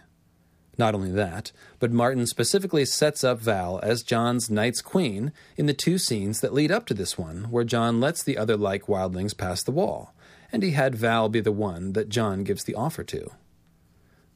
[0.78, 5.74] Not only that, but Martin specifically sets up Val as Jon's Night's Queen in the
[5.74, 9.36] two scenes that lead up to this one, where Jon lets the other like wildlings
[9.36, 10.14] pass the wall,
[10.52, 13.32] and he had Val be the one that Jon gives the offer to.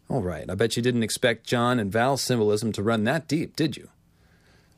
[0.09, 3.55] All right, I bet you didn't expect Jon and Val's symbolism to run that deep,
[3.55, 3.89] did you?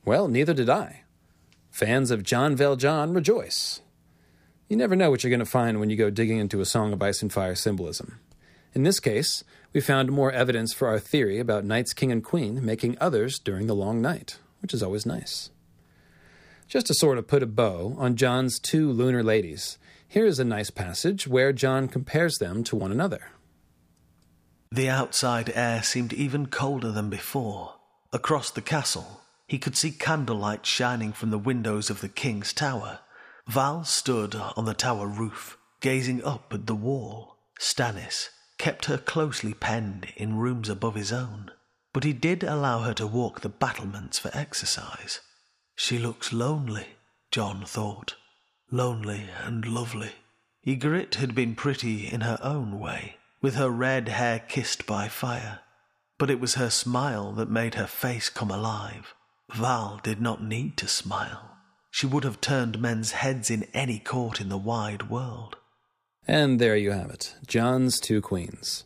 [0.06, 1.04] Well, neither did I.
[1.72, 3.82] Fans of JonValJon rejoice.
[4.68, 6.94] You never know what you're going to find when you go digging into a Song
[6.94, 8.20] of Ice and Fire symbolism.
[8.74, 12.64] In this case, we found more evidence for our theory about Night's King and Queen
[12.66, 15.52] making others during the long night, which is always nice.
[16.68, 19.78] Just to sort of put a bow on Jon's two lunar ladies,
[20.08, 23.30] here is a nice passage where Jon compares them to one another.
[24.72, 27.76] The outside air seemed even colder than before.
[28.12, 29.22] Across the castle,
[29.54, 33.02] he could see candlelight shining from the windows of the king's tower.
[33.46, 37.38] Val stood on the tower roof, gazing up at the wall.
[37.60, 41.52] Stannis kept her closely penned in rooms above his own,
[41.94, 45.20] but he did allow her to walk the battlements for exercise.
[45.76, 46.88] She looks lonely,
[47.30, 48.16] Jon thought.
[48.72, 50.14] Lonely and lovely.
[50.66, 55.60] Ygritte had been pretty in her own way, with her red hair kissed by fire,
[56.18, 59.14] but it was her smile that made her face come alive.
[59.52, 61.58] Val did not need to smile.
[61.92, 65.58] She would have turned men's heads in any court in the wide world.
[66.28, 68.86] And there you have it Jon's two queens.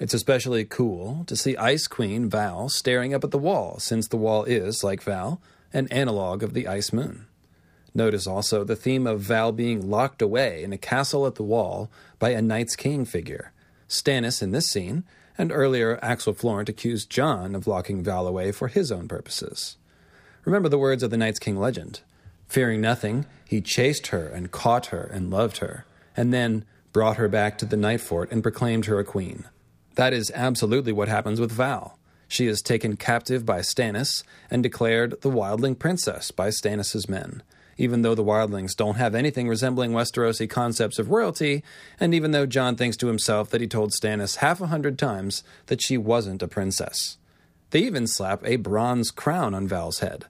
[0.00, 4.16] It's especially cool to see Ice Queen Val staring up at the wall, since the
[4.16, 5.40] wall is, like Val,
[5.72, 7.26] an analog of the Ice Moon.
[7.94, 11.90] Notice also the theme of Val being locked away in a castle at the wall
[12.18, 13.52] by a Night's King figure.
[13.88, 15.04] Stannis in this scene,
[15.36, 19.77] and earlier Axell Florent accused Jon of locking Val away for his own purposes.
[20.48, 22.00] Remember the words of the Night's King legend.
[22.46, 25.84] Fearing nothing, he chased her and caught her and loved her,
[26.16, 29.44] and then brought her back to the Night Fort and proclaimed her a queen.
[29.96, 31.98] That is absolutely what happens with Val.
[32.28, 37.42] She is taken captive by Stannis and declared the Wildling Princess by Stannis's men.
[37.78, 41.62] even though the wildlings don't have anything resembling Westerosi concepts of royalty,
[41.98, 45.44] and even though Jon thinks to himself that he told Stannis half a hundred times
[45.66, 47.16] that she wasn't a princess.
[47.70, 50.26] They even slap a bronze crown on Val's head.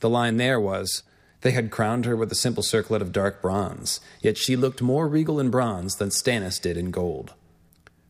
[0.00, 1.02] The line there was,
[1.40, 5.06] They had crowned her with a simple circlet of dark bronze, yet she looked more
[5.06, 7.34] regal in bronze than Stannis did in gold.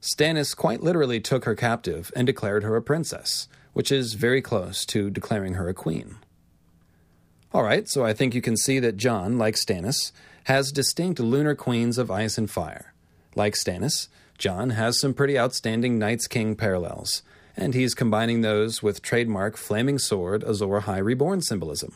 [0.00, 4.84] Stannis quite literally took her captive and declared her a princess, which is very close
[4.86, 6.16] to declaring her a queen.
[7.52, 10.12] All right, so I think you can see that Jon, like Stannis,
[10.44, 12.92] has distinct lunar queens of ice and fire.
[13.34, 14.08] Like Stannis,
[14.38, 17.22] Jon has some pretty outstanding Night's King parallels,
[17.58, 21.92] and he's combining those with trademark Flaming Sword Azor Ahai Reborn symbolism.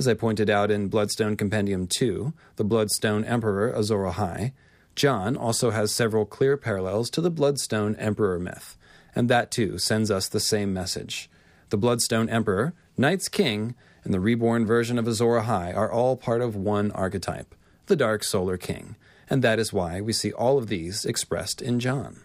[0.00, 4.52] As I pointed out in Bloodstone Compendium 2, the Bloodstone Emperor Azor Ahai,
[4.96, 8.76] Jon also has several clear parallels to the Bloodstone Emperor myth,
[9.14, 11.30] and that too sends us the same message.
[11.68, 16.40] The Bloodstone Emperor, Night's King, and the reborn version of Azor Ahai are all part
[16.40, 17.54] of one archetype,
[17.86, 18.96] the Dark Solar King,
[19.28, 22.22] and that is why we see all of these expressed in Jon.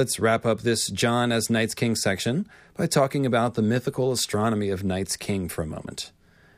[0.00, 4.70] Let's wrap up this Jon as Night's King section by talking about the mythical astronomy
[4.70, 6.10] of Night's King for a moment.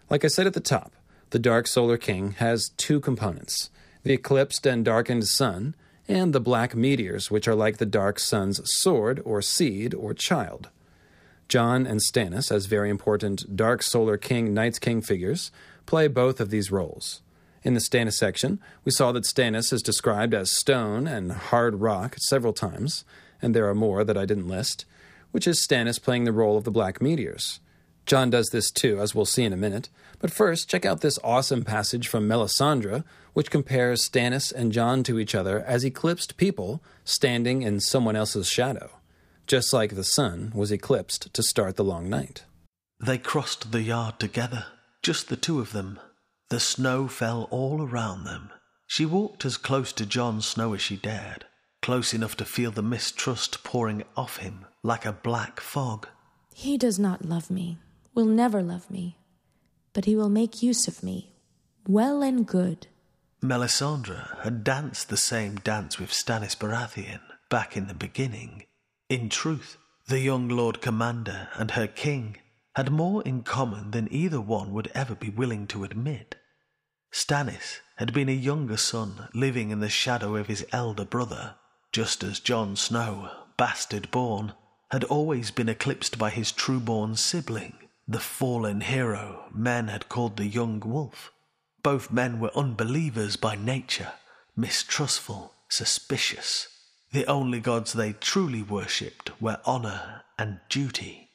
[0.09, 0.93] Like I said at the top,
[1.31, 3.71] the Dark Solar King has two components
[4.05, 5.75] the eclipsed and darkened sun,
[6.07, 10.69] and the black meteors, which are like the dark sun's sword or seed or child.
[11.49, 15.51] Jon and Stannis, as very important Dark Solar King Night's King figures,
[15.85, 17.23] play both of these roles.
[17.65, 22.15] In the Stannis section, we saw that Stannis is described as stone and hard rock
[22.21, 23.05] several times,
[23.43, 24.85] and there are more that I didn't list,
[25.33, 27.61] which is Stannis playing the role of the Black Meteors.
[28.07, 29.89] Jon does this too, as we'll see in a minute,
[30.19, 35.19] but first, check out this awesome passage from Melisandre, which compares Stannis and Jon to
[35.19, 38.91] each other as eclipsed people standing in someone else's shadow
[39.47, 42.45] just like the sun was eclipsed to start the long night.
[43.01, 44.67] They crossed the yard together,
[45.03, 45.99] just the two of them.
[46.51, 48.51] The snow fell all around them.
[48.87, 51.47] She walked as close to Jon Snow as she dared,
[51.83, 56.09] close enough to feel the mistrust pouring off him like a black fog.
[56.55, 57.79] He does not love me,
[58.15, 59.19] will never love me,
[59.93, 61.35] but he will make use of me,
[61.87, 62.87] well and good.
[63.43, 67.21] Melisandre had danced the same dance with Stannis Baratheon
[67.51, 68.65] back in the beginning
[69.13, 69.77] in truth,
[70.07, 72.39] the young Lord Commander and her king
[72.75, 76.37] had more in common than either one would ever be willing to admit.
[77.13, 81.57] Stannis had been a younger son living in the shadow of his elder brother,
[81.93, 84.55] just as Jon Snow, bastard born,
[84.91, 87.75] had always been eclipsed by his true-born sibling,
[88.09, 91.31] the fallen hero men had called the young wolf.
[91.83, 94.13] Both men were unbelievers by nature,
[94.57, 96.69] mistrustful, suspicious,
[97.13, 101.29] the only gods they truly worshipped were honor and duty.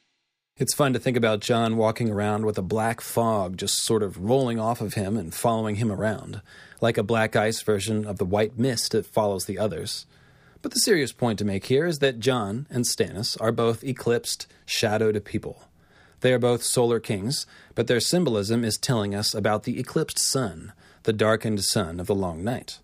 [0.58, 4.18] It's fun to think about Jon walking around with a black fog just sort of
[4.18, 6.42] rolling off of him and following him around,
[6.82, 10.08] like a black ice version of the white mist that follows the others.
[10.62, 14.48] But the serious point to make here is that Jon and Stannis are both eclipsed,
[14.66, 15.64] shadowed people.
[16.22, 17.46] They are both solar kings,
[17.76, 22.16] but their symbolism is telling us about the eclipsed sun, the darkened sun of the
[22.16, 22.80] long night.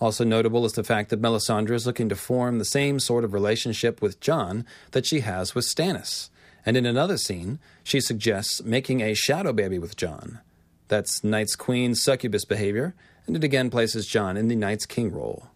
[0.00, 3.32] Also notable is the fact that Melisandre is looking to form the same sort of
[3.32, 6.30] relationship with Jon that she has with Stannis.
[6.64, 10.40] And in another scene, she suggests making a shadow baby with Jon.
[10.88, 12.94] That's Night's Queen succubus behavior,
[13.26, 15.48] and it again places Jon in the Night's King role.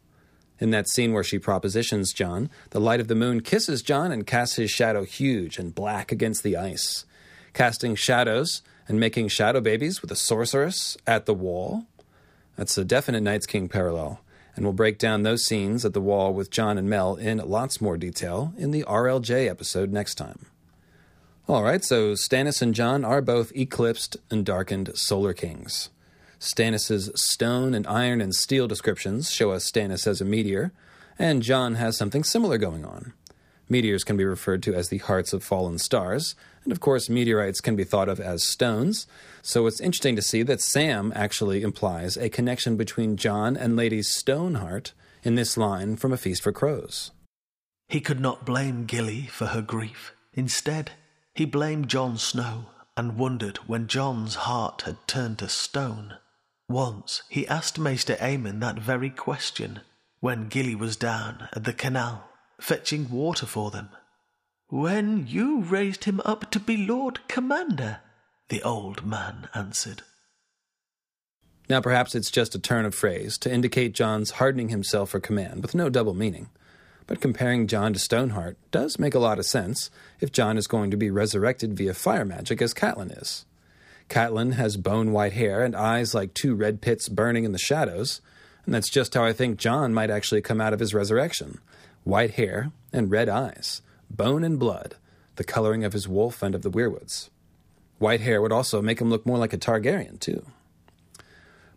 [0.62, 4.24] In that scene where she propositions Jon, the light of the moon kisses Jon and
[4.24, 7.04] casts his shadow huge and black against the ice.
[7.52, 11.86] Casting shadows and making shadow babies with a sorceress at the wall?
[12.54, 14.20] That's a definite Night's King parallel
[14.54, 17.80] and we'll break down those scenes at the wall with Jon and Mel in lots
[17.80, 20.46] more detail in the RLJ episode next time.
[21.48, 25.90] All right, so Stannis and Jon are both eclipsed and darkened Solar Kings.
[26.42, 30.72] Stannis's stone and iron and steel descriptions show us Stannis as a meteor,
[31.16, 33.12] and Jon has something similar going on.
[33.68, 36.34] Meteors can be referred to as the hearts of fallen stars,
[36.64, 39.06] and of course, meteorites can be thought of as stones,
[39.40, 44.02] so it's interesting to see that Sam actually implies a connection between John and Lady
[44.02, 47.12] Stoneheart in this line from A Feast for Crows.
[47.88, 50.12] He could not blame Gilly for her grief.
[50.32, 50.90] Instead,
[51.36, 52.66] he blamed Jon Snow
[52.96, 56.16] and wondered when Jon's heart had turned to stone.
[56.72, 59.82] Once he asked Maester Aemon that very question
[60.20, 63.90] when Gilly was down at the canal fetching water for them.
[64.68, 68.00] When you raised him up to be Lord Commander,
[68.48, 70.00] the old man answered.
[71.68, 75.60] Now, perhaps it's just a turn of phrase to indicate Jon's hardening himself for command
[75.60, 76.48] with no double meaning.
[77.06, 80.90] But comparing Jon to Stoneheart does make a lot of sense if Jon is going
[80.90, 83.44] to be resurrected via fire magic as Catelyn is.
[84.08, 88.20] Catelyn has bone white hair and eyes like two red pits burning in the shadows,
[88.64, 91.58] and that's just how I think Jon might actually come out of his resurrection
[92.04, 93.80] white hair and red eyes,
[94.10, 94.96] bone and blood,
[95.36, 97.30] the coloring of his wolf and of the weirwoods.
[97.98, 100.44] White hair would also make him look more like a Targaryen, too.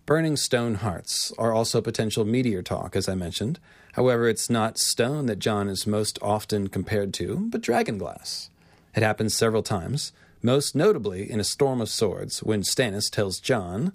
[0.05, 3.59] Burning stone hearts are also potential meteor talk, as I mentioned.
[3.93, 8.49] However, it's not stone that Jon is most often compared to, but dragonglass.
[8.95, 10.11] It happens several times,
[10.46, 13.93] most notably in A Storm of Swords, when Stannis tells Jon,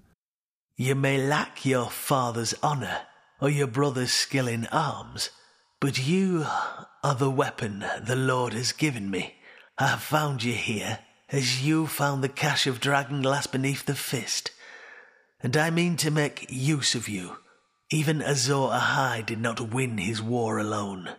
[0.76, 3.02] You may lack your father's honour
[3.40, 5.30] or your brother's skill in arms,
[5.80, 6.44] but you
[7.02, 9.36] are the weapon the Lord has given me.
[9.78, 10.98] I have found you here,
[11.30, 14.50] as you found the cache of dragonglass beneath the fist
[15.42, 17.38] and I mean to make use of you.
[17.90, 21.10] Even Azor Ahai did not win his war alone.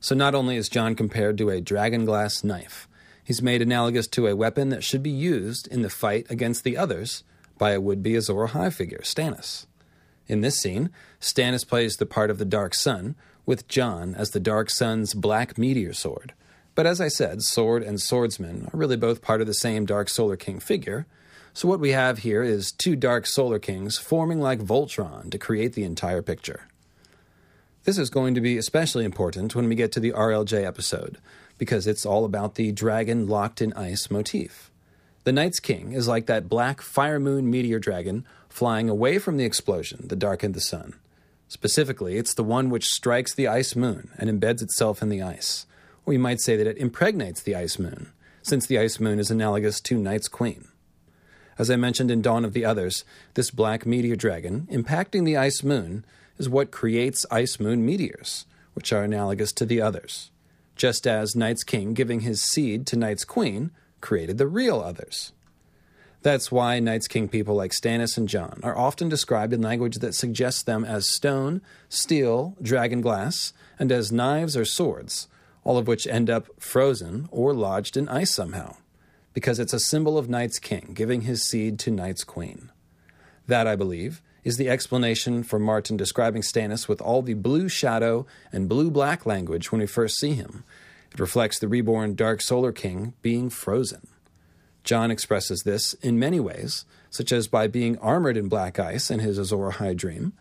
[0.00, 2.86] So not only is Jon compared to a dragonglass knife,
[3.26, 6.76] he's made analogous to a weapon that should be used in the fight against the
[6.76, 7.24] others
[7.58, 9.66] by a would-be Azor Ahai figure, Stannis.
[10.28, 14.40] In this scene, Stannis plays the part of the Dark Sun, with Jon as the
[14.40, 16.32] Dark Sun's black meteor sword.
[16.74, 20.08] But as I said, sword and swordsman are really both part of the same Dark
[20.08, 21.06] Solar King figure,
[21.56, 25.72] so what we have here is two dark solar kings forming like Voltron to create
[25.72, 26.68] the entire picture.
[27.86, 31.18] This is going to be especially important when we get to the RLJ episode,
[31.56, 34.72] because it's all about the dragon locked in ice motif.
[35.22, 39.44] The Night's King is like that black fire moon meteor dragon flying away from the
[39.44, 40.94] explosion that darkened the sun.
[41.46, 45.64] Specifically, it's the one which strikes the ice moon and embeds itself in the ice.
[46.04, 48.10] Or you might say that it impregnates the ice moon,
[48.42, 50.66] since the ice moon is analogous to Night's Queen.
[51.56, 55.62] As I mentioned in Dawn of the Others, this black meteor dragon, impacting the ice
[55.62, 56.04] moon,
[56.38, 60.30] is what creates ice moon meteors, which are analogous to the others.
[60.74, 63.70] Just as Night's king giving his seed to Night's queen
[64.00, 65.32] created the real others.
[66.22, 70.14] That's why Night's King people like Stannis and Jon are often described in language that
[70.14, 75.28] suggests them as stone, steel, dragon glass, and as knives or swords,
[75.62, 78.74] all of which end up frozen or lodged in ice somehow
[79.36, 82.72] because it's a symbol of Night's king giving his seed to Night's queen.
[83.46, 88.24] That, I believe, is the explanation for Martin describing Stannis with all the blue shadow
[88.52, 90.62] and blue black language when we first see him.
[91.12, 94.06] It reflects the reborn Dark Solar King being frozen.
[94.84, 99.18] Jon expresses this in many ways, such as by being armored in black ice in
[99.18, 100.32] his Azor Ahai dream,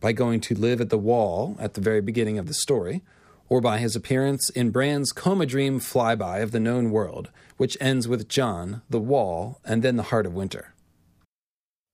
[0.00, 3.02] by going to live at the wall at the very beginning of the story,
[3.50, 8.08] or by his appearance in Bran's coma dream flyby of the known world, which ends
[8.08, 10.72] with Jon, the wall, and then the heart of winter.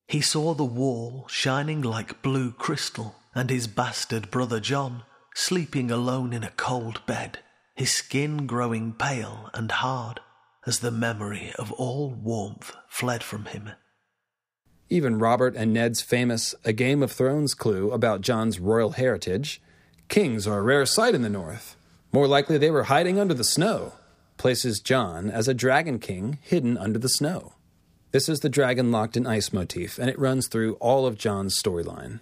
[0.07, 5.03] He saw the wall shining like blue crystal, and his bastard brother Jon
[5.35, 7.41] sleeping alone in a cold bed,
[7.75, 10.21] his skin growing pale and hard
[10.67, 13.71] as the memory of all warmth fled from him.
[14.89, 19.61] Even Robert and Ned's famous A Game of Thrones clue about Jon's royal heritage
[20.09, 21.77] Kings are a rare sight in the north.
[22.13, 23.95] More likely they were hiding under the snow.
[24.37, 27.55] Places Jon as a dragon king hidden under the snow.
[28.17, 31.61] This is the dragon locked in ice motif, and it runs through all of Jon's
[31.63, 32.21] storyline.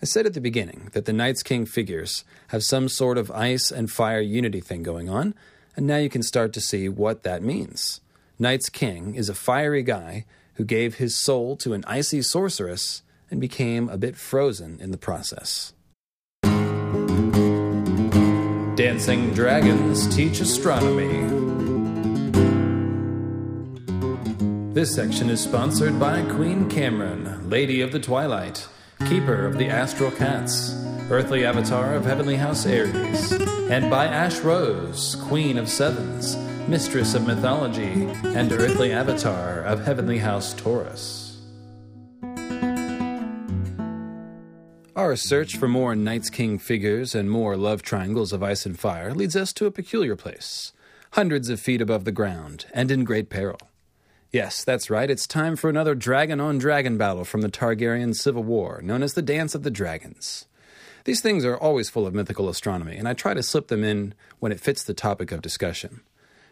[0.00, 3.72] I said at the beginning that the Night's King figures have some sort of ice
[3.72, 5.34] and fire unity thing going on,
[5.74, 8.02] and now you can start to see what that means.
[8.38, 13.40] Night's King is a fiery guy who gave his soul to an icy sorceress and
[13.40, 15.72] became a bit frozen in the process.
[18.76, 21.73] Dancing Dragons Teach Astronomy.
[24.74, 28.66] This section is sponsored by Queen Cameron, Lady of the Twilight,
[29.06, 30.74] Keeper of the Astral Cats,
[31.10, 33.30] Earthly Avatar of Heavenly House Aries,
[33.70, 36.34] and by Ash Rose, Queen of Sevens,
[36.68, 41.40] Mistress of Mythology, and Earthly Avatar of Heavenly House Taurus.
[44.96, 49.14] Our search for more Night's King figures and more love triangles of ice and fire
[49.14, 50.72] leads us to a peculiar place,
[51.12, 53.60] hundreds of feet above the ground, and in great peril.
[54.34, 58.42] Yes, that's right, it's time for another dragon on dragon battle from the Targaryen Civil
[58.42, 60.46] War, known as the Dance of the Dragons.
[61.04, 64.12] These things are always full of mythical astronomy, and I try to slip them in
[64.40, 66.00] when it fits the topic of discussion.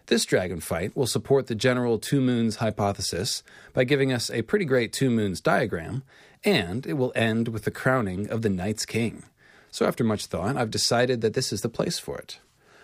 [0.07, 3.43] This dragon fight will support the general two moons hypothesis
[3.73, 6.05] by giving us a pretty great two moons diagram
[6.45, 9.25] and it will end with the crowning of the Night's King.
[9.73, 12.39] So, after much thought, I've decided that this is the place for it.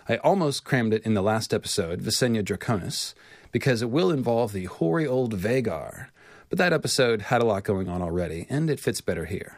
[0.09, 3.13] I almost crammed it in the last episode, Visenya Draconis,
[3.51, 6.07] because it will involve the hoary old Vhagar,
[6.49, 9.57] but that episode had a lot going on already, and it fits better here.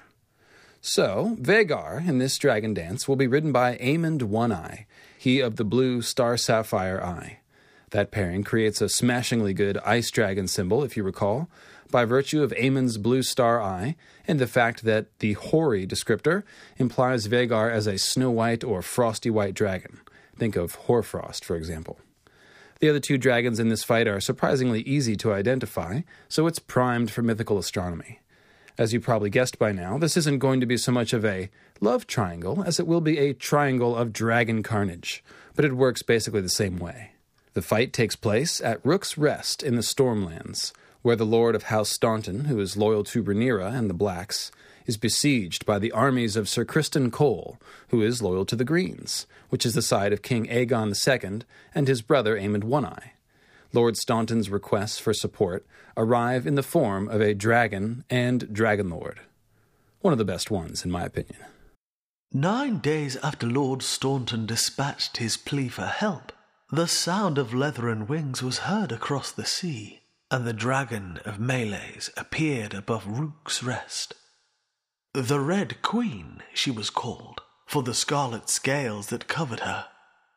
[0.81, 4.88] So, Vhagar in this dragon dance will be ridden by Aemond One Eye,
[5.18, 7.39] he of the blue star sapphire eye.
[7.91, 11.49] That pairing creates a smashingly good ice dragon symbol, if you recall,
[11.91, 13.95] by virtue of Aemond's blue star eye
[14.27, 16.43] and the fact that the hoary descriptor
[16.77, 19.99] implies Vhagar as a snow white or frosty white dragon.
[20.38, 21.99] Think of Hoarfrost, for example.
[22.81, 27.11] The other two dragons in this fight are surprisingly easy to identify, so it's primed
[27.11, 28.21] for mythical astronomy.
[28.75, 31.51] As you probably guessed by now, this isn't going to be so much of a
[31.79, 35.23] love triangle as it will be a triangle of dragon carnage,
[35.55, 37.11] but it works basically the same way.
[37.53, 41.89] The fight takes place at Rook's Rest in the Stormlands, where the Lord of House
[41.89, 44.51] Staunton, who is loyal to Rhaenyra and the Blacks,
[44.85, 47.57] is besieged by the armies of Sir Criston Cole,
[47.89, 51.41] who is loyal to the Greens, which is the side of King Aegon II
[51.73, 53.13] and his brother Aemond One Eye.
[53.73, 59.17] Lord Staunton's requests for support arrive in the form of a dragon and dragonlord.
[60.01, 61.39] One of the best ones, in my opinion.
[62.33, 66.31] Nine days after Lord Staunton dispatched his plea for help,
[66.71, 70.01] the sound of leather and wings was heard across the sea
[70.31, 74.13] and the dragon of Meleys appeared above Rook's Rest.
[75.13, 79.88] The Red Queen, she was called, for the scarlet scales that covered her.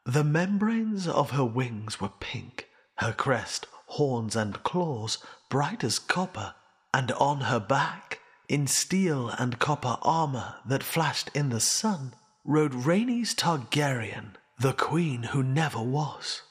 [0.05, 5.19] The membranes of her wings were pink, her crest, horns, and claws
[5.49, 6.57] bright as copper,
[6.93, 8.19] and on her back,
[8.49, 12.15] in steel and copper armor that flashed in the sun,
[12.45, 16.43] rode Rhaenys Targaryen, the queen who never was.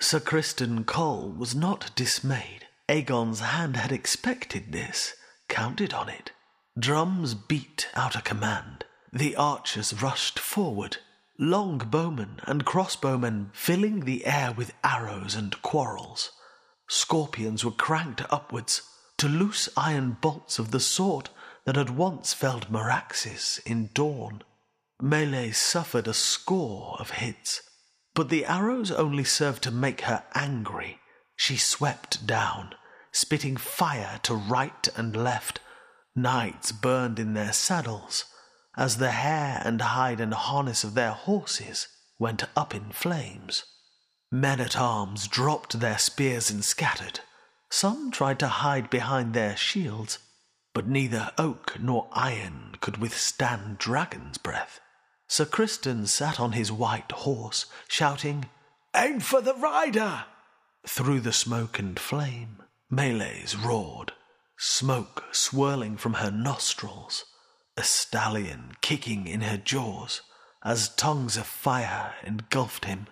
[0.00, 2.66] Sir Criston Cole was not dismayed.
[2.88, 5.14] Aegon's hand had expected this,
[5.48, 6.32] counted on it.
[6.78, 8.84] Drums beat out a command.
[9.12, 10.98] The archers rushed forward,
[11.38, 16.30] long bowmen and crossbowmen filling the air with arrows and quarrels.
[16.86, 18.82] Scorpions were cranked upwards
[19.16, 21.30] to loose iron bolts of the sort
[21.64, 24.42] that had once felled Meraxes in Dorne.
[25.02, 27.62] Meleys suffered a score of hits,
[28.14, 31.00] but the arrows only served to make her angry.
[31.34, 32.74] She swept down,
[33.10, 35.60] spitting fire to right and left.
[36.22, 38.24] Knights burned in their saddles
[38.76, 41.88] as the hair and hide and harness of their horses
[42.18, 43.64] went up in flames.
[44.30, 47.20] Men at arms dropped their spears and scattered.
[47.70, 50.18] Some tried to hide behind their shields,
[50.74, 54.80] but neither oak nor iron could withstand dragon's breath.
[55.26, 58.48] Sir Criston sat on his white horse, shouting,
[58.94, 60.24] Aim for the rider!
[60.86, 64.12] Through the smoke and flame, Meleys roared,
[64.60, 67.24] smoke swirling from her nostrils,
[67.76, 70.22] a stallion kicking in her jaws
[70.64, 73.06] as tongues of fire engulfed him.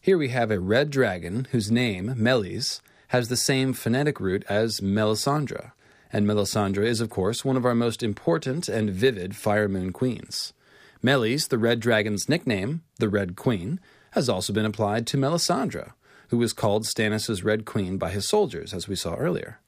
[0.00, 4.80] Here we have a red dragon whose name, Meleys, has the same phonetic root as
[4.80, 5.70] Melisandre,
[6.12, 10.52] and Melisandre is, of course, one of our most important and vivid Fire Moon queens.
[11.00, 13.78] Meleys, the red dragon's nickname, the Red Queen,
[14.12, 15.92] has also been applied to Melisandre,
[16.28, 19.60] who was called Stannis' Red Queen by his soldiers, as we saw earlier.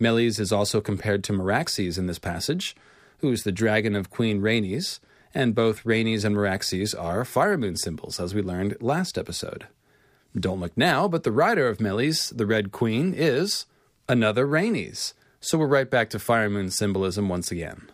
[0.00, 2.76] Meleys is also compared to Meraxes in this passage,
[3.18, 5.00] who is the dragon of Queen Rhaenys,
[5.34, 9.66] and both Rhaenys and Meraxes are fire moon symbols, as we learned last episode.
[10.38, 13.66] Don't look now, but the rider of Meleys, the Red Queen, is
[14.08, 15.14] another Rhaenys.
[15.40, 17.90] So we're right back to fire moon symbolism once again.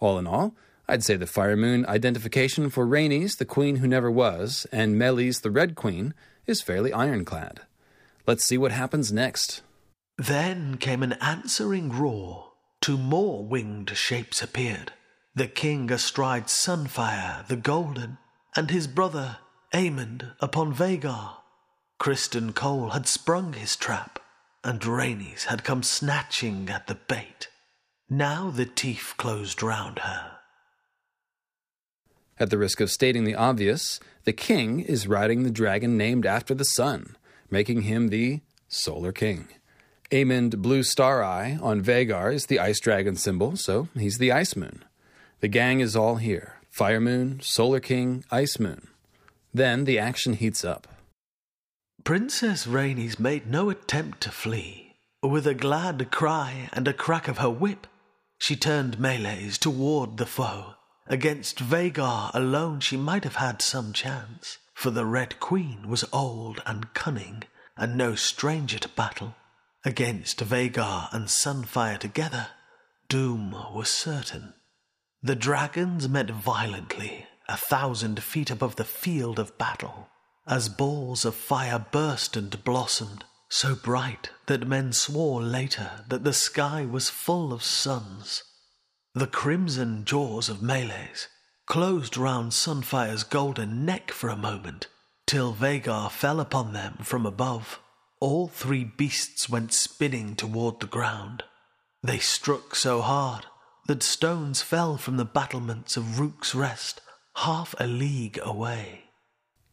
[0.00, 0.54] All in all,
[0.88, 5.40] I'd say the fire moon identification for Rhaenys, the queen who never was, and Meleys,
[5.40, 6.14] the Red Queen,
[6.46, 7.60] is fairly ironclad.
[8.26, 9.62] Let's see what happens next.
[10.16, 12.52] Then came an answering roar.
[12.80, 14.92] Two more winged shapes appeared
[15.34, 18.18] the king astride Sunfire the Golden,
[18.54, 19.38] and his brother
[19.72, 21.38] Aemond upon Vhagar.
[21.98, 24.20] Criston Cole had sprung his trap,
[24.62, 27.48] and Rhaenys had come snatching at the bait.
[28.08, 30.32] Now the teeth closed round her.
[32.38, 36.54] At the risk of stating the obvious, the king is riding the dragon named after
[36.54, 37.16] the sun,
[37.50, 39.48] making him the Solar King.
[40.10, 44.54] Aemond Blue Star Eye on Vhagar is the ice dragon symbol, so he's the Ice
[44.54, 44.84] Moon.
[45.40, 48.88] The gang is all here Fire Moon, Solar King, Ice Moon.
[49.52, 50.86] Then the action heats up.
[52.04, 54.96] Princess Rhaenys made no attempt to flee.
[55.22, 57.86] With a glad cry and a crack of her whip,
[58.38, 60.74] she turned meleys toward the foe.
[61.06, 66.62] Against Vhagar alone she might have had some chance, for the Red Queen was old
[66.66, 67.44] and cunning,
[67.76, 69.34] and no stranger to battle.
[69.86, 72.48] Against Vhagar and Sunfire together,
[73.08, 74.54] doom was certain.
[75.22, 80.08] The dragons met violently, a thousand feet above the field of battle,
[80.46, 86.32] as balls of fire burst and blossomed, so bright that men swore later that the
[86.32, 88.42] sky was full of suns.
[89.12, 91.28] The crimson jaws of Meleys
[91.66, 94.86] closed round Sunfire's golden neck for a moment,
[95.26, 97.80] till Vhagar fell upon them from above.
[98.24, 101.44] All three beasts went spinning toward the ground.
[102.02, 103.44] They struck so hard
[103.86, 107.02] that stones fell from the battlements of Rook's Rest
[107.34, 109.10] half a league away.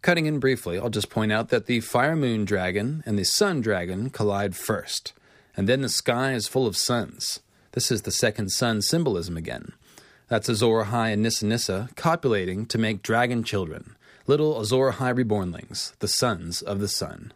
[0.02, 3.62] Cutting in briefly, I'll just point out that the Fire Moon Dragon and the Sun
[3.62, 5.14] Dragon collide first,
[5.56, 7.40] and then the sky is full of suns.
[7.72, 9.72] This is the second sun symbolism again.
[10.28, 13.96] That's Azor Ahai and Nissa Nissa copulating to make dragon children,
[14.28, 17.32] little Azor Ahai rebornlings, the sons of the sun.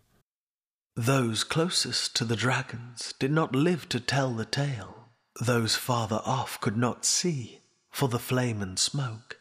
[0.95, 5.09] Those closest to the dragons did not live to tell the tale.
[5.41, 7.59] Those farther off could not see,
[7.91, 9.37] for the flame and smoke.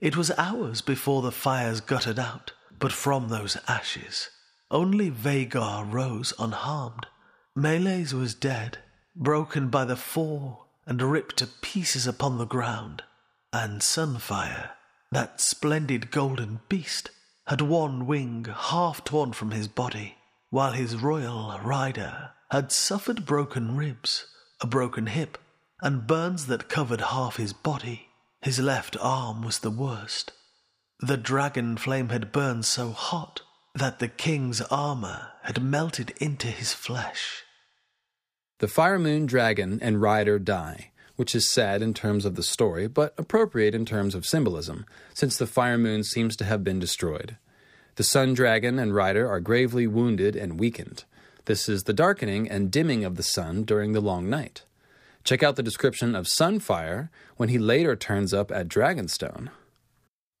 [0.00, 4.30] It was hours before the fires guttered out, but from those ashes,
[4.68, 7.06] only Vhagar rose unharmed.
[7.54, 8.78] Meleys was dead,
[9.14, 13.04] broken by the fall and ripped to pieces upon the ground.
[13.52, 14.70] And Sunfire,
[15.12, 17.10] that splendid golden beast,
[17.46, 20.16] had one wing half torn from his body,
[20.56, 24.24] while his royal rider had suffered broken ribs,
[24.62, 25.36] a broken hip,
[25.82, 28.08] and burns that covered half his body.
[28.40, 30.32] His left arm was the worst.
[31.00, 33.42] The dragon flame had burned so hot
[33.74, 37.42] that the king's armor had melted into his flesh.
[38.60, 42.86] The Fire Moon Dragon and Rider die, which is sad in terms of the story,
[42.86, 47.36] but appropriate in terms of symbolism, since the Fire Moon seems to have been destroyed.
[47.96, 51.04] The Sun Dragon and Rider are gravely wounded and weakened.
[51.46, 54.64] This is the darkening and dimming of the sun during the long night.
[55.24, 57.08] Check out the description of Sunfire
[57.38, 59.48] when he later turns up at Dragonstone.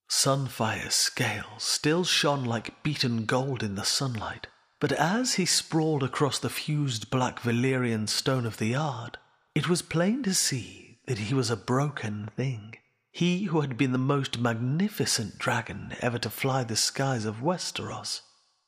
[0.06, 6.38] Sunfire's scales still shone like beaten gold in the sunlight, but as he sprawled across
[6.38, 9.16] the fused black Valyrian stone of the yard,
[9.54, 12.76] it was plain to see that he was a broken thing.
[13.16, 18.20] He who had been the most magnificent dragon ever to fly the skies of Westeros.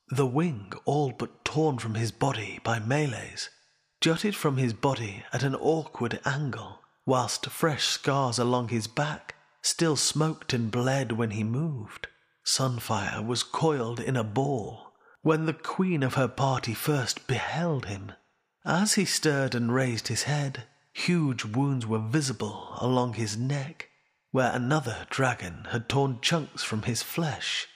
[0.09, 3.51] The wing all but torn from his body by meleys,
[4.01, 9.97] jutted from his body at an awkward angle, whilst fresh scars along his back still
[9.97, 12.07] smoked and bled when he moved.
[12.43, 18.13] Sunfire was coiled in a ball when the queen of her party first beheld him.
[18.65, 20.65] As he stirred and raised his head,
[20.95, 23.88] huge wounds were visible along his neck,
[24.31, 27.67] where another dragon had torn chunks from his flesh.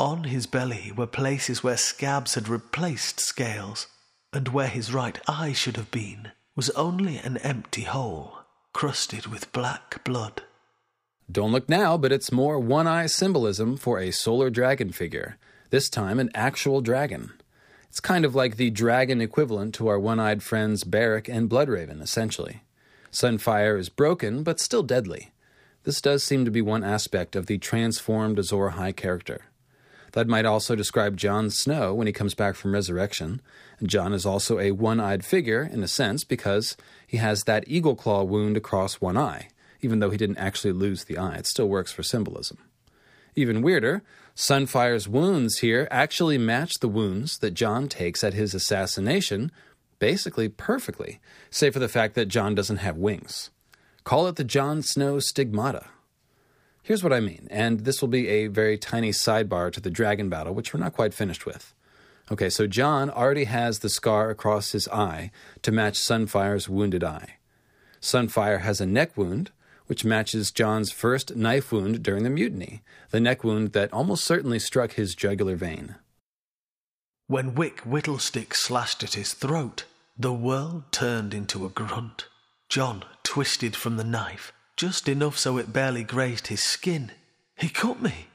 [0.00, 3.86] On his belly were places where scabs had replaced scales,
[4.32, 8.38] and where his right eye should have been was only an empty hole,
[8.72, 10.42] crusted with black blood.
[11.30, 15.38] Don't look now, but it's more one eye symbolism for a solar dragon figure,
[15.70, 17.32] this time an actual dragon.
[17.88, 22.02] It's kind of like the dragon equivalent to our one eyed friends Beric and Bloodraven,
[22.02, 22.62] essentially.
[23.10, 25.31] Sunfire is broken, but still deadly.
[25.84, 29.46] This does seem to be one aspect of the transformed Azor Ahai character.
[30.12, 33.40] That might also describe Jon Snow when he comes back from resurrection.
[33.82, 36.76] Jon is also a one eyed figure, in a sense, because
[37.06, 39.48] he has that eagle claw wound across one eye.
[39.80, 42.58] Even though he didn't actually lose the eye, it still works for symbolism.
[43.34, 44.02] Even weirder,
[44.34, 49.50] Sunfire's wounds here actually match the wounds that Jon takes at his assassination,
[49.98, 51.18] basically perfectly,
[51.50, 53.50] save for the fact that Jon doesn't have wings.
[54.04, 55.86] Call it the Jon Snow stigmata.
[56.82, 60.28] Here's what I mean, and this will be a very tiny sidebar to the dragon
[60.28, 61.72] battle, which we're not quite finished with.
[62.30, 65.30] Okay, so Jon already has the scar across his eye
[65.62, 67.36] to match Sunfire's wounded eye.
[68.00, 69.52] Sunfire has a neck wound,
[69.86, 74.58] which matches Jon's first knife wound during the mutiny, the neck wound that almost certainly
[74.58, 75.96] struck his jugular vein.
[77.28, 79.84] When Wick Whittlestick slashed at his throat,
[80.18, 82.26] the world turned into a grunt.
[82.68, 87.12] Jon twisted from the knife, just enough so it barely grazed his skin.
[87.56, 88.28] He cut me.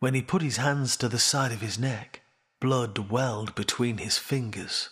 [0.00, 2.22] When he put his hands to the side of his neck,
[2.60, 4.88] blood welled between his fingers.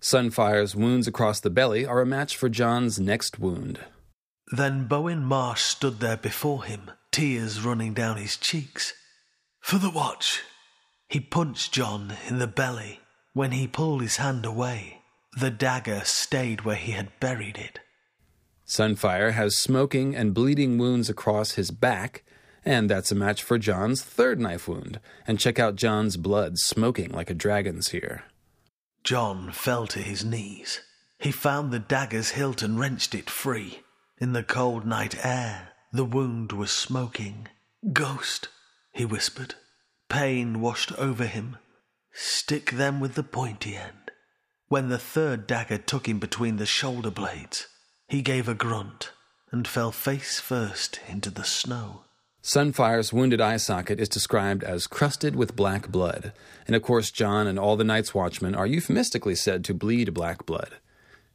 [0.00, 3.80] Sunfire's wounds across the belly are a match for Jon's next wound.
[4.52, 8.94] Then Bowen Marsh stood there before him, tears running down his cheeks.
[9.60, 10.42] For the watch.
[11.08, 13.00] He punched Jon in the belly.
[13.32, 15.02] When he pulled his hand away,
[15.36, 17.80] the dagger stayed where he had buried it.
[18.66, 22.24] Sunfire has smoking and bleeding wounds across his back,
[22.64, 24.98] and that's a match for Jon's third knife wound.
[25.26, 28.24] And check out Jon's blood smoking like a dragon's here.
[29.04, 30.80] Jon fell to his knees.
[31.20, 33.82] He found the dagger's hilt and wrenched it free.
[34.18, 37.46] In the cold night air, the wound was smoking.
[37.92, 38.48] Ghost,
[38.92, 39.54] he whispered.
[40.08, 41.56] Pain washed over him.
[42.12, 44.10] Stick them with the pointy end.
[44.68, 47.68] When the third dagger took him between the shoulder blades,
[48.08, 49.10] he gave a grunt
[49.50, 52.02] and fell face first into the snow.
[52.42, 56.32] Sunfire's wounded eye socket is described as crusted with black blood,
[56.66, 60.46] and of course, Jon and all the Night's Watchmen are euphemistically said to bleed black
[60.46, 60.76] blood.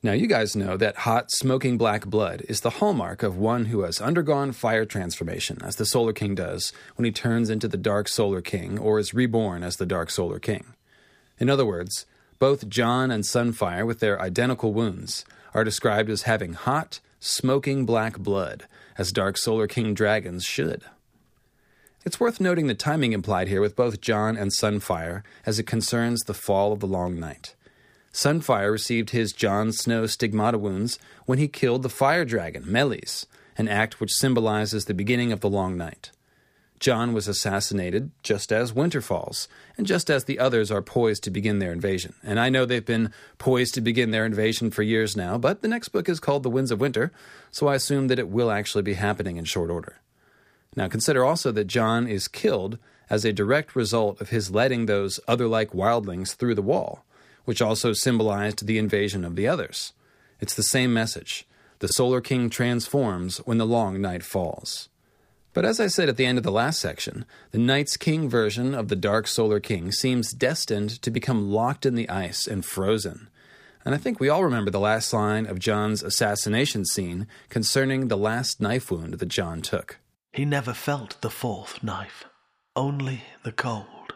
[0.01, 3.81] Now, you guys know that hot, smoking black blood is the hallmark of one who
[3.81, 8.07] has undergone fire transformation, as the Solar King does when he turns into the Dark
[8.07, 10.73] Solar King or is reborn as the Dark Solar King.
[11.37, 12.05] In other words,
[12.39, 18.19] both Jon and Sunfire, with their identical wounds, are described as having hot, smoking black
[18.19, 18.67] blood,
[18.97, 20.83] as Dark Solar King dragons should.
[22.03, 26.21] It's worth noting the timing implied here with both Jon and Sunfire as it concerns
[26.21, 27.55] the fall of the Long Night.
[28.11, 33.25] Sunfire received his Jon Snow stigmata wounds when he killed the fire dragon, Meleys,
[33.57, 36.11] an act which symbolizes the beginning of the Long Night.
[36.81, 39.47] Jon was assassinated just as winter falls,
[39.77, 42.15] and just as the others are poised to begin their invasion.
[42.23, 45.67] And I know they've been poised to begin their invasion for years now, but the
[45.67, 47.11] next book is called The Winds of Winter,
[47.51, 49.97] so I assume that it will actually be happening in short order.
[50.75, 52.79] Now consider also that Jon is killed
[53.11, 57.05] as a direct result of his letting those other like wildlings through the wall,
[57.45, 59.93] which also symbolized the invasion of the others.
[60.39, 61.47] It's the same message.
[61.77, 64.89] The Solar King transforms when the long night falls.
[65.53, 68.73] But as I said at the end of the last section, the Night's King version
[68.73, 73.29] of the Dark Solar King seems destined to become locked in the ice and frozen.
[73.83, 78.17] And I think we all remember the last line of Jon's assassination scene concerning the
[78.17, 79.99] last knife wound that Jon took.
[80.31, 82.25] He never felt the fourth knife,
[82.75, 84.13] only the cold.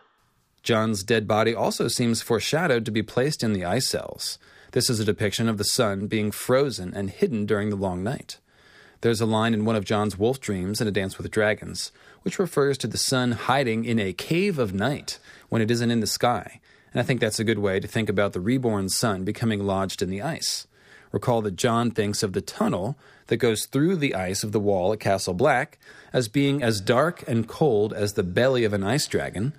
[0.63, 4.39] Jon's dead body also seems foreshadowed to be placed in the ice cells.
[4.71, 8.39] This is a depiction of the sun being frozen and hidden during the long night.
[9.01, 11.91] There's a line in one of Jon's wolf dreams in A Dance with Dragons,
[12.23, 15.19] which refers to the sun hiding in a cave of night
[15.49, 16.59] when it isn't in the sky,
[16.91, 20.01] and I think that's a good way to think about the reborn sun becoming lodged
[20.01, 20.65] in the ice.
[21.11, 22.97] Recall that Jon thinks of the tunnel
[23.27, 25.77] that goes through the ice of the wall at Castle Black
[26.11, 29.53] as being as dark and cold as the belly of an ice dragon,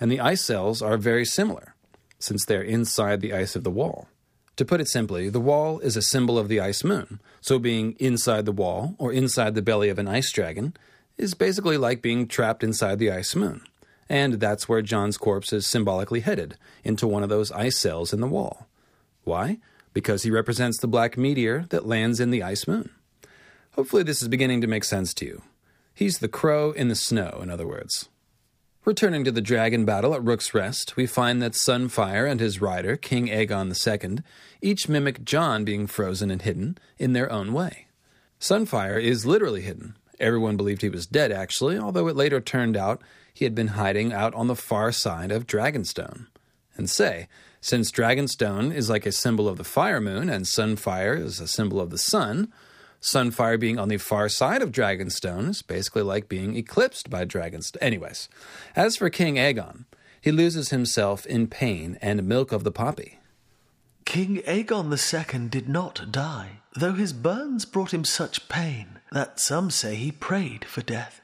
[0.00, 1.74] and the ice cells are very similar,
[2.18, 4.08] since they're inside the ice of the wall.
[4.56, 7.92] To put it simply, the wall is a symbol of the ice moon, so being
[7.98, 10.74] inside the wall or inside the belly of an ice dragon
[11.16, 13.62] is basically like being trapped inside the ice moon.
[14.08, 18.20] And that's where Jon's corpse is symbolically headed, into one of those ice cells in
[18.20, 18.66] the wall.
[19.24, 19.58] Why?
[19.92, 22.90] Because he represents the black meteor that lands in the ice moon.
[23.72, 25.42] Hopefully, this is beginning to make sense to you.
[25.94, 28.08] He's the crow in the snow, in other words.
[28.86, 32.96] Returning to the dragon battle at Rook's Rest, we find that Sunfire and his rider,
[32.96, 34.22] King Aegon II,
[34.62, 37.88] each mimic Jon being frozen and hidden in their own way.
[38.40, 39.96] Sunfire is literally hidden.
[40.18, 43.02] Everyone believed he was dead, actually, although it later turned out
[43.34, 46.28] he had been hiding out on the far side of Dragonstone.
[46.74, 47.28] And say,
[47.60, 51.80] since Dragonstone is like a symbol of the fire moon and Sunfire is a symbol
[51.80, 52.50] of the sun,
[53.00, 57.78] Sunfire being on the far side of Dragonstone is basically like being eclipsed by Dragonstone.
[57.80, 58.28] Anyways,
[58.76, 59.86] as for King Aegon,
[60.20, 63.18] he loses himself in pain and milk of the poppy.
[64.04, 69.70] King Aegon II did not die, though his burns brought him such pain that some
[69.70, 71.20] say he prayed for death.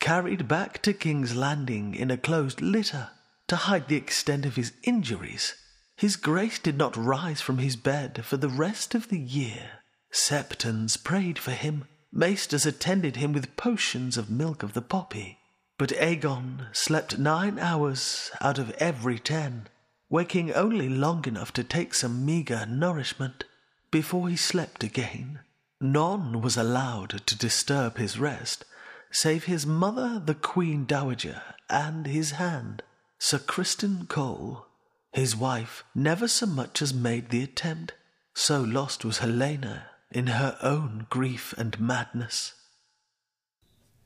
[0.00, 3.10] Carried back to King's Landing in a closed litter
[3.46, 5.54] to hide the extent of his injuries,
[5.96, 9.79] his grace did not rise from his bed for the rest of the year.
[10.12, 15.38] Septons prayed for him, maesters attended him with potions of milk of the poppy.
[15.78, 19.68] But Aegon slept nine hours out of every ten,
[20.08, 23.44] waking only long enough to take some meagre nourishment
[23.92, 25.40] before he slept again.
[25.80, 28.64] None was allowed to disturb his rest,
[29.12, 32.82] save his mother, the Queen Dowager, and his hand,
[33.18, 34.66] Sir Criston Cole.
[35.12, 37.94] His wife never so much as made the attempt,
[38.34, 42.54] so lost was Helaena in her own grief and madness.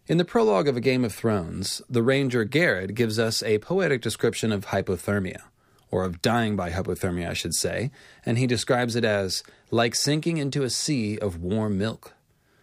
[0.07, 4.03] In the prologue of A Game of Thrones, the ranger Gared gives us a poetic
[4.03, 5.41] description of hypothermia,
[5.91, 7.91] or of dying by hypothermia, I should say,
[8.27, 12.13] and he describes it as like sinking into a sea of warm milk.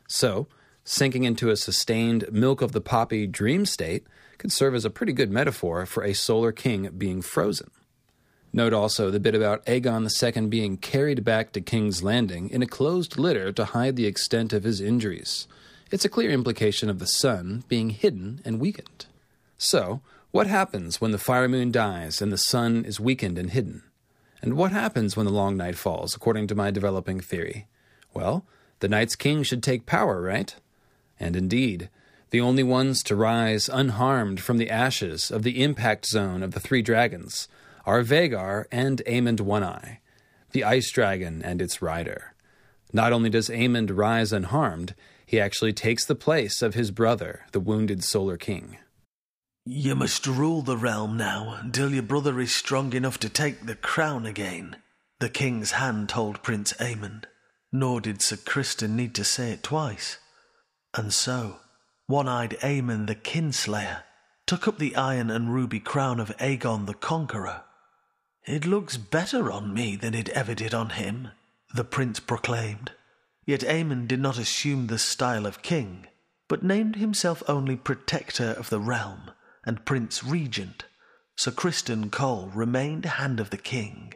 [0.08, 0.48] So,
[0.84, 4.06] sinking into a sustained milk of the poppy dream state
[4.38, 7.72] could serve as a pretty good metaphor for a solar king being frozen.
[8.54, 12.68] Note also the bit about Aegon II being carried back to King's Landing in a
[12.68, 15.48] closed litter to hide the extent of his injuries.
[15.90, 19.06] It's a clear implication of the sun being hidden and weakened.
[19.58, 20.02] So,
[20.32, 23.84] what happens when the fire moon dies and the sun is weakened and hidden?
[24.42, 27.68] And what happens when the long night falls, according to my developing theory?
[28.14, 28.46] Well,
[28.80, 30.54] the night's king should take power, right?
[31.20, 31.90] And indeed,
[32.32, 36.60] the only ones to rise unharmed from the ashes of the impact zone of the
[36.60, 37.48] three dragons
[37.86, 40.00] are Vhagar and Aemond One Eye,
[40.52, 42.34] the ice dragon and its rider.
[42.94, 44.96] Not only does Aemond rise unharmed,
[45.26, 48.78] He actually takes the place of his brother, the wounded Solar King.
[49.66, 53.76] You must rule the realm now until your brother is strong enough to take the
[53.76, 54.76] crown again,
[55.22, 57.26] the king's hand told Prince Aemond.
[57.72, 60.18] Nor did Sir Criston need to say it twice.
[60.94, 61.60] And so,
[62.08, 64.04] one eyed Aemond the Kinslayer
[64.46, 67.62] took up the iron and ruby crown of Aegon the Conqueror.
[68.46, 71.30] It looks better on me than it ever did on him,
[71.74, 72.92] the prince proclaimed.
[73.46, 76.08] Yet Aemond did not assume the style of king,
[76.48, 79.32] but named himself only Protector of the Realm
[79.66, 80.86] and Prince Regent,
[81.36, 84.14] Sir Criston Cole remained Hand of the King.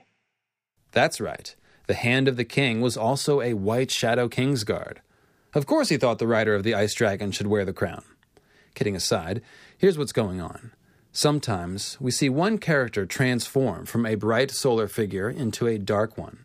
[0.91, 1.56] That's right.
[1.88, 5.02] The Hand of the King was also a White Shadow king's guard.
[5.53, 8.03] Of course, he thought the rider of the Ice Dragon should wear the crown.
[8.73, 9.41] Kidding aside,
[9.77, 10.72] here's what's going on.
[11.17, 16.39] Sometimes we see one character transform from a bright solar figure into a dark one.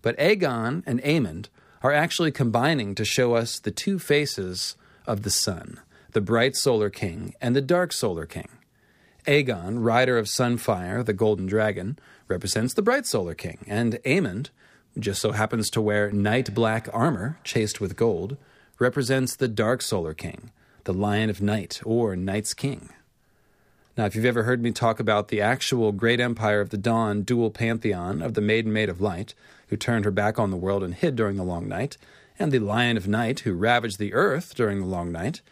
[0.00, 1.48] But Aegon and Aemond
[1.82, 4.76] are actually combining to show us the two faces
[5.08, 5.80] of the sun
[6.12, 8.48] the bright Solar King, and the dark Solar King.
[9.26, 14.50] Aegon, rider of Sunfire, the Golden Dragon, represents the bright Solar King, and Aemond,
[14.96, 18.36] just so happens to wear night black armor chased with gold,
[18.78, 20.52] represents the dark Solar King,
[20.84, 22.90] the Lion of Night, or Night's King.
[23.94, 27.22] Now, if you've ever heard me talk about the actual Great Empire of the Dawn
[27.22, 29.34] dual pantheon of the Maiden Maid of Light,
[29.68, 31.98] who turned her back on the world and hid during the long night,
[32.38, 35.42] and the Lion of Night, who ravaged the earth during the long night,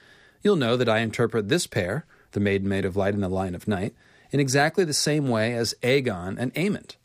[0.43, 3.55] you'll know that I interpret this pair, the Maiden Maid of Light and the Lion
[3.55, 3.95] of Night,
[4.31, 6.97] in exactly the same way as Aegon and Aemond.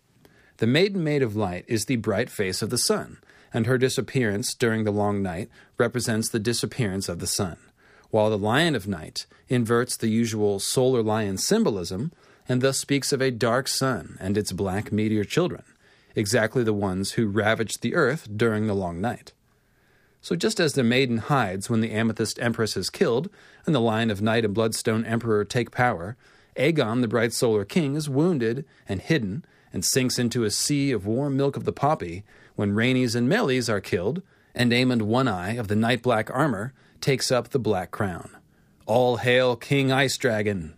[0.57, 3.17] The Maiden Maid of Light is the bright face of the sun,
[3.53, 7.57] and her disappearance during the long night represents the disappearance of the sun,
[8.15, 12.13] while the Lion of Night inverts the usual solar lion symbolism
[12.47, 15.63] and thus speaks of a dark sun and its black meteor children,
[16.15, 19.33] exactly the ones who ravaged the earth during the long night.
[20.21, 23.29] So just as the maiden hides when the Amethyst Empress is killed,
[23.65, 26.15] and the Lion of Night and Bloodstone Emperor take power,
[26.55, 29.43] Aegon, the bright solar king, is wounded and hidden,
[29.73, 32.23] and sinks into a sea of warm milk of the poppy
[32.55, 34.21] when Rhaenys and Meleys are killed,
[34.55, 36.71] and Aemond One Eye of the night black armor
[37.05, 38.31] takes up the black crown.
[38.87, 40.73] All hail King Ice Dragon!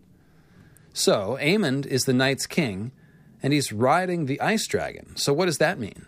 [0.92, 2.92] So, Aemond is the night's king,
[3.42, 5.16] and he's riding the Ice Dragon.
[5.16, 6.06] So, what does that mean?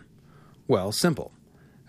[0.68, 1.32] Well, simple.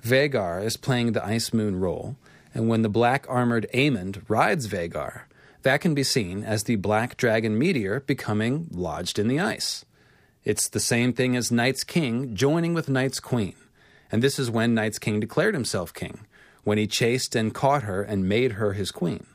[0.01, 2.15] Vhagar is playing the Ice Moon role,
[2.53, 5.23] and when the black armored Aemond rides Vhagar,
[5.63, 9.83] that can be seen as the black dragon meteor becoming lodged in the ice.
[10.45, 13.55] It's the same thing as Night's King joining with Night's Queen,
[14.09, 16.25] and this is when Night's King declared himself king,
[16.63, 19.25] when he chased and caught her and made her his queen.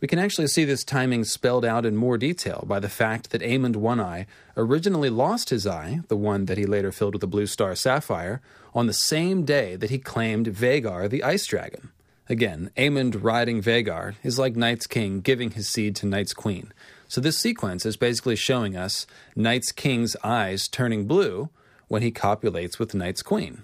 [0.00, 3.40] We can actually see this timing spelled out in more detail by the fact that
[3.40, 7.28] Aemond One Eye originally lost his eye, the one that he later filled with a
[7.28, 8.40] blue star sapphire,
[8.74, 11.92] on the same day that he claimed Vhagar the Ice Dragon.
[12.28, 16.72] Again, Aemond riding Vhagar is like Night's King giving his seed to Night's Queen.
[17.06, 19.06] So this sequence is basically showing us
[19.36, 21.50] Night's King's eyes turning blue
[21.86, 23.62] when he copulates with Night's Queen.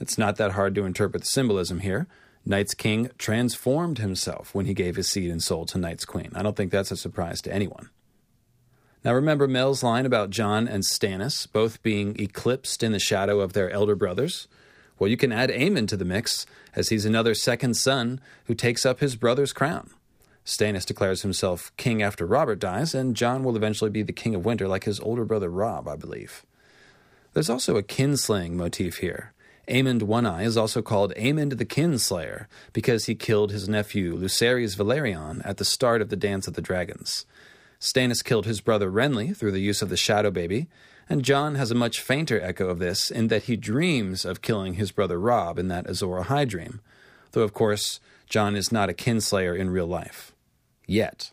[0.00, 2.06] It's not that hard to interpret the symbolism here.
[2.44, 6.30] Night's king transformed himself when he gave his seed and soul to Night's queen.
[6.34, 7.90] I don't think that's a surprise to anyone.
[9.04, 13.52] Now, remember Mel's line about Jon and Stannis both being eclipsed in the shadow of
[13.52, 14.48] their elder brothers?
[14.98, 18.86] Well, you can add Aemond to the mix, as he's another second son who takes
[18.86, 19.90] up his brother's crown.
[20.44, 24.44] Stannis declares himself king after Robert dies, and Jon will eventually be the king of
[24.44, 26.46] winter like his older brother Robb, I believe.
[27.32, 29.34] There's also a kinslaying motif here.
[29.68, 34.76] Aemond One Eye is also called Aemond the Kinslayer because he killed his nephew Lucerys
[34.76, 37.26] Velaryon at the start of the Dance of the Dragons.
[37.80, 40.68] Stannis killed his brother Renly through the use of the Shadow Baby,
[41.08, 44.74] and Jon has a much fainter echo of this in that he dreams of killing
[44.74, 46.80] his brother Robb in that Azor Ahai dream,
[47.32, 47.98] though of course
[48.28, 50.32] Jon is not a kinslayer in real life.
[50.86, 51.32] Yet.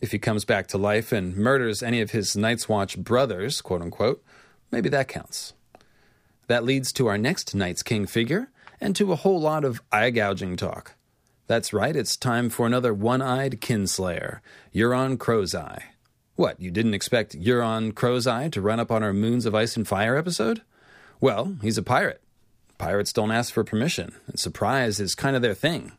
[0.00, 3.82] If he comes back to life and murders any of his Night's Watch brothers, quote
[3.82, 4.22] unquote,
[4.70, 5.54] maybe that counts.
[6.48, 8.50] That leads to our next Night's King figure,
[8.80, 10.94] and to a whole lot of eye gouging talk.
[11.46, 14.40] That's right, it's time for another one eyed kinslayer,
[14.74, 15.84] Euron Crow's Eye.
[16.36, 19.76] What, you didn't expect Euron Crow's Eye to run up on our Moons of Ice
[19.76, 20.62] and Fire episode?
[21.20, 22.22] Well, he's a pirate.
[22.78, 25.92] Pirates don't ask for permission, and surprise is kind of their thing.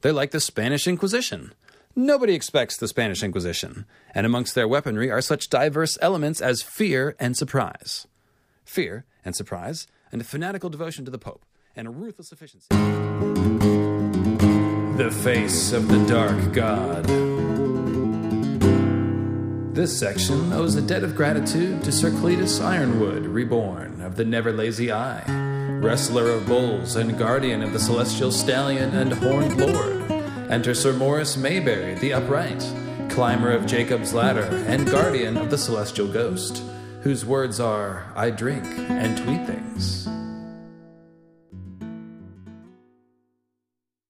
[0.00, 1.52] They're like the Spanish Inquisition.
[1.96, 7.16] Nobody expects the Spanish Inquisition, and amongst their weaponry are such diverse elements as fear
[7.18, 8.06] and surprise.
[8.64, 11.44] Fear and surprise, and a fanatical devotion to the Pope,
[11.74, 12.68] and a ruthless efficiency.
[14.96, 17.06] The face of the dark god.
[19.74, 24.52] This section owes a debt of gratitude to Sir Cletus Ironwood, reborn of the Never
[24.52, 25.24] Lazy Eye,
[25.80, 30.12] wrestler of bulls and guardian of the celestial stallion and horned lord.
[30.50, 32.62] Enter Sir Morris Mayberry, the upright,
[33.08, 36.62] climber of Jacob's ladder and guardian of the celestial ghost,
[37.02, 40.08] whose words are, I drink and tweet things.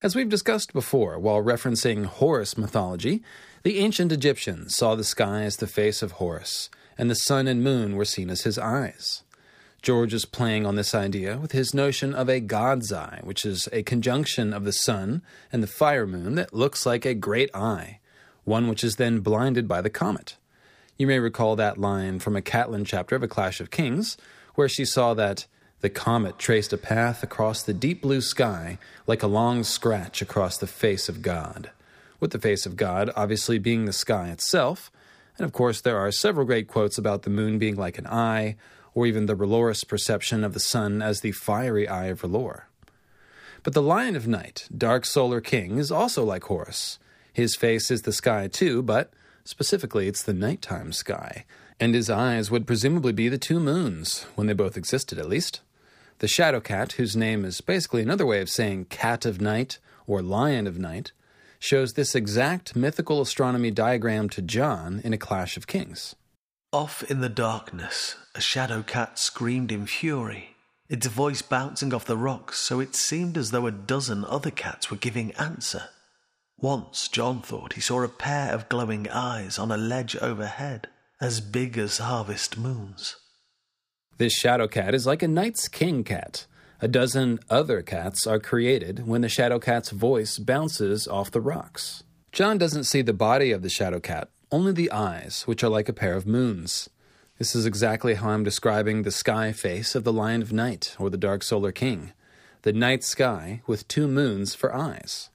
[0.02, 3.23] As we've discussed before, while referencing Horus mythology,
[3.62, 7.62] the ancient Egyptians saw the sky as the face of Horus, and the sun and
[7.62, 9.23] moon were seen as his eyes.
[9.81, 13.69] George is playing on this idea with his notion of a god's eye, which is
[13.73, 18.01] a conjunction of the sun and the fire moon that looks like a great eye,
[18.44, 20.36] one which is then blinded by the comet.
[20.98, 24.16] You may recall that line from a Catelyn chapter of A Clash of Kings,
[24.55, 25.47] where she saw that
[25.81, 30.59] the comet traced a path across the deep blue sky like a long scratch across
[30.59, 31.70] the face of God,
[32.20, 34.93] with the face of God obviously being the sky itself.
[35.39, 38.56] And of course, there are several great quotes about the moon being like an eye,
[38.94, 42.64] or even the R'hllor's perception of the sun as the fiery eye of R'hllor.
[43.62, 46.98] But the Lion of Night, Dark Solar King, is also like Horus.
[47.32, 49.10] His face is the sky too, but
[49.44, 51.44] specifically it's the nighttime sky,
[51.81, 55.60] and his eyes would presumably be the two moons, when they both existed at least.
[56.19, 60.23] The shadow cat, whose name is basically another way of saying cat of night or
[60.23, 61.12] lion of night,
[61.59, 66.14] shows this exact mythical astronomy diagram to Jon in A Clash of Kings.
[66.73, 70.56] Off in the darkness, a shadow cat screamed in fury,
[70.89, 74.90] its voice bouncing off the rocks so it seemed as though a dozen other cats
[74.90, 75.85] were giving answer.
[76.62, 80.86] Once Jon thought he saw a pair of glowing eyes on a ledge overhead,
[81.20, 83.16] as big as harvest moons.
[84.18, 86.47] This shadow cat is like a night's king cat.
[86.80, 92.05] A dozen other cats are created when the shadow cat's voice bounces off the rocks.
[92.30, 95.89] Jon doesn't see the body of the shadow cat, only the eyes, which are like
[95.89, 96.89] a pair of moons.
[97.39, 101.10] This is exactly how I'm describing the sky face of the Lion of Night, or
[101.10, 102.12] the Dark Solar King.
[102.62, 105.30] The night sky with two moons for eyes.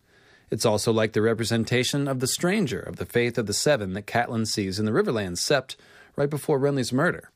[0.49, 4.07] It's also like the representation of the stranger of the faith of the seven that
[4.07, 5.75] Catelyn sees in the Riverlands sept
[6.15, 7.31] right before Renly's murder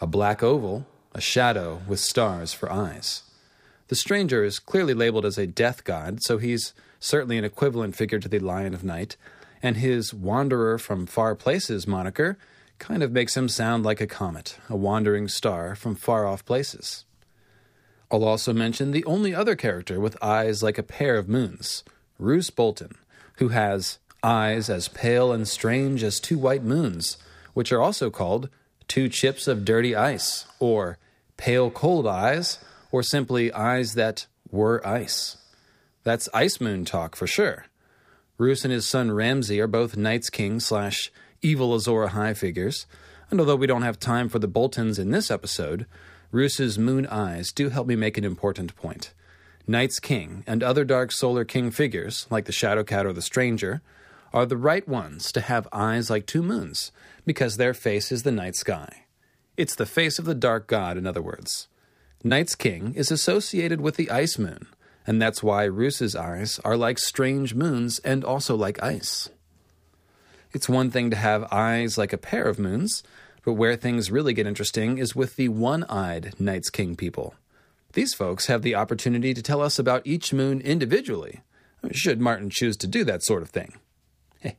[0.00, 3.24] a black oval, a shadow with stars for eyes.
[3.88, 8.20] The stranger is clearly labeled as a death god, so he's certainly an equivalent figure
[8.20, 9.16] to the Lion of Night,
[9.60, 12.38] and his Wanderer from Far Places moniker
[12.78, 17.04] kind of makes him sound like a comet, a wandering star from far off places.
[18.10, 21.82] I'll also mention the only other character with eyes like a pair of moons,
[22.18, 22.96] Roose Bolton,
[23.36, 27.16] who has eyes as pale and strange as two white moons,
[27.54, 28.48] which are also called
[28.88, 30.98] two chips of dirty ice, or
[31.36, 32.58] pale cold eyes,
[32.90, 35.36] or simply eyes that were ice.
[36.04, 37.66] That's Ice Moon talk for sure.
[38.38, 41.12] Roose and his son Ramsay are both Night's King slash
[41.42, 42.86] evil Azor Ahai figures,
[43.30, 45.86] and although we don't have time for the Boltons in this episode,
[46.30, 49.12] Roose's moon eyes do help me make an important point.
[49.70, 53.82] Night's King and other Dark Solar King figures, like the Shadow Cat or the Stranger,
[54.32, 56.90] are the right ones to have eyes like two moons,
[57.26, 59.04] because their face is the night sky.
[59.58, 61.68] It's the face of the dark god, in other words.
[62.24, 64.68] Night's king is associated with the ice moon,
[65.06, 69.28] and that's why Roose's eyes are like strange moons and also like ice.
[70.54, 73.02] It's one thing to have eyes like a pair of moons,
[73.44, 77.34] but where things really get interesting is with the one eyed Night's King people.
[77.94, 81.40] These folks have the opportunity to tell us about each moon individually,
[81.92, 83.78] should Martin choose to do that sort of thing.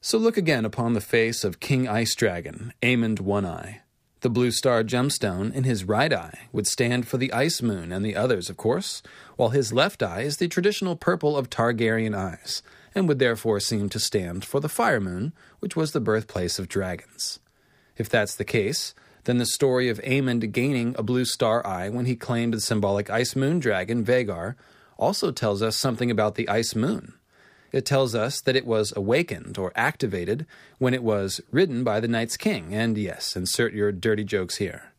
[0.00, 3.82] so look again upon the face of King Ice Dragon, Aemond One Eye.
[4.20, 8.04] The blue star gemstone in his right eye would stand for the ice moon and
[8.04, 9.00] the others, of course,
[9.36, 12.62] while his left eye is the traditional purple of Targaryen eyes,
[12.96, 16.68] and would therefore seem to stand for the fire moon, which was the birthplace of
[16.68, 17.38] dragons.
[17.96, 18.92] If that's the case,
[19.28, 23.10] then the story of Aemond gaining a blue star eye when he claimed the symbolic
[23.10, 24.54] ice moon dragon Vhagar,
[24.96, 27.12] also tells us something about the ice moon.
[27.70, 30.46] It tells us that it was awakened or activated
[30.78, 34.92] when it was ridden by the Night's King, and yes, insert your dirty jokes here.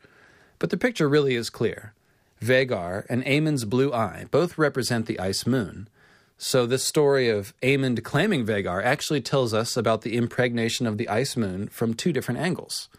[0.59, 1.93] But the picture really is clear.
[2.39, 5.89] Vhagar and Aemond's blue eye both represent the ice moon.
[6.37, 11.09] So this story of Aemond claiming Vhagar actually tells us about the impregnation of the
[11.09, 12.89] ice moon from two different angles.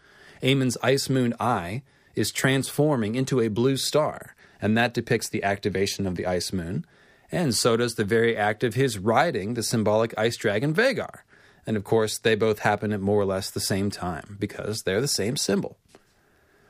[0.41, 1.83] Aemond's ice moon eye
[2.15, 6.85] is transforming into a blue star, and that depicts the activation of the ice moon
[7.31, 11.19] and so does the very act of his riding the symbolic ice dragon Vhagar.
[11.65, 15.01] And of course, they both happen at more or less the same time, because they're
[15.01, 15.77] the same symbol.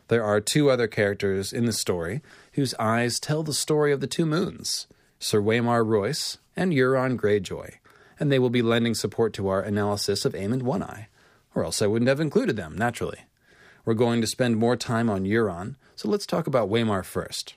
[0.09, 2.21] There are two other characters in the story
[2.53, 4.87] whose eyes tell the story of the two moons
[5.19, 7.75] Sir Waymar Royce and Euron Greyjoy,
[8.19, 11.07] and they will be lending support to our analysis of Aemond One Eye,
[11.55, 13.21] or else I wouldn't have included them, naturally.
[13.85, 17.55] We're going to spend more time on Euron, so let's talk about Waymar first.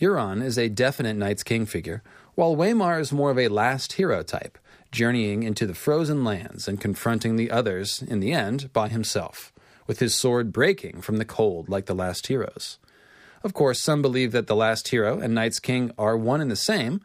[0.00, 2.02] Euron is a definite Night's King figure,
[2.34, 4.58] while Waymar is more of a last hero type,
[4.92, 9.52] journeying into the frozen lands and confronting the others, in the end, by himself,
[9.86, 12.78] with his sword breaking from the cold like the last heroes.
[13.42, 16.56] Of course, some believe that the last hero and Night's King are one and the
[16.56, 17.00] same,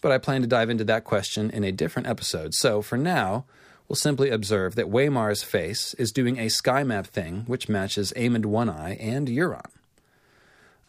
[0.00, 2.54] but I plan to dive into that question in a different episode.
[2.54, 3.44] So for now,
[3.88, 8.46] we'll simply observe that Waymar's face is doing a sky map thing which matches Aemond
[8.46, 9.70] One Eye and Euron.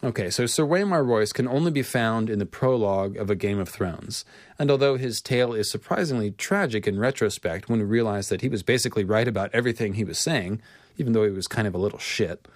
[0.02, 3.60] Okay, so Sir Waymar Royce can only be found in the prologue of A Game
[3.60, 4.24] of Thrones,
[4.58, 8.64] and although his tale is surprisingly tragic in retrospect when we realize that he was
[8.64, 10.62] basically right about everything he was saying,
[10.98, 12.48] even though he was kind of a little shit,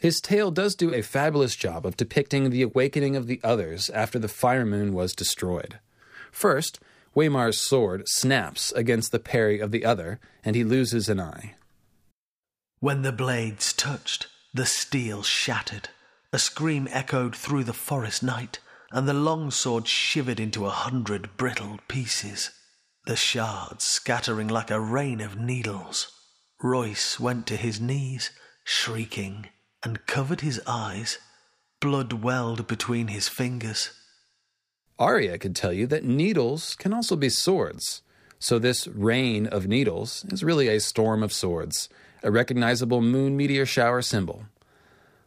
[0.00, 4.18] his tale does do a fabulous job of depicting the awakening of the others after
[4.18, 5.78] the Fire Moon was destroyed.
[6.32, 6.80] First,
[7.14, 11.56] Waymar's sword snaps against the parry of the other, and he loses an eye.
[12.78, 15.90] When the blades touched, the steel shattered.
[16.32, 18.60] A scream echoed through the forest night,
[18.92, 22.50] and the long sword shivered into a hundred brittle pieces,
[23.06, 26.12] the shards scattering like a rain of needles.
[26.62, 28.30] Royce went to his knees,
[28.64, 29.48] shrieking,
[29.82, 31.18] and covered his eyes.
[31.80, 33.90] Blood welled between his fingers.
[35.00, 38.02] Arya could tell you that needles can also be swords.
[38.38, 41.88] So, this rain of needles is really a storm of swords,
[42.22, 44.44] a recognizable moon meteor shower symbol.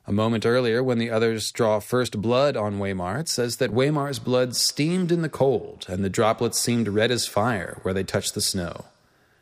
[0.05, 4.19] A moment earlier, when the others draw first blood on Waymar, it says that Waymar's
[4.19, 8.35] blood steamed in the cold, and the droplets seemed red as fire where they touched
[8.35, 8.85] the snow.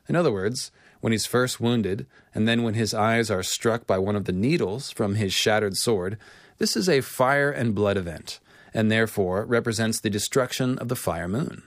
[0.07, 0.71] In other words,
[1.01, 4.31] when he's first wounded, and then when his eyes are struck by one of the
[4.31, 6.17] needles from his shattered sword,
[6.57, 8.39] this is a fire and blood event
[8.73, 11.64] and therefore represents the destruction of the fire moon.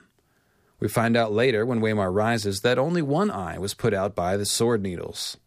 [0.79, 4.37] We find out later, when Waymar rises, that only one eye was put out by
[4.37, 5.37] the sword needles.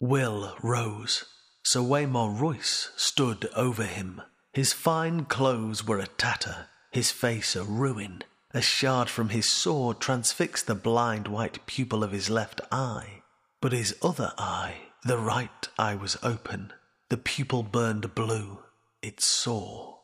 [0.00, 1.24] Will rose.
[1.64, 4.22] Sir Waymar Royce stood over him.
[4.52, 8.22] His fine clothes were a tatter, his face a ruin.
[8.54, 13.22] A shard from his sword transfixed the blind white pupil of his left eye.
[13.60, 16.72] But his other eye, the right eye, was open.
[17.10, 18.60] The pupil burned blue.
[19.02, 19.97] It saw.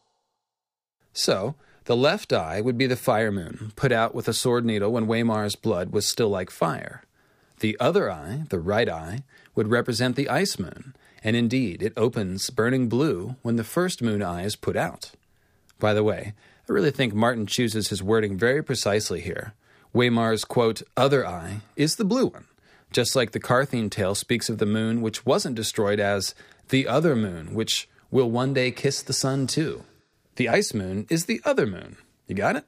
[1.15, 1.55] So,
[1.85, 5.07] the left eye would be the fire moon, put out with a sword needle when
[5.07, 7.03] Waymar's blood was still like fire.
[7.61, 9.23] The other eye, the right eye,
[9.55, 14.23] would represent the ice moon, and indeed it opens burning blue when the first moon
[14.23, 15.13] eye is put out.
[15.79, 16.35] By the way,
[16.69, 19.55] I really think Martin chooses his wording very precisely here.
[19.95, 22.47] Waymar's, quote, other eye is the blue one,
[22.91, 26.35] just like the Qartheen tale speaks of the moon which wasn't destroyed as
[26.71, 29.85] the other moon, which will one day kiss the sun too.
[30.37, 31.97] The ice moon is the other moon.
[32.27, 32.65] You got it?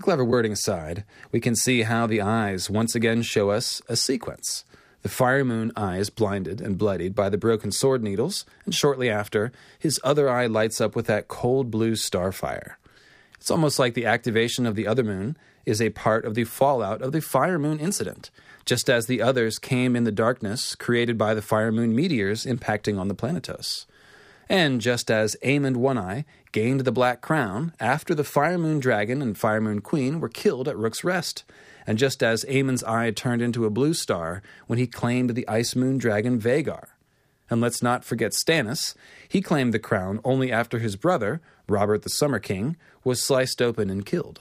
[0.00, 4.64] Clever wording aside, we can see how the eyes once again show us a sequence.
[5.02, 9.10] The fire moon eye is blinded and bloodied by the broken sword needles, and shortly
[9.10, 12.74] after, his other eye lights up with that cold blue starfire.
[13.40, 15.36] It's almost like the activation of the other moon
[15.66, 18.30] is a part of the fallout of the fire moon incident,
[18.64, 23.00] just as the others came in the darkness created by the fire moon meteors impacting
[23.00, 23.86] on the planetos.
[24.48, 29.20] And just as Aemond One Eye gained the Black Crown after the Fire Moon Dragon
[29.20, 31.44] and Fire Moon Queen were killed at Rook's Rest,
[31.86, 35.76] and just as Aemond's eye turned into a blue star when he claimed the Ice
[35.76, 36.84] Moon Dragon Vhagar.
[37.50, 38.94] And let's not forget Stannis.
[39.28, 43.90] He claimed the crown only after his brother, Robert the Summer King, was sliced open
[43.90, 44.40] and killed.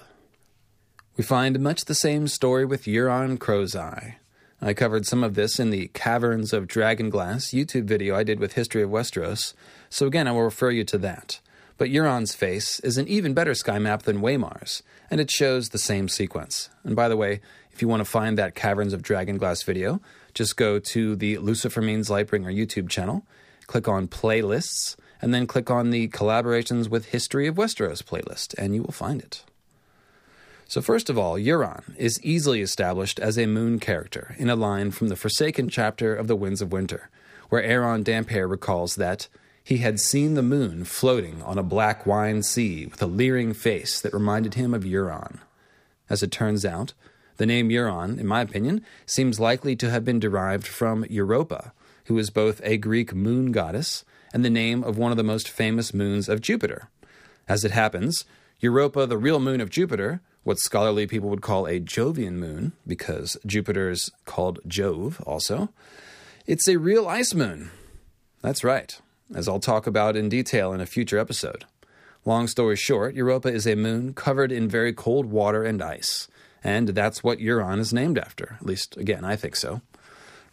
[1.15, 4.17] We find much the same story with Euron Crow's Eye.
[4.61, 8.53] I covered some of this in the Caverns of Dragonglass YouTube video I did with
[8.53, 9.53] History of Westeros,
[9.89, 11.39] so again I will refer you to that.
[11.77, 14.81] But Euron's face is an even better sky map than Waymar's,
[15.11, 16.69] and it shows the same sequence.
[16.83, 17.39] And by the way,
[17.71, 20.01] if you want to find that Caverns of Dragonglass video,
[20.33, 23.23] just go to the Lucifer Means Lightbringer YouTube channel,
[23.67, 28.73] click on Playlists, and then click on the Collaborations with History of Westeros playlist, and
[28.73, 29.43] you will find it.
[30.67, 34.91] So, first of all, Euron is easily established as a moon character in a line
[34.91, 37.09] from the Forsaken chapter of The Winds of Winter,
[37.49, 39.27] where Aeron Damphair recalls that
[39.67, 43.99] he had seen the moon floating on a black wine sea with a leering face
[43.99, 45.39] that reminded him of Euron.
[46.09, 46.93] As it turns out,
[47.35, 51.73] the name Euron, in my opinion, seems likely to have been derived from Europa,
[52.05, 55.49] who is both a Greek moon goddess and the name of one of the most
[55.49, 56.87] famous moons of Jupiter.
[57.49, 58.23] As it happens,
[58.61, 63.35] Europa, the real moon of Jupiter, what scholarly people would call a Jovian moon, because
[63.45, 65.73] Jupiter is called Jove also.
[66.45, 67.71] It's a real ice moon.
[68.41, 68.97] That's right,
[69.33, 71.65] as I'll talk about in detail in a future episode.
[72.25, 76.27] Long story short, Europa is a moon covered in very cold water and ice,
[76.63, 78.57] and that's what Euron is named after.
[78.59, 79.81] At least, again, I think so.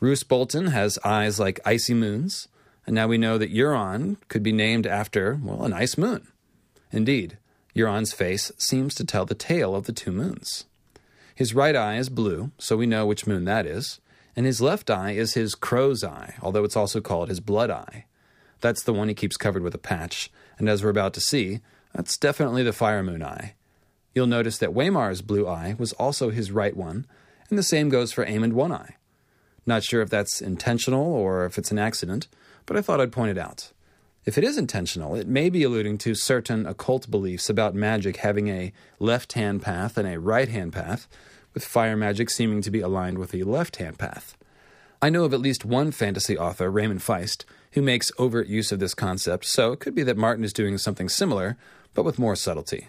[0.01, 2.49] Roose Bolton has eyes like icy moons,
[2.87, 6.29] and now we know that Euron could be named after, well, an ice moon.
[6.93, 7.39] Indeed,
[7.75, 10.67] Euron's face seems to tell the tale of the two moons.
[11.35, 13.99] His right eye is blue, so we know which moon that is,
[14.37, 18.05] and his left eye is his crow's eye, although it's also called his blood eye.
[18.65, 21.61] That's the one he keeps covered with a patch, and as we're about to see,
[21.95, 23.57] that's definitely the fire moon eye.
[24.15, 27.05] You'll notice that Waymar's blue eye was also his right one,
[27.51, 28.97] and the same goes for Aemond One Eye.
[29.67, 32.27] Not sure if that's intentional or if it's an accident,
[32.65, 33.71] but I thought I'd point it out.
[34.25, 38.49] If it is intentional, it may be alluding to certain occult beliefs about magic having
[38.49, 41.07] a left hand path and a right hand path,
[41.53, 44.39] with fire magic seeming to be aligned with the left hand path.
[45.03, 47.45] I know of at least one fantasy author, Raymond Feist,
[47.75, 50.79] who makes overt use of this concept, so it could be that Martin is doing
[50.79, 51.57] something similar,
[51.93, 52.89] but with more subtlety.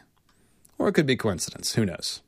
[0.78, 2.22] Or it could be coincidence, who knows?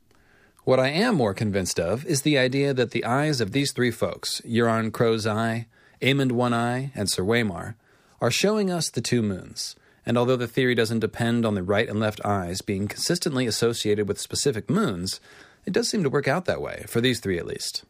[0.64, 3.92] What I am more convinced of is the idea that the eyes of these three
[3.92, 5.68] folks, Euron Crow's Eye,
[6.02, 7.76] Aemond One Eye, and Sir Waymar,
[8.20, 9.76] are showing us the two moons.
[10.06, 14.08] And although the theory doesn't depend on the right and left eyes being consistently associated
[14.08, 15.20] with specific moons,
[15.66, 17.84] it does seem to work out that way, for these three at least.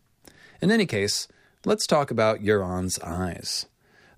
[0.62, 1.28] In any case,
[1.64, 3.66] let's talk about Euron's eyes.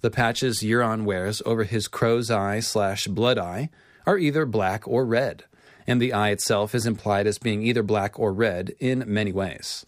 [0.01, 3.69] The patches Euron wears over his crow's eye slash blood eye
[4.05, 5.43] are either black or red,
[5.85, 9.85] and the eye itself is implied as being either black or red in many ways.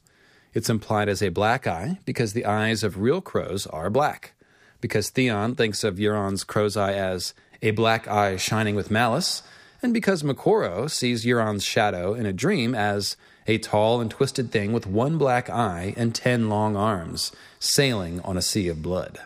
[0.54, 4.34] It's implied as a black eye because the eyes of real crows are black,
[4.82, 9.44] because Theon thinks of Euron's crow's eye as a black eye shining with malice,
[9.82, 13.16] and because Moqorro sees Euron's shadow in a dream as
[13.48, 18.36] a tall and twisted thing with one black eye and ten long arms, sailing on
[18.36, 19.20] a sea of blood.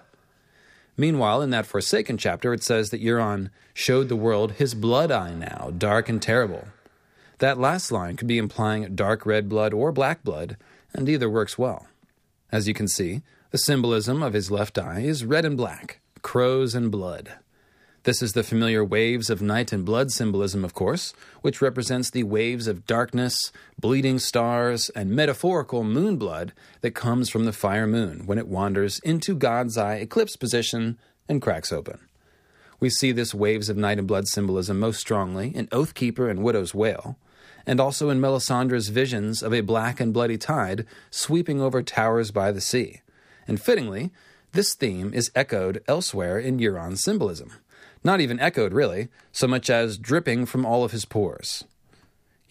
[0.97, 5.33] Meanwhile, in that Forsaken chapter, it says that Euron showed the world his blood eye
[5.33, 6.67] now, dark and terrible.
[7.39, 10.55] That last line could be implying dark red blood or black blood,
[10.93, 11.87] and either works well.
[12.51, 16.73] As you can see, the symbolism of his left eye is red and black, crows
[16.73, 17.33] and blood.
[18.05, 22.21] This is the familiar waves of night and blood symbolism, of course, which represents the
[22.21, 28.27] waves of darkness, bleeding stars, and metaphorical moon blood that comes from the fire moon
[28.27, 31.97] when it wanders into God's eye eclipse position and cracks open.
[32.79, 36.75] We see this waves of night and blood symbolism most strongly in Oathkeeper and Widow's
[36.75, 37.17] Wail,
[37.65, 42.51] and also in Melisandre's visions of a black and bloody tide sweeping over towers by
[42.51, 43.01] the sea.
[43.47, 44.11] And fittingly,
[44.51, 47.51] this theme is echoed elsewhere in Euron's symbolism.
[48.05, 51.63] Not even echoed, really, so much as dripping from all of his pores.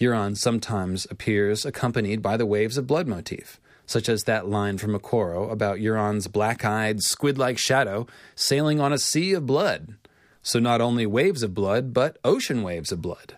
[0.01, 4.93] Euron sometimes appears accompanied by the waves of blood motif, such as that line from
[4.93, 8.05] Moqorro about Euron's black eyed, squid like shadow
[8.35, 9.95] sailing on a sea of blood.
[10.43, 13.37] So not only waves of blood, but ocean waves of blood.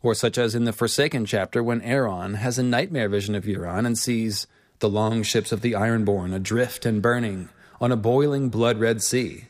[0.00, 3.84] Or such as in the Forsaken chapter when Aeron has a nightmare vision of Euron
[3.84, 4.46] and sees
[4.78, 7.48] the long ships of the Ironborn adrift and burning
[7.80, 9.46] on a boiling blood red sea.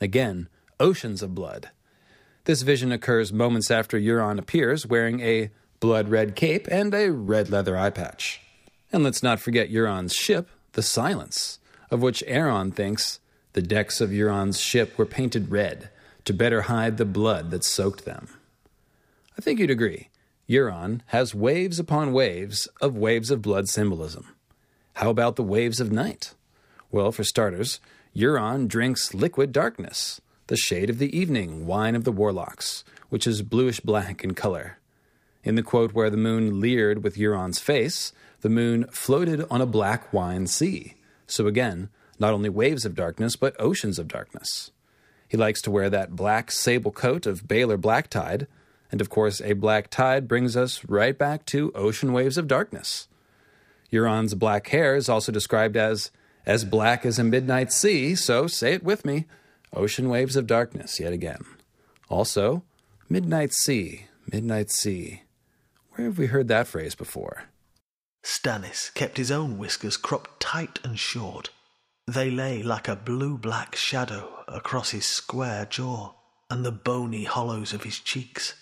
[0.00, 0.48] Again,
[0.82, 1.70] oceans of blood.
[2.44, 7.48] This vision occurs moments after Euron appears wearing a blood red cape and a red
[7.50, 8.40] leather eye patch.
[8.92, 11.60] And let's not forget Euron's ship, the Silence,
[11.90, 13.20] of which Aeron thinks
[13.52, 15.88] the decks of Euron's ship were painted red
[16.24, 18.28] to better hide the blood that soaked them.
[19.38, 20.08] I think you'd agree.
[20.48, 24.34] Euron has waves upon waves of waves of blood symbolism.
[24.94, 26.34] How about the waves of night?
[26.90, 27.80] Well, for starters,
[28.14, 30.20] Euron drinks liquid darkness,
[30.52, 34.76] the shade of the evening wine of the warlocks, which is bluish black in color.
[35.42, 38.12] In the quote where the moon leered with Euron's face,
[38.42, 40.96] the moon floated on a black wine sea.
[41.26, 41.88] So again,
[42.18, 44.72] not only waves of darkness, but oceans of darkness.
[45.26, 48.46] He likes to wear that black sable coat of Baelor Blacktide,
[48.90, 53.08] and of course, a black tide brings us right back to ocean waves of darkness.
[53.90, 56.10] Euron's black hair is also described as
[56.44, 59.24] as black as a midnight sea, so say it with me
[59.74, 61.44] ocean waves of darkness yet again.
[62.08, 62.62] Also,
[63.08, 65.22] midnight sea, midnight sea.
[65.92, 67.44] Where have we heard that phrase before?
[68.22, 71.50] Stannis kept his own whiskers cropped tight and short.
[72.06, 76.14] They lay like a blue black shadow across his square jaw
[76.50, 78.54] and the bony hollows of his cheeks.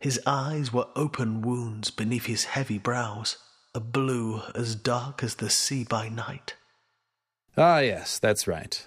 [0.00, 3.38] His eyes were open wounds beneath his heavy brows
[3.74, 6.56] a blue as dark as the sea by night.
[7.56, 8.86] Ah, yes, that's right.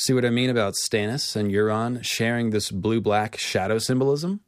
[0.00, 4.40] See what I mean about Stannis and Euron sharing this blue black shadow symbolism?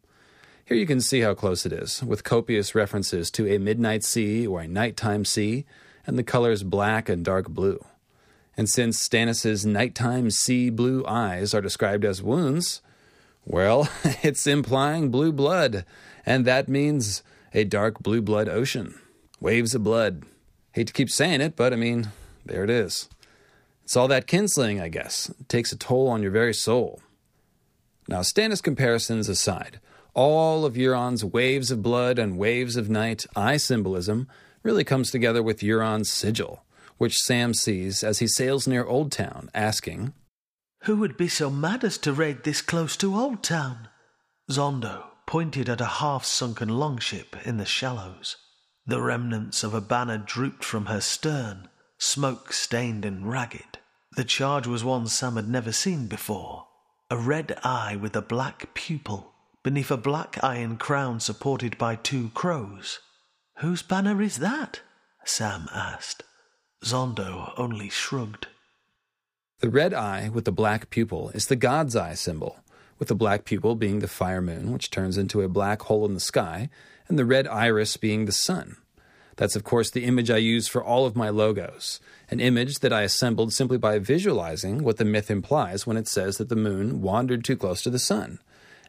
[0.65, 4.47] Here you can see how close it is, with copious references to a midnight sea
[4.47, 5.67] or a nighttime sea,
[6.07, 7.85] and the colors black and dark blue.
[8.57, 12.81] And since Stannis's nighttime sea blue eyes are described as wounds,
[13.45, 13.91] well,
[14.23, 15.85] it's implying blue blood,
[16.25, 17.23] and that means
[17.53, 18.99] a dark blue blood ocean.
[19.39, 20.25] Waves of blood.
[20.73, 22.09] Hate to keep saying it, but I mean,
[22.47, 23.11] there it is.
[23.85, 25.31] It's all that kinslaying, I guess.
[25.41, 27.03] It takes a toll on your very soul.
[28.09, 29.81] Now, Stannis comparisons aside,
[30.15, 34.29] All of Euron's waves of blood and waves of night eye symbolism
[34.63, 36.65] really comes together with Euron's sigil,
[36.99, 40.13] which Sam sees as he sails near Old Town, asking,
[40.85, 43.89] Who would be so mad as to raid this close to Old Town?
[44.51, 48.37] Xhondo pointed at a half sunken longship in the shallows.
[48.87, 51.69] The remnants of a banner drooped from her stern,
[52.03, 53.79] smoke stained and ragged.
[54.17, 56.67] The charge was one Sam had never seen before
[57.09, 62.31] a red eye with a black pupil beneath a black iron crown supported by two
[62.31, 62.99] crows.
[63.59, 64.81] Whose banner is that?
[65.25, 66.25] Sam asked.
[66.85, 68.49] Xhondo only shrugged.
[69.61, 72.57] The red eye with the black pupil is the God's Eye symbol,
[72.99, 76.15] with the black pupil being the fire moon, which turns into a black hole in
[76.15, 76.69] the sky,
[77.07, 78.77] and the red iris being the sun.
[79.37, 82.01] That's, of course, the image I use for all of my logos,
[82.31, 86.37] an image that I assembled simply by visualizing what the myth implies when it says
[86.39, 88.41] that the moon wandered too close to the sun,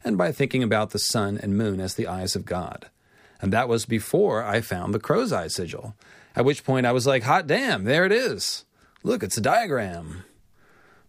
[0.03, 2.89] and by thinking about the sun and moon as the eyes of God.
[3.41, 5.95] And that was before I found the crow's eye sigil,
[6.35, 8.65] at which point I was like, hot damn, there it is.
[9.03, 10.23] Look, it's a diagram.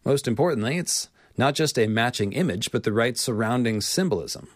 [0.05, 4.49] Most importantly, it's not just a matching image, but the right surrounding symbolism.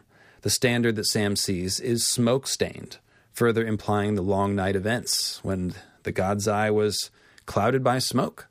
[0.42, 2.98] The standard that Sam sees is smoke stained,
[3.38, 7.08] further implying the long night events when the god's eye was
[7.46, 8.48] clouded by smoke.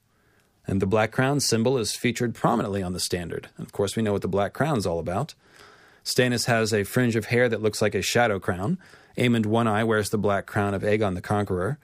[0.65, 3.49] And the black crown symbol is featured prominently on the standard.
[3.57, 5.34] And of course, we know what the black crown's all about.
[6.05, 8.77] Stannis has a fringe of hair that looks like a shadow crown.
[9.18, 11.80] Aemond One Eye wears the black crown of Aegon the Conqueror.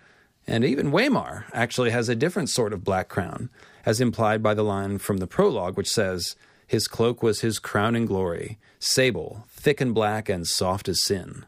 [0.47, 3.49] And even Waymar actually has a different sort of black crown,
[3.85, 8.05] as implied by the line from the prologue, which says, His cloak was his crowning
[8.05, 11.45] glory, sable, thick and black, and soft as sin.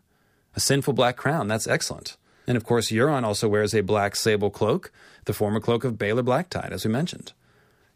[0.55, 2.17] A sinful black crown, that's excellent.
[2.47, 4.91] And of course, Euron also wears a black sable cloak,
[5.25, 7.33] the former cloak of Baelor Blacktide, as we mentioned.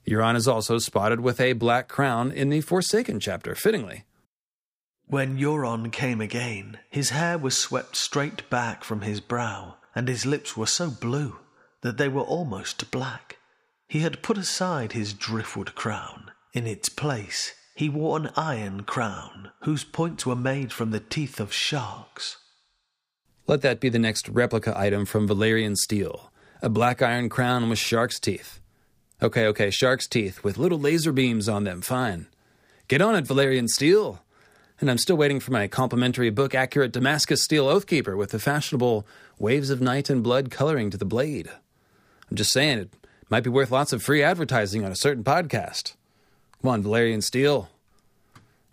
[0.08, 4.04] Euron is also spotted with a black crown in the Forsaken chapter, fittingly.
[5.06, 10.26] When Euron came again, his hair was swept straight back from his brow, and his
[10.26, 11.38] lips were so blue
[11.82, 13.38] that they were almost black.
[13.88, 16.32] He had put aside his driftwood crown.
[16.54, 21.40] In its place, he wore an iron crown, whose points were made from the teeth
[21.40, 22.38] of sharks.
[23.50, 26.32] Let that be the next replica item from Valyrian Steel
[26.62, 28.60] a black iron crown with shark's teeth.
[29.24, 32.28] Okay, okay, shark's teeth with little laser beams on them, fine.
[32.88, 34.22] Get on it, Valyrian Steel.
[34.80, 39.08] And I'm still waiting for my complimentary book accurate Damascus steel Oathkeeper with the fashionable
[39.40, 41.50] waves of night and blood coloring to the blade.
[42.30, 42.94] I'm just saying it
[43.32, 45.96] might be worth lots of free advertising on a certain podcast.
[46.62, 47.68] Come on, Valyrian Steel.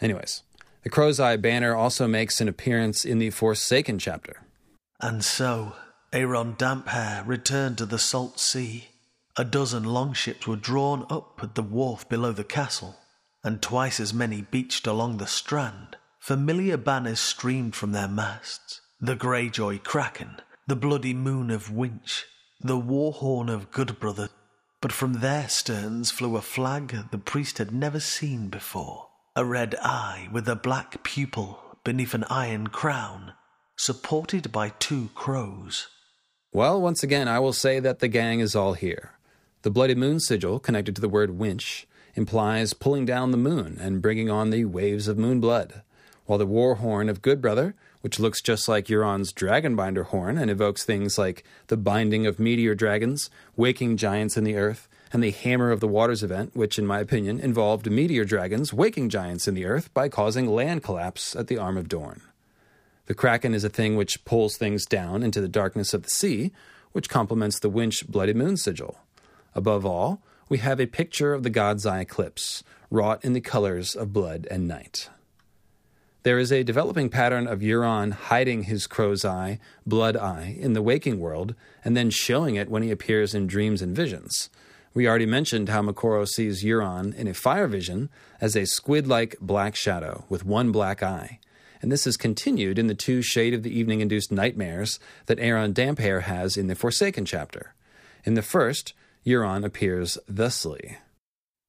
[0.02, 0.42] Anyways,
[0.82, 4.42] the Crow's Eye banner also makes an appearance in the Forsaken chapter.
[5.00, 5.74] And so,
[6.12, 8.88] Aeron Damphair returned to the salt sea.
[9.36, 12.96] A dozen longships were drawn up at the wharf below the castle,
[13.44, 15.96] and twice as many beached along the strand.
[16.18, 18.80] Familiar banners streamed from their masts.
[18.98, 22.24] The Greyjoy Kraken, the Bloody Moon of Wynch,
[22.60, 24.30] the War Horn of Goodbrother.
[24.80, 29.08] But from their sterns flew a flag the priest had never seen before.
[29.34, 33.34] A red eye with a black pupil beneath an iron crown
[33.76, 35.88] supported by two crows.
[36.52, 39.12] Well, once again, I will say that the gang is all here.
[39.62, 44.00] The Bloody Moon sigil, connected to the word winch, implies pulling down the moon and
[44.00, 45.82] bringing on the waves of moon blood,
[46.24, 50.50] while the war horn of Good Brother, which looks just like Euron's Dragonbinder horn and
[50.50, 55.30] evokes things like the binding of meteor dragons, waking giants in the earth, and the
[55.30, 59.54] Hammer of the Waters event, which, in my opinion, involved meteor dragons waking giants in
[59.54, 62.22] the earth by causing land collapse at the Arm of Dorne.
[63.06, 66.52] The kraken is a thing which pulls things down into the darkness of the sea,
[66.92, 68.98] which complements the winch Bloody Moon sigil.
[69.54, 73.94] Above all, we have a picture of the God's Eye eclipse, wrought in the colors
[73.94, 75.08] of blood and night.
[76.24, 80.82] There is a developing pattern of Euron hiding his crow's eye, blood eye, in the
[80.82, 81.54] waking world,
[81.84, 84.50] and then showing it when he appears in dreams and visions.
[84.92, 88.08] We already mentioned how Moqorro sees Euron in a fire vision
[88.40, 91.38] as a squid like black shadow with one black eye,
[91.82, 95.72] and this is continued in the two Shade of the Evening induced nightmares that Aeron
[95.72, 97.74] Damphair has in the Forsaken chapter.
[98.24, 98.92] In the first,
[99.26, 100.98] Euron appears thusly.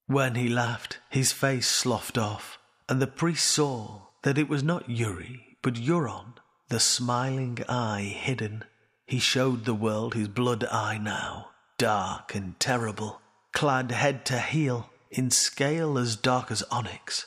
[0.07, 2.57] When he laughed, his face sloughed off,
[2.87, 6.33] and the priest saw that it was not Urri, but Euron,
[6.69, 8.63] the smiling eye hidden.
[9.05, 13.21] He showed the world his blood eye now, dark and terrible,
[13.53, 17.25] clad head to heel in scale as dark as onyx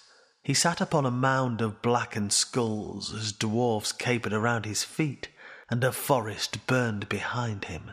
[0.50, 5.28] he sat upon a mound of blackened skulls as dwarfs capered around his feet,
[5.70, 7.92] and a forest burned behind him.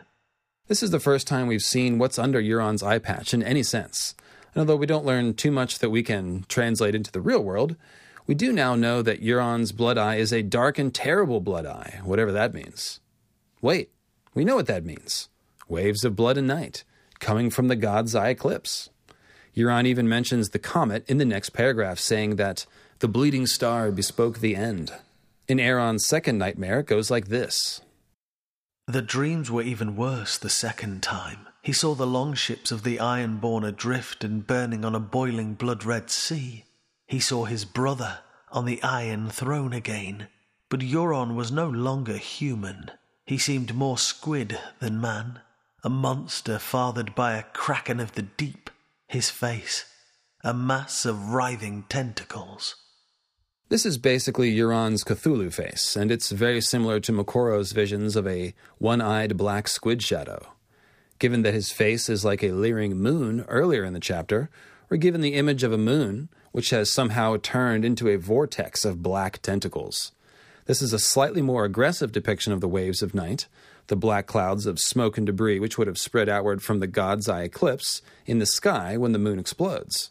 [0.66, 4.16] This is the first time we've seen what's under Euron's eye patch in any sense.
[4.52, 7.76] And although we don't learn too much that we can translate into the real world,
[8.28, 12.00] We do now know that Euron's blood eye is a dark and terrible blood eye,
[12.04, 13.00] whatever that means.
[13.62, 13.90] Wait,
[14.34, 15.30] we know what that means.
[15.66, 16.84] Waves of blood and night,
[17.20, 18.90] coming from the God's Eye eclipse.
[19.58, 22.64] Euron even mentions the comet in the next paragraph, saying that
[23.00, 24.92] the bleeding star bespoke the end.
[25.48, 27.80] In Aeron's second nightmare, it goes like this
[28.86, 31.48] The dreams were even worse the second time.
[31.60, 36.08] He saw the longships of the Ironborn adrift and burning on a boiling blood red
[36.08, 36.64] sea.
[37.08, 38.20] He saw his brother
[38.52, 40.28] on the Iron Throne again.
[40.68, 42.92] But Euron was no longer human.
[43.26, 45.40] He seemed more squid than man,
[45.82, 48.70] a monster fathered by a kraken of the deep
[49.08, 49.86] his face,
[50.44, 52.76] a mass of writhing tentacles.
[53.70, 58.54] This is basically Euron's Cthulhu face, and it's very similar to Moqorro's visions of a
[58.76, 60.52] one eyed black squid shadow.
[61.18, 64.50] Given that his face is like a leering moon earlier in the chapter,
[64.90, 69.02] or given the image of a moon, which has somehow turned into a vortex of
[69.02, 70.12] black tentacles.
[70.66, 73.48] This is a slightly more aggressive depiction of the waves of night,
[73.88, 77.28] the black clouds of smoke and debris which would have spread outward from the God's
[77.28, 80.10] Eye eclipse in the sky when the moon explodes.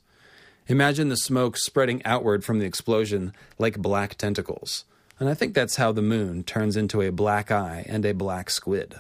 [0.68, 4.84] Imagine the smoke spreading outward from the explosion like black tentacles.
[5.20, 8.50] And I think that's how the moon turns into a black eye and a black
[8.50, 8.96] squid.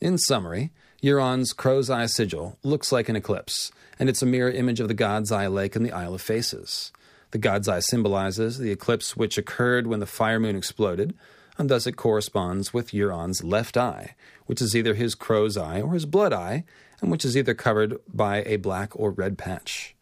[0.00, 0.72] In summary,
[1.02, 4.94] Euron's crow's eye sigil looks like an eclipse, and it's a mirror image of the
[4.94, 6.92] God's Eye Lake and the Isle of Faces.
[7.30, 11.14] The God's Eye symbolizes the eclipse which occurred when the fire moon exploded,
[11.58, 14.14] and thus it corresponds with Euron's left eye,
[14.46, 16.64] which is either his crow's eye or his blood eye,
[17.00, 19.94] and which is either covered by a black or red patch.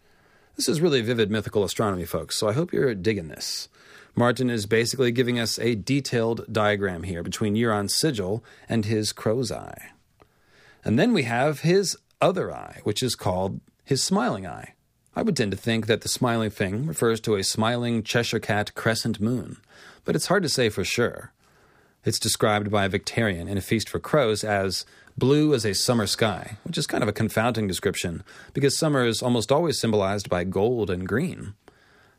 [0.56, 3.68] This is really vivid mythical astronomy, folks, so I hope you're digging this.
[4.16, 9.50] Martin is basically giving us a detailed diagram here between Euron's sigil and his crow's
[9.50, 9.90] eye.
[10.84, 14.74] And then we have his other eye, which is called his smiling eye.
[15.16, 18.74] I would tend to think that the smiling thing refers to a smiling Cheshire cat
[18.74, 19.56] crescent moon,
[20.04, 21.32] but it's hard to say for sure.
[22.04, 24.84] It's described by Victarion in A Feast for Crows as
[25.16, 28.22] blue as a summer sky, which is kind of a confounding description
[28.52, 31.54] because summer is almost always symbolized by gold and green.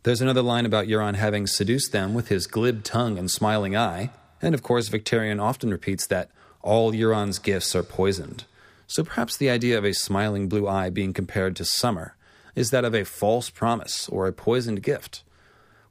[0.01, 4.09] There's another line about Euron having seduced them with his glib tongue and smiling eye,
[4.41, 6.31] and of course, Victarion often repeats that
[6.63, 8.45] all Euron's gifts are poisoned.
[8.87, 12.15] So perhaps the idea of a smiling blue eye being compared to summer
[12.55, 15.21] is that of a false promise or a poisoned gift.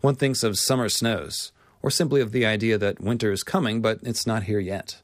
[0.01, 1.53] One thinks of summer snows,
[1.85, 5.03] or simply of the idea that winter is coming, but it's not here yet.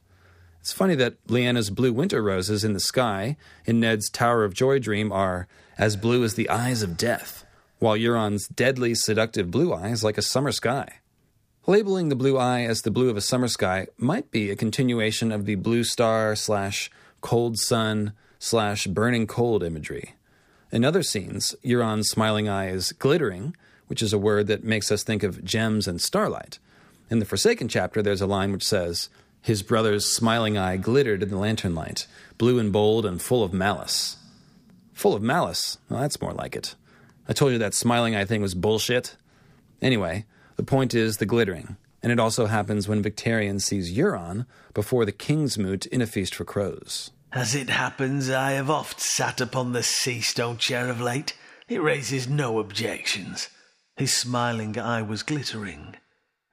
[0.61, 4.79] It's funny that Lyanna's blue winter roses in the sky in Ned's Tower of Joy
[4.79, 5.47] dream are
[5.77, 7.45] as blue as the eyes of death,
[7.77, 10.87] while Euron's deadly seductive blue eye is like a summer sky.
[11.67, 15.31] Labeling the blue eye as the blue of a summer sky might be a continuation
[15.31, 16.89] of the blue star slash
[17.21, 20.15] cold sun slash burning cold imagery.
[20.71, 23.55] In other scenes, Euron's smiling eye is glittering,
[23.85, 26.57] which is a word that makes us think of gems and starlight,
[27.11, 29.09] in the Forsaken chapter, there's a line which says,
[29.41, 32.07] His brother's smiling eye glittered in the lantern light,
[32.37, 34.15] blue and bold and full of malice.
[34.93, 35.77] Full of malice?
[35.89, 36.73] Well, that's more like it.
[37.27, 39.17] I told you that smiling eye thing was bullshit.
[39.81, 40.25] Anyway,
[40.55, 45.11] the point is the glittering, and it also happens when Victarion sees Euron before the
[45.11, 47.11] king's moot in a feast for crows.
[47.33, 51.35] As it happens, I have oft sat upon the sea stone chair of late.
[51.67, 53.49] It raises no objections.
[53.97, 55.95] His smiling eye was glittering,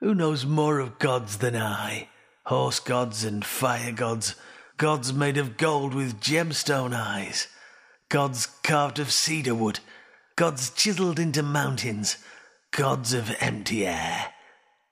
[0.01, 2.09] who knows more of gods than I?
[2.47, 4.35] Horse gods and fire gods,
[4.77, 7.49] gods made of gold with gemstone eyes,
[8.09, 9.81] gods carved of cedar wood,
[10.37, 12.17] gods chiseled into mountains,
[12.71, 14.33] gods of empty air.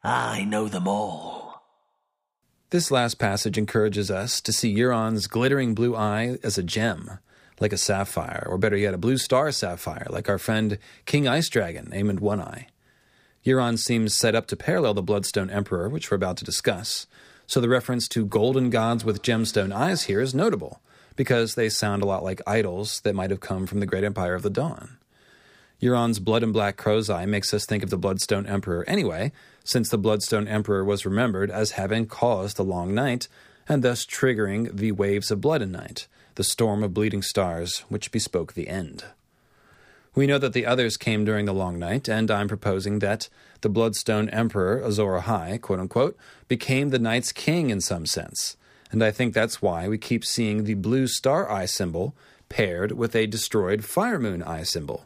[0.02, 1.62] I know them all.
[2.70, 7.20] This last passage encourages us to see Euron's glittering blue eye as a gem,
[7.60, 11.48] like a sapphire, or better yet, a blue star sapphire, like our friend King Ice
[11.48, 12.66] Dragon, Aemond One Eye.
[13.46, 17.06] Euron seems set up to parallel the Bloodstone Emperor, which we're about to discuss,
[17.46, 20.80] so the reference to golden gods with gemstone eyes here is notable,
[21.14, 24.34] because they sound a lot like idols that might have come from the Great Empire
[24.34, 24.98] of the Dawn.
[25.80, 29.30] Euron's blood and black crow's eye makes us think of the Bloodstone Emperor anyway,
[29.62, 33.28] since the Bloodstone Emperor was remembered as having caused the Long Night,
[33.68, 38.10] and thus triggering the waves of blood and night, the storm of bleeding stars which
[38.10, 39.04] bespoke the end.
[40.16, 43.28] We know that the others came during the long night, and I'm proposing that
[43.60, 46.16] the Bloodstone Emperor, Azor Ahai, quote unquote,
[46.48, 48.56] became the night's king in some sense.
[48.90, 52.16] And I think that's why we keep seeing the blue star eye symbol
[52.48, 55.04] paired with a destroyed fire moon eye symbol.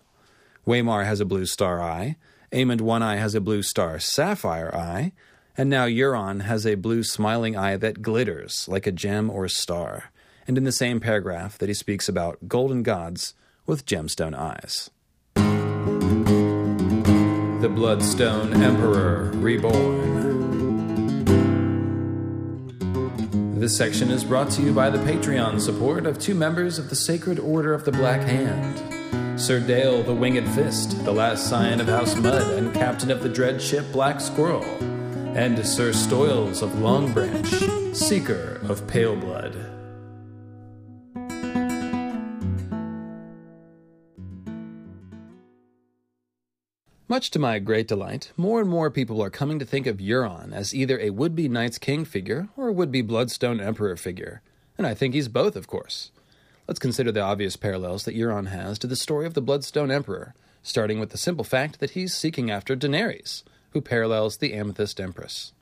[0.65, 2.15] Waymar has a blue star eye,
[2.53, 5.11] Aemond One Eye has a blue star sapphire eye,
[5.59, 10.13] and now Euron has a blue smiling eye that glitters like a gem or star,
[10.47, 13.35] and in the same paragraph that he speaks about golden gods
[13.67, 14.91] with gemstone eyes.
[17.61, 20.09] The Bloodstone Emperor Reborn.
[23.61, 26.97] This section is brought to you by the Patreon support of two members of the
[26.97, 31.89] Sacred Order of the Black Hand Sir Dale the Winged Fist, the last scion of
[31.89, 34.65] House Mud and captain of the dread ship Black Squirrel,
[35.37, 39.70] and Sir Stoyles of Long Branch, seeker of Pale Blood.
[47.11, 50.53] Much to my great delight, more and more people are coming to think of Euron
[50.53, 54.43] as either a would be Night's King figure or a would be Bloodstone Emperor figure.
[54.79, 56.13] And I think he's both, of course.
[56.69, 60.37] Let's consider the obvious parallels that Euron has to the story of the Bloodstone Emperor,
[60.63, 65.53] starting with the simple fact that he's seeking after Daenerys, who parallels the Amethyst Empress.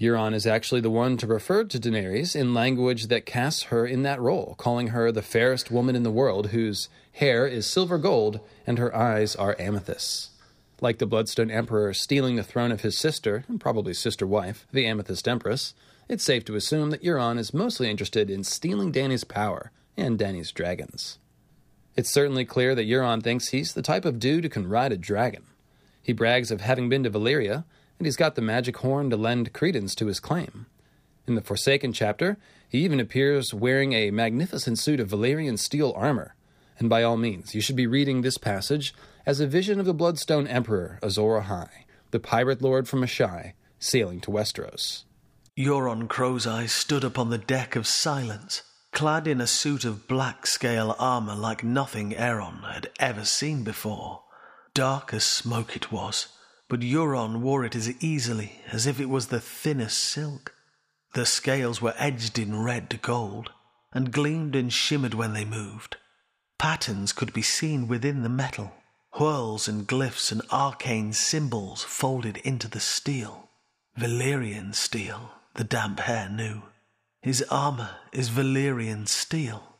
[0.00, 4.02] Euron is actually the one to refer to Daenerys in language that casts her in
[4.02, 8.40] that role, calling her the fairest woman in the world whose hair is silver gold
[8.66, 10.30] and her eyes are amethysts.
[10.80, 14.86] Like the Bloodstone Emperor stealing the throne of his sister, and probably sister wife, the
[14.86, 15.74] Amethyst Empress,
[16.08, 20.52] it's safe to assume that Euron is mostly interested in stealing Dany's power and Dany's
[20.52, 21.18] dragons.
[21.96, 24.96] It's certainly clear that Euron thinks he's the type of dude who can ride a
[24.96, 25.46] dragon.
[26.00, 27.64] He brags of having been to Valyria,
[27.98, 30.66] and he's got the magic horn to lend credence to his claim.
[31.26, 32.38] In the Forsaken chapter,
[32.68, 36.36] he even appears wearing a magnificent suit of Valyrian steel armor.
[36.78, 38.94] And by all means, you should be reading this passage
[39.26, 41.68] as a vision of the Bloodstone Emperor Azor Ahai,
[42.12, 45.04] the pirate lord from Asshai, sailing to Westeros.
[45.58, 50.46] Euron Crow's Eye stood upon the deck of silence, clad in a suit of black
[50.46, 54.22] scale armor like nothing Aeron had ever seen before.
[54.72, 56.28] Dark as smoke it was,
[56.68, 60.54] but Euron wore it as easily as if it was the thinnest silk.
[61.14, 63.50] The scales were edged in red gold,
[63.92, 65.96] and gleamed and shimmered when they moved.
[66.58, 68.72] Patterns could be seen within the metal,
[69.12, 73.48] whirls and glyphs and arcane symbols folded into the steel.
[73.96, 76.62] Valyrian steel, the Damphair knew.
[77.22, 79.76] His armor is Valyrian steel.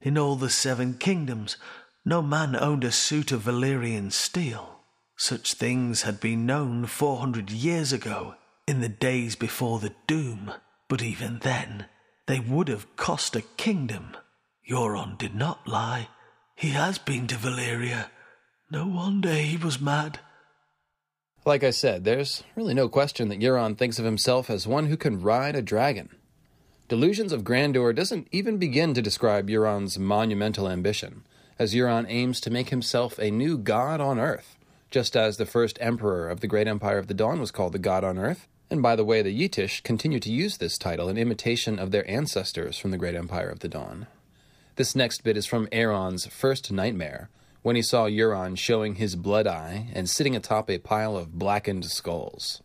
[0.00, 1.56] In all the seven kingdoms,
[2.04, 4.80] no man owned a suit of Valyrian steel.
[5.16, 8.34] Such things had been known four hundred years ago,
[8.66, 10.52] in the days before the doom,
[10.88, 11.86] but even then,
[12.26, 14.16] they would have cost a kingdom.
[14.70, 16.08] Euron did not lie.
[16.54, 18.10] He has been to Valyria
[18.72, 20.20] no wonder he was mad.
[21.44, 24.96] Like I said, there's really no question that Euron thinks of himself as one who
[24.96, 26.10] can ride a dragon.
[26.88, 31.24] Delusions of Grandeur doesn't even begin to describe Euron's monumental ambition,
[31.58, 34.56] as Euron aims to make himself a new god on Earth,
[34.90, 37.80] just as the first emperor of the Great Empire of the Dawn was called the
[37.80, 38.46] God on Earth.
[38.70, 42.08] And by the way, the Yitish continue to use this title in imitation of their
[42.08, 44.06] ancestors from the Great Empire of the Dawn.
[44.80, 47.28] This next bit is from Aeron's first nightmare,
[47.60, 51.84] when he saw Euron showing his blood eye and sitting atop a pile of blackened
[51.84, 52.62] skulls.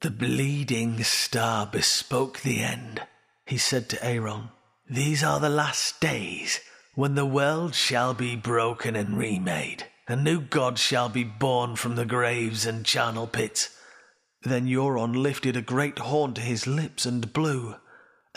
[0.00, 3.02] The bleeding star bespoke the end,
[3.44, 4.48] he said to Aeron.
[4.90, 6.58] These are the last days,
[6.96, 9.84] when the world shall be broken and remade.
[10.08, 13.70] A new god shall be born from the graves and charnel pits.
[14.42, 17.76] Then Euron lifted a great horn to his lips and blew,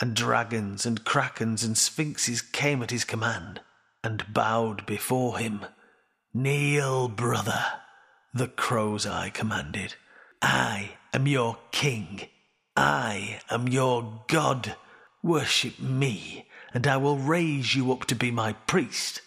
[0.00, 3.60] and dragons and krakens and sphinxes came at his command,
[4.02, 5.60] and bowed before him.
[6.32, 7.64] Kneel, brother,
[8.32, 9.94] the crow's eye commanded.
[10.40, 12.22] I am your king.
[12.76, 14.74] I am your god.
[15.22, 19.20] Worship me, and I will raise you up to be my priest.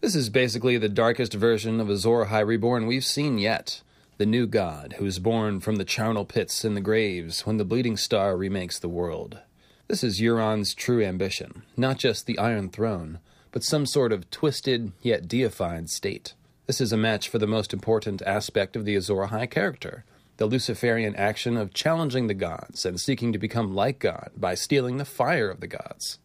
[0.00, 3.82] This is basically the darkest version of Azor Ahai Reborn we've seen yet.
[4.16, 7.64] The new god who is born from the charnel pits and the graves when the
[7.64, 9.40] bleeding star remakes the world.
[9.88, 13.20] This is Euron's true ambition, not just the Iron Throne,
[13.50, 16.34] but some sort of twisted yet deified state.
[16.66, 20.04] This is a match for the most important aspect of the Azor Ahai character
[20.38, 24.96] the Luciferian action of challenging the gods and seeking to become like God by stealing
[24.96, 26.20] the fire of the gods.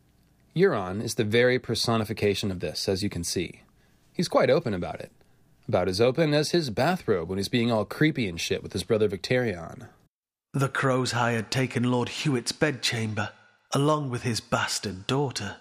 [0.56, 3.62] Euron is the very personification of this, as you can see.
[4.14, 5.12] He's quite open about it.
[5.68, 8.84] About as open as his bathrobe when he's being all creepy and shit with his
[8.84, 9.88] brother Victarion.
[10.54, 13.32] The Crow's Eye had taken Lord Hewett's bedchamber,
[13.74, 15.58] along with his bastard daughter.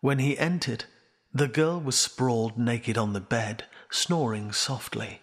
[0.00, 0.84] When he entered,
[1.32, 5.22] the girl was sprawled naked on the bed, snoring softly.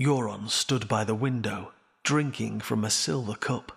[0.00, 1.72] Euron stood by the window,
[2.02, 3.72] drinking from a silver cup.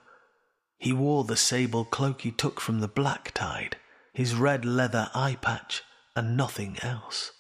[0.78, 3.78] He wore the sable cloak he took from the Black Tide,
[4.14, 5.84] his red leather eye patch,
[6.16, 7.32] and nothing else.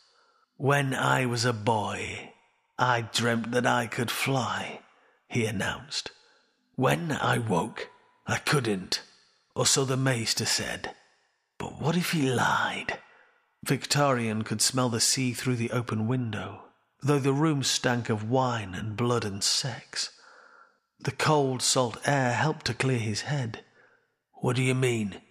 [0.58, 2.34] When I was a boy,
[2.80, 4.80] I dreamt that I could fly,
[5.28, 6.12] he announced.
[6.76, 7.90] When I woke,
[8.26, 9.02] I couldn't,
[9.56, 10.94] or so the maester said.
[11.58, 13.00] But what if he lied?
[13.66, 16.62] Victarion could smell the sea through the open window.
[17.02, 20.10] though the room stank of wine and blood and sex.
[21.00, 23.64] The cold, salt air helped to clear his head.
[24.42, 25.22] What do you mean?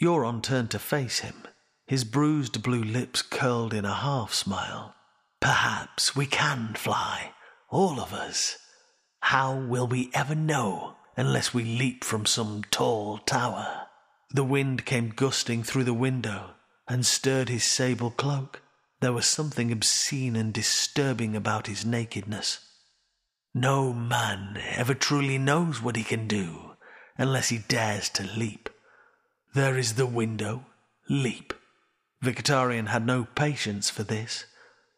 [0.00, 1.46] Euron turned to face him,
[1.86, 4.94] his bruised blue lips curled in a half smile.
[5.40, 7.32] Perhaps we can fly,
[7.68, 8.56] all of us.
[9.20, 13.88] How will we ever know unless we leap from some tall tower?
[14.30, 16.52] The wind came gusting through the window
[16.86, 18.62] and stirred his sable cloak.
[19.00, 22.60] There was something obscene and disturbing about his nakedness.
[23.52, 26.76] No man ever truly knows what he can do
[27.16, 28.70] unless he dares to leap.
[29.54, 30.66] There is the window.
[31.08, 31.52] Leap.
[32.22, 34.44] Victarion had no patience for this.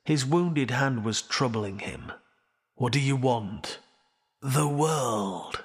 [0.04, 2.12] His wounded hand was troubling him.
[2.74, 3.78] What do you want?
[4.42, 5.64] The world.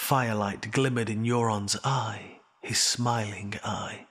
[0.00, 4.06] Firelight glimmered in Euron's eye his smiling eye.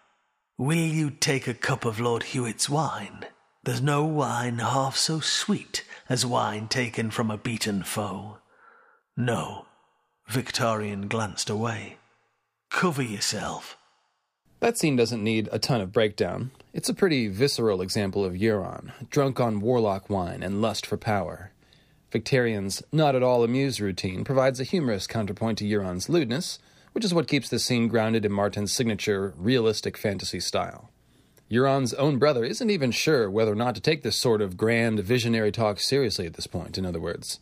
[0.57, 3.25] Will you take a cup of Lord Hewett's wine?
[3.63, 8.37] There's no wine half so sweet as wine taken from a beaten foe.
[9.17, 9.65] No.
[10.29, 11.97] Victarion glanced away.
[12.69, 13.75] Cover yourself.
[14.61, 16.51] That scene doesn't need a ton of breakdown.
[16.71, 21.51] It's a pretty visceral example of Euron, drunk on warlock wine and lust for power.
[22.11, 26.59] Victarion's not at all amused routine provides a humorous counterpoint to Euron's lewdness,
[26.93, 30.89] which is what keeps the scene grounded in Martin's signature realistic fantasy style.
[31.51, 34.99] Euron's own brother isn't even sure whether or not to take this sort of grand
[34.99, 37.39] visionary talk seriously at this point, in other words.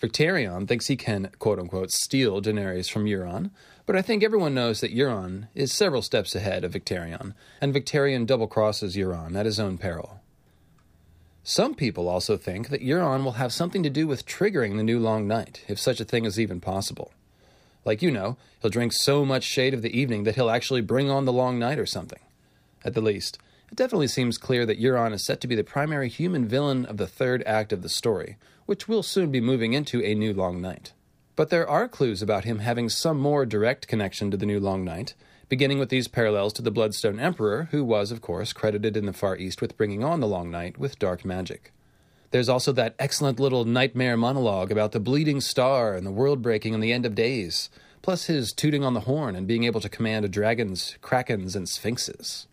[0.00, 3.50] Victarion thinks he can, quote unquote, steal Daenerys from Euron,
[3.84, 8.26] but I think everyone knows that Euron is several steps ahead of Victarion, and Victarion
[8.26, 10.17] double crosses Euron at his own peril.
[11.50, 14.98] Some people also think that Euron will have something to do with triggering the new
[14.98, 17.10] Long Night, if such a thing is even possible.
[17.86, 21.08] Like you know, he'll drink so much shade of the evening that he'll actually bring
[21.08, 22.18] on the long night or something.
[22.84, 23.38] At the least,
[23.72, 26.98] it definitely seems clear that Euron is set to be the primary human villain of
[26.98, 30.60] the third act of the story, which will soon be moving into a new long
[30.60, 30.92] night.
[31.34, 34.84] But there are clues about him having some more direct connection to the new long
[34.84, 35.14] night,
[35.48, 39.12] beginning with these parallels to the Bloodstone Emperor, who was, of course, credited in the
[39.12, 41.72] Far East with bringing on the long night with dark magic.
[42.30, 46.74] There's also that excellent little nightmare monologue about the bleeding star and the world breaking
[46.74, 47.70] and the end of days,
[48.02, 52.46] plus his tooting on the horn and being able to command dragons, krakens, and sphinxes.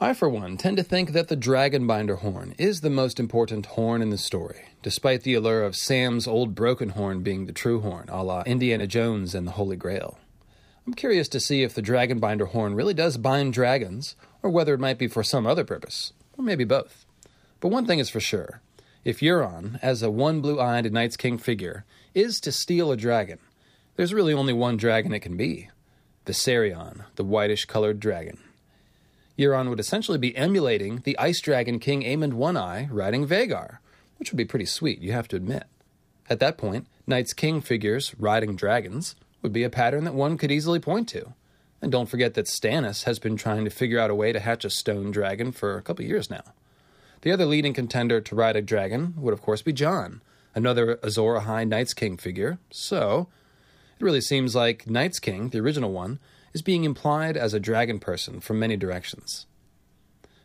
[0.00, 4.02] I, for one, tend to think that the Dragonbinder horn is the most important horn
[4.02, 8.08] in the story, despite the allure of Sam's old broken horn being the true horn,
[8.08, 10.18] a la Indiana Jones and the Holy Grail.
[10.86, 14.80] I'm curious to see if the Dragonbinder horn really does bind dragons, or whether it
[14.80, 17.06] might be for some other purpose, or maybe both.
[17.60, 18.60] But one thing is for sure
[19.04, 21.84] if Euron, as a one blue eyed Night's King figure,
[22.14, 23.38] is to steal a dragon,
[23.96, 25.68] there's really only one dragon it can be
[26.26, 28.38] Viserion, the whitish colored dragon.
[29.38, 33.78] Euron would essentially be emulating the Ice Dragon King Aemond One Eye riding Vhagar,
[34.18, 35.64] which would be pretty sweet, you have to admit.
[36.28, 40.50] At that point, Night's King figures riding dragons would be a pattern that one could
[40.50, 41.34] easily point to.
[41.80, 44.64] And don't forget that Stannis has been trying to figure out a way to hatch
[44.64, 46.44] a stone dragon for a couple years now.
[47.22, 50.22] The other leading contender to ride a dragon would, of course, be Jon,
[50.54, 52.58] another Azor Ahai Night's King figure.
[52.70, 53.28] So,
[53.98, 56.20] it really seems like Night's King, the original one,
[56.52, 59.46] is being implied as a dragon person from many directions.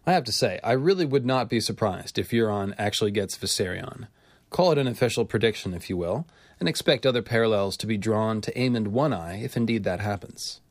[0.06, 4.07] I have to say, I really would not be surprised if Euron actually gets Viserion.
[4.49, 6.26] Call it an official prediction, if you will,
[6.59, 10.61] and expect other parallels to be drawn to Aemond One Eye if indeed that happens.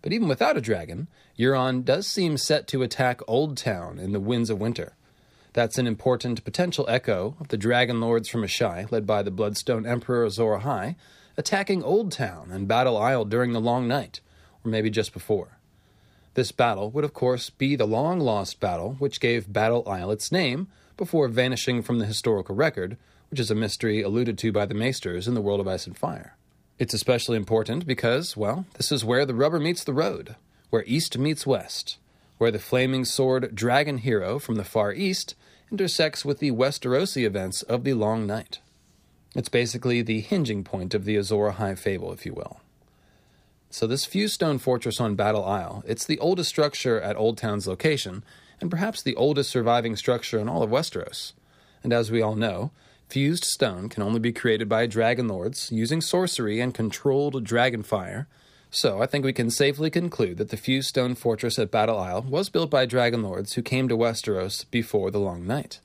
[0.00, 1.08] But even without a dragon,
[1.38, 4.94] Euron does seem set to attack Old Town in the Winds of Winter,
[5.54, 9.84] that's an important potential echo of the Dragon Lords from Asshai, led by the Bloodstone
[9.84, 10.96] Emperor Azor Ahai,
[11.36, 14.20] attacking Old Town and Battle Isle during the Long Night,
[14.64, 15.58] or maybe just before.
[16.34, 20.32] This battle would, of course, be the long lost battle which gave Battle Isle its
[20.32, 22.96] name before vanishing from the historical record,
[23.32, 25.96] which is a mystery alluded to by the Maesters in the world of Ice and
[25.96, 26.36] Fire.
[26.78, 30.36] It's especially important because, well, this is where the rubber meets the road,
[30.68, 31.96] where East meets West,
[32.36, 35.34] where the flaming sword dragon hero from the Far East
[35.70, 38.58] intersects with the Westerosi events of the Long Night.
[39.34, 42.60] It's basically the hinging point of the Azor Ahai fable, if you will.
[43.70, 47.66] So this fused stone fortress on Battle Isle, it's the oldest structure at Old Town's
[47.66, 48.24] location,
[48.60, 51.32] and perhaps the oldest surviving structure in all of Westeros.
[51.82, 52.72] And as we all know,
[53.12, 58.26] fused stone can only be created by dragon lords using sorcery and controlled dragon fire,
[58.70, 62.22] so I think we can safely conclude that the fused stone fortress at Battle Isle
[62.22, 65.78] was built by dragon lords who came to Westeros before the Long Night.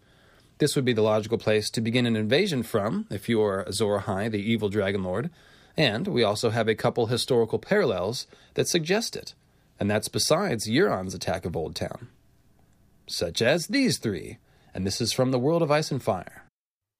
[0.60, 3.99] This would be the logical place to begin an invasion from, if you are Azor
[3.99, 5.30] Ahai, the evil dragon lord,
[5.76, 9.34] and we also have a couple historical parallels that suggest it,
[9.82, 12.08] and that's besides Euron's attack of Old Town.
[13.06, 14.38] Such as these three,
[14.74, 16.47] and this is from the world of Ice and Fire.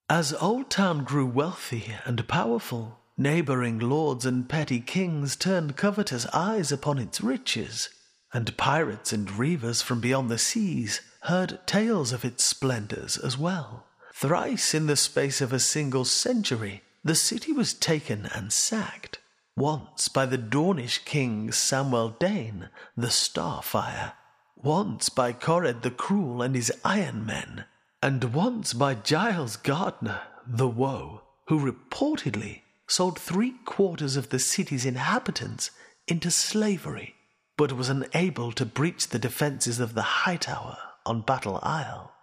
[0.10, 6.72] As Old Town grew wealthy and powerful, neighboring lords and petty kings turned covetous eyes
[6.72, 7.90] upon its riches,
[8.32, 13.86] and pirates and reavers from beyond the seas heard tales of its splendors as well.
[14.14, 19.20] Thrice in the space of a single century, the city was taken and sacked.
[19.58, 24.14] Once by the Dornish king Samwell Dayne, the Starfire.
[24.56, 27.66] Once by Qhored the Cruel and his Iron Men.
[28.02, 34.86] And once by Gyles Gardner, the Woe, who reportedly sold three quarters of the city's
[34.86, 35.72] inhabitants
[36.08, 37.16] into slavery,
[37.58, 42.14] but was unable to breach the defenses of the High Tower on Battle Isle.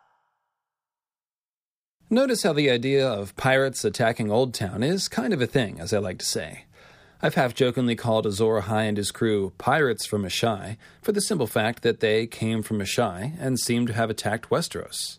[2.09, 5.93] Notice how the idea of pirates attacking Old Town is kind of a thing, as
[5.93, 6.67] I like to say.
[7.21, 11.47] I've half jokingly called Azor Ahai and his crew pirates from Asshai for the simple
[11.49, 15.19] fact that they came from Asshai and seem to have attacked Westeros.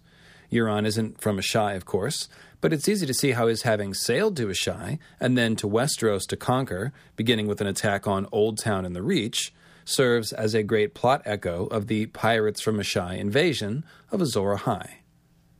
[0.55, 2.27] Euron isn't from Asshai, of course,
[2.61, 6.25] but it's easy to see how his having sailed to Asshai and then to Westeros
[6.27, 9.53] to conquer, beginning with an attack on Old Town in the Reach,
[9.83, 14.87] serves as a great plot echo of the Pirates from Asshai invasion of Azor Ahai.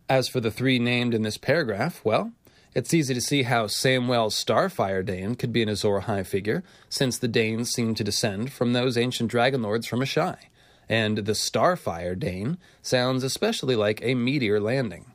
[0.10, 2.32] As for the three named in this paragraph, well,
[2.74, 7.18] it's easy to see how Samwell's Starfire Dayne could be an Azor Ahai figure, since
[7.18, 10.38] the Daynes seem to descend from those ancient dragon lords from Asshai,
[10.88, 15.14] and the Starfire Dayne sounds especially like a meteor landing.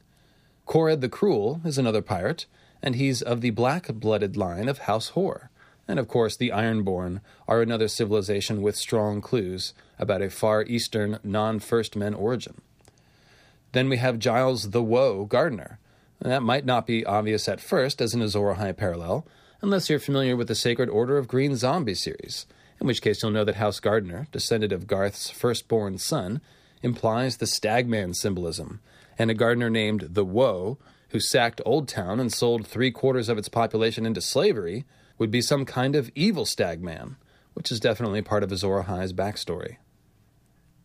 [0.67, 2.47] Qhored the Cruel is another pirate,
[2.83, 5.51] and he's of the black blooded line of House Hoare.
[5.89, 11.19] And of course, the Ironborn are another civilization with strong clues about a far eastern,
[11.25, 12.61] non First Men origin.
[13.73, 15.79] Then we have Gyles the Woe Gardner.
[16.21, 19.27] That might not be obvious at first as an Azor Ahai parallel,
[19.63, 22.47] unless you're familiar with the Sacred Order of Green Zombie series,
[22.81, 26.41] in which case you'll know that House Gardner, descendant of Garth's firstborn son,
[26.83, 28.81] implies the Stagman symbolism,
[29.19, 30.79] and a gardener named the Woe,
[31.11, 34.85] who sacked Old Town and sold three quarters of its population into slavery,
[35.19, 37.17] would be some kind of evil stagman,
[37.53, 39.77] which is definitely part of Azor Ahai's backstory.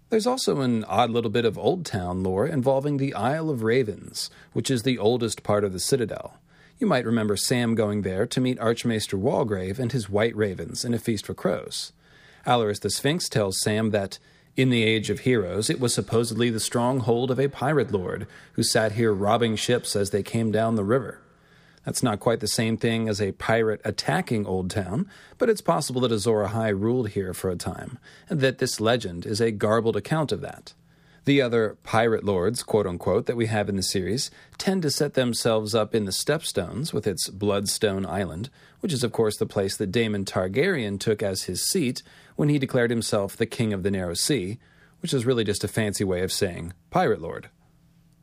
[0.09, 4.29] There's also an odd little bit of Old Town lore involving the Isle of Ravens,
[4.53, 6.37] which is the oldest part of the Citadel.
[6.77, 10.93] You might remember Sam going there to meet Archmaester Walgrave and his white ravens in
[10.93, 11.93] a feast for crows.
[12.45, 14.19] Alleras the Sphinx tells Sam that
[14.57, 18.63] in the Age of Heroes, it was supposedly the stronghold of a pirate lord who
[18.63, 21.19] sat here robbing ships as they came down the river.
[21.85, 26.01] That's not quite the same thing as a pirate attacking Old Town, but it's possible
[26.01, 29.95] that Azor Ahai ruled here for a time, and that this legend is a garbled
[29.95, 30.73] account of that.
[31.25, 34.29] The other pirate lords, quote unquote, that we have in the series
[34.59, 39.11] tend to set themselves up in the Stepstones with its Bloodstone Island, which is, of
[39.11, 42.03] course, the place that Daemon Targaryen took as his seat
[42.35, 44.59] when he declared himself the King of the Narrow Sea,
[45.01, 47.49] which is really just a fancy way of saying Pirate Lord.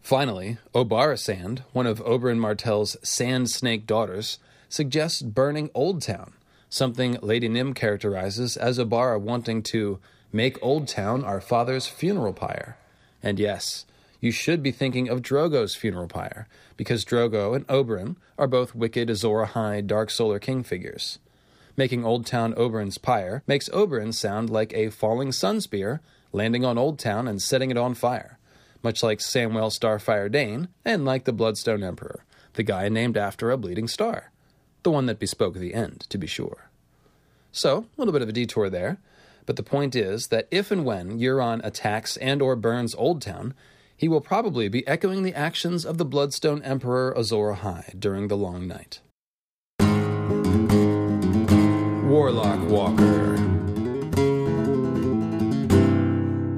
[0.00, 4.38] Finally, Obara Sand, one of Oberyn Martell's Sand Snake daughters,
[4.68, 6.34] suggests burning Old Town,
[6.68, 9.98] something Lady Nim characterizes as Obara wanting to
[10.32, 12.76] make Old Town our father's funeral pyre.
[13.22, 13.86] And yes,
[14.20, 16.46] you should be thinking of Drogo's funeral pyre,
[16.76, 21.18] because Drogo and Oberyn are both wicked Azor Ahai Dark Solar King figures.
[21.76, 26.00] Making Old Town Oberyn's pyre makes Oberyn sound like a falling sun spear
[26.32, 28.38] landing on Old Town and setting it on fire,
[28.82, 32.24] much like Samwell Starfire Dayne and like the Bloodstone Emperor,
[32.54, 34.30] the guy named after a bleeding star.
[34.82, 36.70] The one that bespoke the end, to be sure.
[37.52, 38.98] So, a little bit of a detour there,
[39.46, 43.54] but the point is that if and when Euron attacks and or burns Old Town,
[43.96, 48.36] he will probably be echoing the actions of the Bloodstone Emperor Azor Ahai during the
[48.36, 49.00] Long Night.
[52.08, 53.38] Warlock Walker.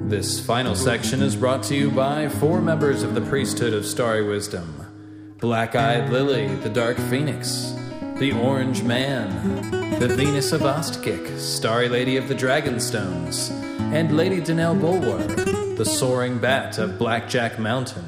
[0.08, 4.26] This final section is brought to you by four members of the priesthood of Starry
[4.26, 7.74] Wisdom Black Eyed Lily, the Dark Phoenix,
[8.18, 13.50] the Orange Man, the Venus of Ostkik, Starry Lady of the Dragonstones,
[13.92, 15.22] and Lady Danelle Bulwer,
[15.76, 18.04] the Soaring Bat of Blackjack Mountain.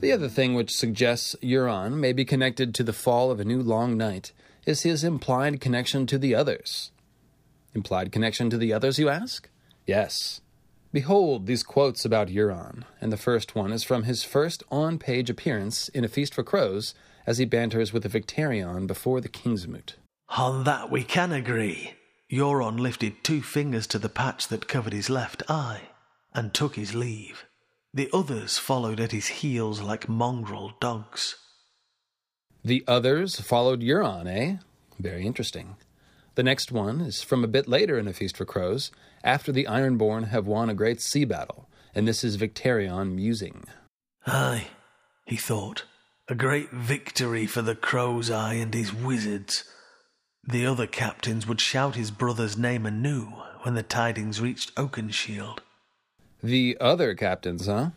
[0.00, 3.62] The other thing which suggests Euron may be connected to the fall of a new
[3.62, 4.32] long night
[4.66, 6.92] is his implied connection to the others.
[7.74, 9.48] Implied connection to the others, you ask?
[9.86, 10.42] Yes.
[10.92, 15.28] Behold these quotes about Euron, and the first one is from his first on page
[15.28, 16.94] appearance in A Feast for Crows
[17.26, 19.96] as he banters with the Victarion before the Kingsmoot.
[20.36, 21.94] On that we can agree.
[22.30, 25.82] Euron lifted two fingers to the patch that covered his left eye
[26.34, 27.44] and took his leave.
[27.94, 31.36] The others followed at his heels like mongrel dogs.
[32.64, 34.56] The others followed Euron, eh?
[34.98, 35.76] Very interesting.
[36.34, 38.90] The next one is from a bit later in A Feast for Crows,
[39.24, 43.64] after the Ironborn have won a great sea battle, and this is Victarion musing.
[44.26, 44.66] Aye,
[45.24, 45.84] he thought,
[46.28, 49.64] a great victory for the Crow's Eye and his wizards.
[50.42, 53.32] The other captains would shout his brother's name anew
[53.62, 55.58] when the tidings reached Oakenshield.
[56.42, 57.90] The other captains, huh?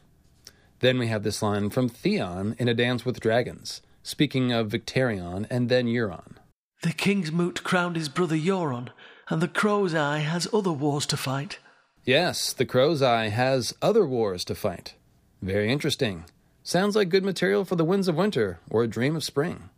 [0.79, 5.45] Then we have this line from Theon in A Dance with Dragons, speaking of Victarion
[5.49, 6.35] and then Euron.
[6.83, 8.89] The king's moot crowned his brother Euron,
[9.29, 11.59] and the Crow's Eye has other wars to fight.
[12.05, 14.93] Yes, the Crow's Eye has other wars to fight.
[15.41, 16.25] Very interesting.
[16.69, 19.71] Sounds like good material for the winds of winter or a dream of spring.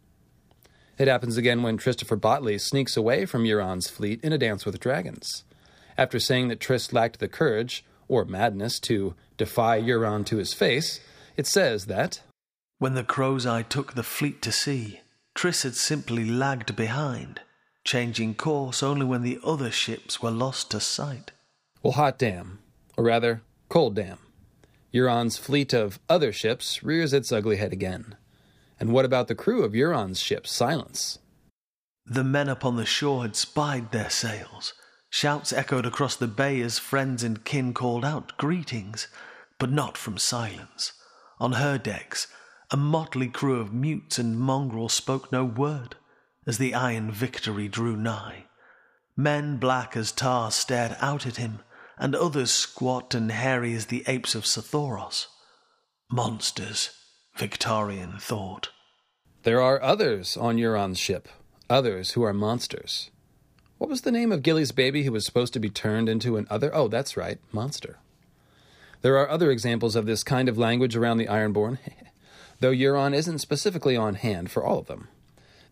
[0.98, 4.78] It happens again when Tristifer Botley sneaks away from Euron's fleet in A Dance with
[4.78, 5.46] Dragons.
[5.98, 11.00] After saying that Tris lacked the courage, or madness, to defy Euron to his face,
[11.38, 12.24] it says that
[12.78, 15.00] When the Crow's Eye took the fleet to sea,
[15.34, 17.40] Tris had simply lagged behind,
[17.86, 21.32] changing course only when the other ships were lost to sight.
[21.82, 22.60] Well, hot damn,
[22.98, 24.18] or rather, cold damn.
[24.94, 28.16] Euron's fleet of other ships rears its ugly head again.
[28.80, 31.20] And what about the crew of Euron's ship, Silence?
[32.06, 34.74] The men upon the shore had spied their sails.
[35.10, 39.08] Shouts echoed across the bay as friends and kin called out greetings,
[39.60, 40.94] but not from Silence.
[41.40, 42.28] On her decks,
[42.72, 45.96] a motley crew of mutes and mongrels spoke no word
[46.48, 48.46] as the iron victory drew nigh.
[49.16, 51.60] Men black as tar stared out at him,
[52.02, 55.28] and others squat and hairy as the apes of Sothoryos.
[56.12, 56.90] Monsters,
[57.38, 58.70] Victarion thought.
[59.44, 61.30] There are others on Euron's ship,
[61.70, 63.12] others who are monsters.
[63.78, 66.48] What was the name of Gilly's baby who was supposed to be turned into an
[66.50, 66.74] other?
[66.74, 68.00] Oh, that's right, monster.
[69.02, 71.78] There are other examples of this kind of language around the Ironborn,
[72.60, 75.08] though Euron isn't specifically on hand for all of them.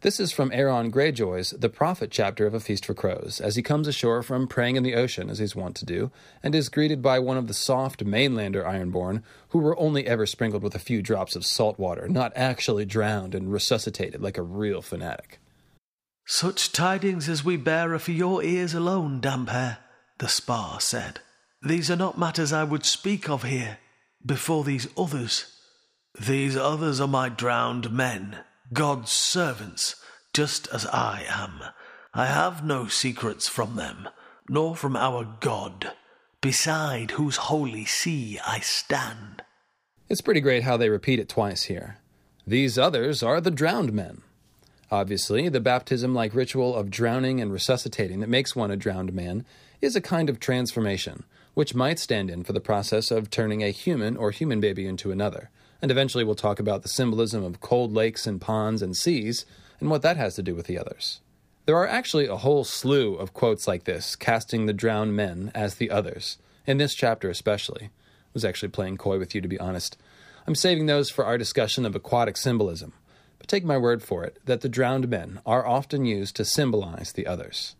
[0.02, 3.62] This is from Aeron Greyjoy's The Prophet chapter of A Feast for Crows, as he
[3.62, 6.10] comes ashore from praying in the ocean, as he's wont to do,
[6.42, 10.64] and is greeted by one of the soft mainlander Ironborn, who were only ever sprinkled
[10.64, 14.82] with a few drops of salt water, not actually drowned and resuscitated like a real
[14.82, 15.42] fanatic.
[16.26, 19.80] Such tidings as we bear are for your ears alone, Damphair,
[20.20, 21.20] the Sparr said.
[21.62, 23.80] These are not matters I would speak of here,
[24.26, 25.58] before these others.
[26.18, 28.38] These others are my drowned men,
[28.72, 29.96] God's servants,
[30.34, 31.62] just as I am.
[32.14, 34.10] I have no secrets from them,
[34.48, 35.92] nor from our God,
[36.42, 39.44] beside whose holy sea I stand.
[40.08, 41.98] It's pretty great how they repeat it twice here.
[42.46, 44.22] These others are the drowned men.
[44.92, 49.46] Obviously, the baptism like ritual of drowning and resuscitating that makes one a drowned man
[49.82, 51.24] is a kind of transformation,
[51.54, 55.12] which might stand in for the process of turning a human or human baby into
[55.12, 55.50] another.
[55.82, 59.46] And eventually, we'll talk about the symbolism of cold lakes and ponds and seas
[59.80, 61.22] and what that has to do with the others.
[61.66, 65.76] There are actually a whole slew of quotes like this, casting the drowned men as
[65.76, 67.86] the others, in this chapter especially.
[67.86, 67.90] I
[68.34, 69.96] was actually playing coy with you, to be honest.
[70.48, 72.94] I'm saving those for our discussion of aquatic symbolism,
[73.38, 77.12] but take my word for it that the drowned men are often used to symbolize
[77.12, 77.76] the others.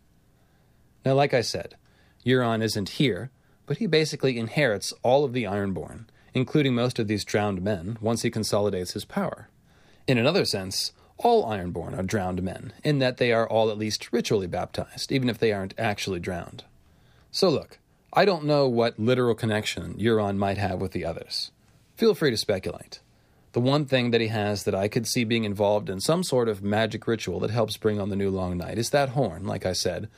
[1.04, 1.76] Now, like I said,
[2.24, 3.30] Euron isn't here,
[3.66, 8.22] but he basically inherits all of the Ironborn, including most of these drowned men, once
[8.22, 9.48] he consolidates his power.
[10.06, 14.12] In another sense, all Ironborn are drowned men, in that they are all at least
[14.12, 16.64] ritually baptized, even if they aren't actually drowned.
[17.30, 17.78] So look,
[18.12, 21.50] I don't know what literal connection Euron might have with the others.
[21.96, 23.00] Feel free to speculate.
[23.52, 26.48] The one thing that he has that I could see being involved in some sort
[26.48, 29.66] of magic ritual that helps bring on the new long night is that horn, like
[29.66, 30.08] I said.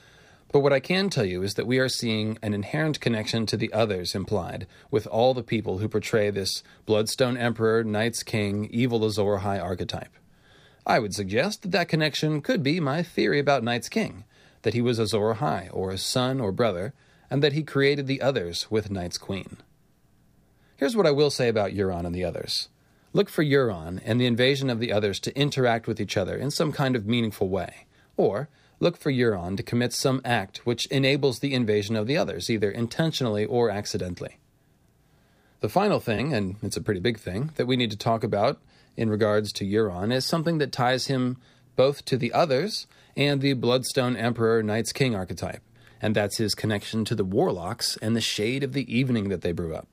[0.52, 3.56] But what I can tell you is that we are seeing an inherent connection to
[3.56, 9.02] the others implied with all the people who portray this Bloodstone Emperor, Night's King, evil
[9.02, 10.12] Azor Ahai archetype.
[10.86, 14.24] I would suggest that that connection could be my theory about Night's King,
[14.60, 16.92] that he was Azor Ahai, or his son or brother,
[17.30, 19.56] and that he created the others with Night's Queen.
[20.76, 22.68] Here's what I will say about Euron and the others.
[23.14, 26.50] Look for Euron and the invasion of the others to interact with each other in
[26.50, 27.86] some kind of meaningful way,
[28.18, 28.50] or
[28.82, 32.70] look for Euron to commit some act which enables the invasion of the others, either
[32.70, 34.38] intentionally or accidentally.
[35.60, 38.60] The final thing, and it's a pretty big thing, that we need to talk about
[38.96, 41.36] in regards to Euron is something that ties him
[41.76, 45.62] both to the others and the Bloodstone Emperor Night's King archetype,
[46.00, 49.52] and that's his connection to the warlocks and the shade of the evening that they
[49.52, 49.86] brew up.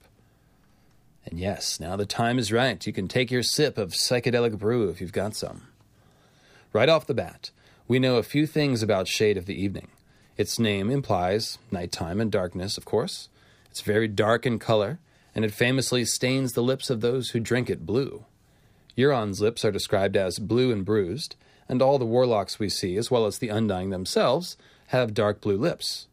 [1.26, 2.86] And yes, now the time is right.
[2.86, 5.68] You can take your sip of psychedelic brew if you've got some.
[6.74, 7.52] Right off the bat,
[7.90, 9.88] we know a few things about Shade of the Evening.
[10.38, 13.30] Its name implies nighttime and darkness, of course.
[13.72, 15.00] It's very dark in color,
[15.34, 18.26] and it famously stains the lips of those who drink it blue.
[18.96, 21.36] Euron's lips are described as blue and bruised,
[21.68, 24.56] and all the warlocks we see, as well as the Undying themselves,
[24.90, 26.06] have dark blue lips.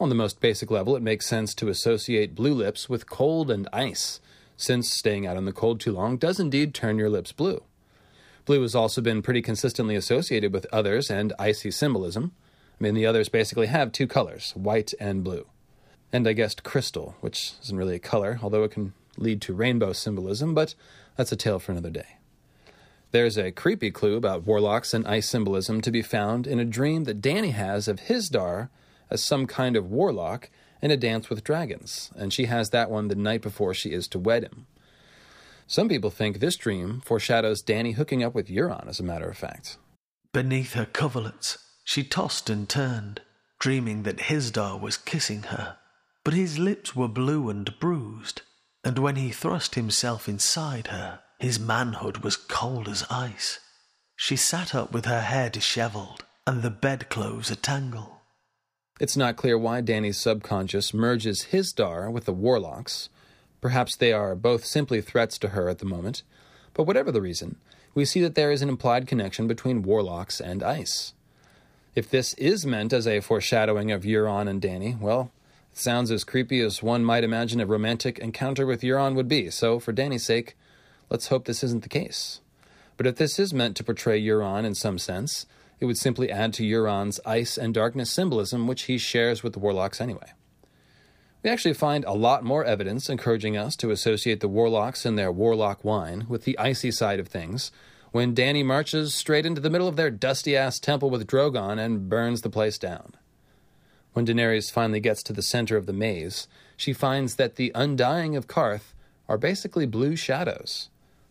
[0.00, 3.68] On the most basic level, it makes sense to associate blue lips with cold and
[3.70, 4.20] ice,
[4.56, 7.62] since staying out in the cold too long does indeed turn your lips blue.
[8.48, 12.32] Blue has also been pretty consistently associated with others and icy symbolism.
[12.80, 15.46] I mean, the others basically have two colors, white and blue.
[16.14, 19.92] And I guessed crystal, which isn't really a color, although it can lead to rainbow
[19.92, 20.74] symbolism, but
[21.14, 22.16] that's a tale for another day.
[23.10, 27.04] There's a creepy clue about warlocks and ice symbolism to be found in a dream
[27.04, 28.70] that Dany has of Hizdahr
[29.10, 30.48] as some kind of warlock
[30.80, 34.08] in a dance with dragons, and she has that one the night before she is
[34.08, 34.66] to wed him.
[35.70, 39.36] Some people think this dream foreshadows Dany hooking up with Euron, as a matter of
[39.36, 39.76] fact.
[40.32, 43.20] Beneath her coverlets, she tossed and turned,
[43.58, 45.76] dreaming that Hizdahr was kissing her.
[46.24, 48.40] But his lips were blue and bruised,
[48.82, 53.60] and when he thrust himself inside her, his manhood was cold as ice.
[54.16, 58.22] She sat up with her hair dishevelled and the bedclothes a tangle.
[59.00, 63.10] It's not clear why Dany's subconscious merges Hizdahr with the Warlocks,
[63.60, 66.22] Perhaps they are both simply threats to her at the moment,
[66.74, 67.56] but whatever the reason,
[67.94, 71.14] we see that there is an implied connection between warlocks and ice.
[71.94, 75.32] If this is meant as a foreshadowing of Euron and Dany, well,
[75.72, 79.50] it sounds as creepy as one might imagine a romantic encounter with Euron would be,
[79.50, 80.56] so for Dany's sake,
[81.10, 82.40] let's hope this isn't the case.
[82.96, 85.46] But if this is meant to portray Euron in some sense,
[85.80, 89.60] it would simply add to Euron's ice and darkness symbolism, which he shares with the
[89.60, 90.32] warlocks anyway.
[91.42, 95.30] We actually find a lot more evidence encouraging us to associate the warlocks and their
[95.30, 97.70] warlock wine with the icy side of things
[98.10, 102.08] when Dany marches straight into the middle of their dusty ass temple with Drogon and
[102.08, 103.14] burns the place down.
[104.14, 108.34] When Daenerys finally gets to the center of the maze, she finds that the undying
[108.34, 108.94] of Qarth
[109.28, 110.88] are basically blue shadows.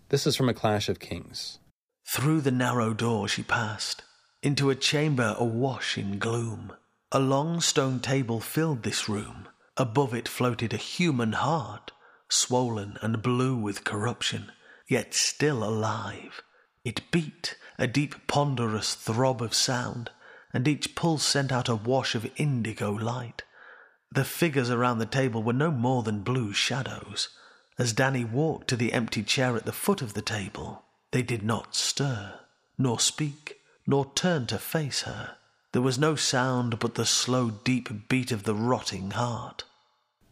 [0.09, 1.59] This is from A Clash of Kings.
[2.07, 4.03] Through the narrow door she passed,
[4.41, 6.71] into a chamber awash in gloom.
[7.11, 9.47] A long stone table filled this room
[9.77, 11.91] Above it floated a human heart,
[12.27, 14.51] swollen and blue with corruption,
[14.87, 16.41] yet still alive.
[16.83, 20.09] It beat, a deep ponderous throb of sound,
[20.51, 23.43] and each pulse sent out a wash of indigo light.
[24.11, 27.29] The figures around the table were no more than blue shadows.
[27.77, 31.43] As Dany walked to the empty chair at the foot of the table, they did
[31.43, 32.39] not stir,
[32.77, 35.36] nor speak, nor turn to face her.
[35.73, 39.63] There was no sound but the slow, deep beat of the rotting heart.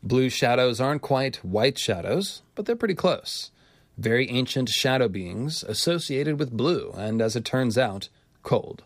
[0.01, 3.51] Blue shadows aren't quite white shadows, but they're pretty close.
[3.97, 8.09] Very ancient shadow beings associated with blue, and as it turns out,
[8.43, 8.83] cold.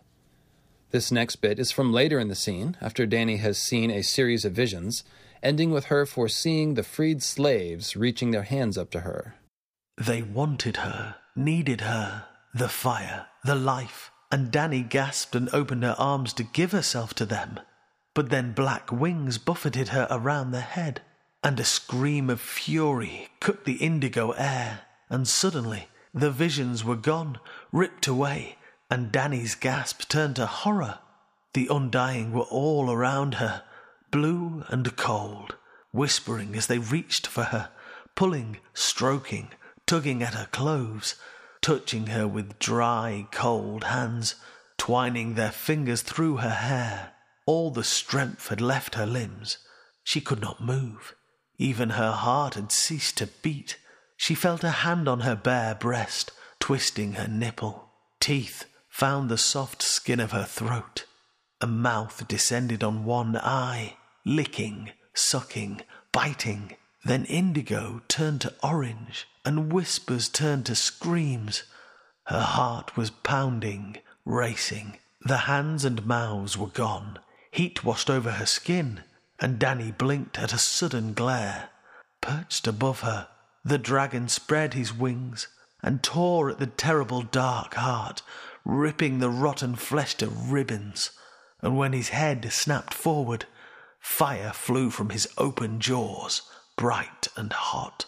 [0.90, 4.44] This next bit is from later in the scene, after Dany has seen a series
[4.44, 5.04] of visions,
[5.42, 9.36] ending with her foreseeing the freed slaves reaching their hands up to her.
[9.96, 15.96] They wanted her, needed her, the fire, the life, and Dany gasped and opened her
[15.98, 17.60] arms to give herself to them.
[18.14, 21.02] But then black wings buffeted her around the head
[21.42, 27.38] and a scream of fury cut the indigo air, and suddenly the visions were gone,
[27.72, 28.56] ripped away,
[28.90, 30.98] and Dany's gasp turned to horror.
[31.54, 33.62] The undying were all around her,
[34.10, 35.56] blue and cold,
[35.92, 37.70] whispering as they reached for her,
[38.14, 39.50] pulling, stroking,
[39.86, 41.14] tugging at her clothes,
[41.62, 44.36] touching her with dry, cold hands,
[44.78, 47.12] twining their fingers through her hair.
[47.46, 49.58] All the strength had left her limbs.
[50.02, 51.14] She could not move.
[51.58, 53.78] Even her heart had ceased to beat.
[54.16, 57.90] She felt a hand on her bare breast, twisting her nipple.
[58.20, 61.04] Teeth found the soft skin of her throat.
[61.60, 65.82] A mouth descended on one eye, licking, sucking,
[66.12, 66.76] biting.
[67.04, 71.64] Then indigo turned to orange, and whispers turned to screams.
[72.24, 74.98] Her heart was pounding, racing.
[75.22, 77.18] The hands and mouths were gone.
[77.50, 79.02] Heat washed over her skin
[79.40, 81.70] and Dany blinked at a sudden glare.
[82.20, 83.28] Perched above her,
[83.64, 85.48] the dragon spread his wings
[85.82, 88.20] and tore at the terrible dark heart,
[88.64, 91.10] ripping the rotten flesh to ribbons.
[91.62, 93.46] And when his head snapped forward,
[93.98, 96.42] fire flew from his open jaws,
[96.80, 98.06] bright and hot.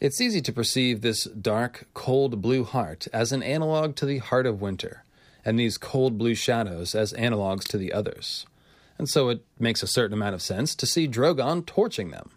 [0.00, 4.46] It's easy to perceive this dark, cold blue heart as an analog to the heart
[4.46, 5.04] of winter,
[5.44, 8.46] and these cold blue shadows as analogs to the others
[8.98, 12.30] and so it makes a certain amount of sense to see Drogon torching them.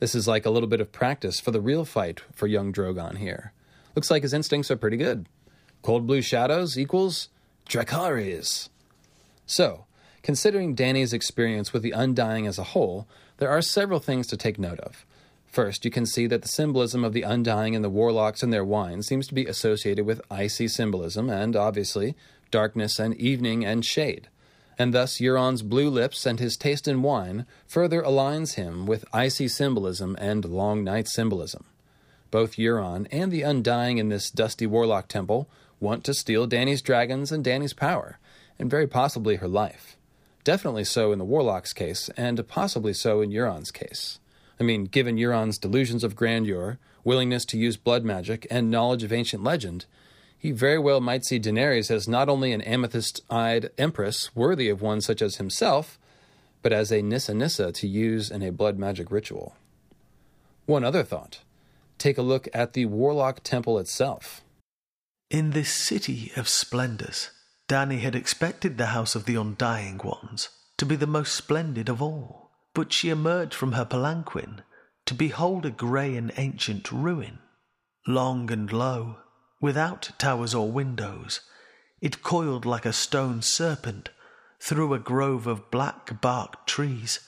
[0.00, 3.18] This is like a little bit of practice for the real fight for young Drogon
[3.18, 3.52] here.
[3.94, 5.26] Looks like his instincts are pretty good.
[5.82, 7.28] Cold blue shadows equals
[7.68, 8.68] Dracarys.
[9.46, 9.86] So,
[10.22, 14.58] considering Dany's experience with the Undying as a whole, there are several things to take
[14.58, 15.04] note of.
[15.46, 18.64] First, you can see that the symbolism of the Undying and the Warlocks and their
[18.64, 22.14] wine seems to be associated with icy symbolism and, obviously,
[22.50, 24.28] darkness and evening and shade
[24.78, 29.48] and thus Euron's blue lips and his taste in wine further aligns him with icy
[29.48, 31.64] symbolism and long night symbolism.
[32.30, 35.48] Both Euron and the Undying in this dusty warlock temple
[35.80, 38.18] want to steal Dany's dragons and Dany's power,
[38.58, 39.96] and very possibly her life.
[40.48, 44.18] Definitely so in the warlock's case, and possibly so in Euron's case.
[44.58, 49.12] I mean, given Euron's delusions of grandeur, willingness to use blood magic, and knowledge of
[49.12, 49.84] ancient legend,
[50.38, 54.80] he very well might see Daenerys as not only an amethyst eyed empress worthy of
[54.80, 55.98] one such as himself,
[56.62, 59.54] but as a Nissa Nissa to use in a blood magic ritual.
[60.64, 61.40] One other thought
[61.98, 64.40] take a look at the Warlock Temple itself.
[65.28, 67.32] In this city of splendours,
[67.68, 70.48] Dany had expected the House of the Undying Ones
[70.78, 74.62] to be the most splendid of all, but she emerged from her palanquin
[75.06, 77.38] to behold a grey and ancient ruin.
[78.06, 79.18] Long and low,
[79.60, 81.40] Without towers or windows,
[82.00, 84.10] it coiled like a stone serpent
[84.60, 87.20] through a grove of black barked trees,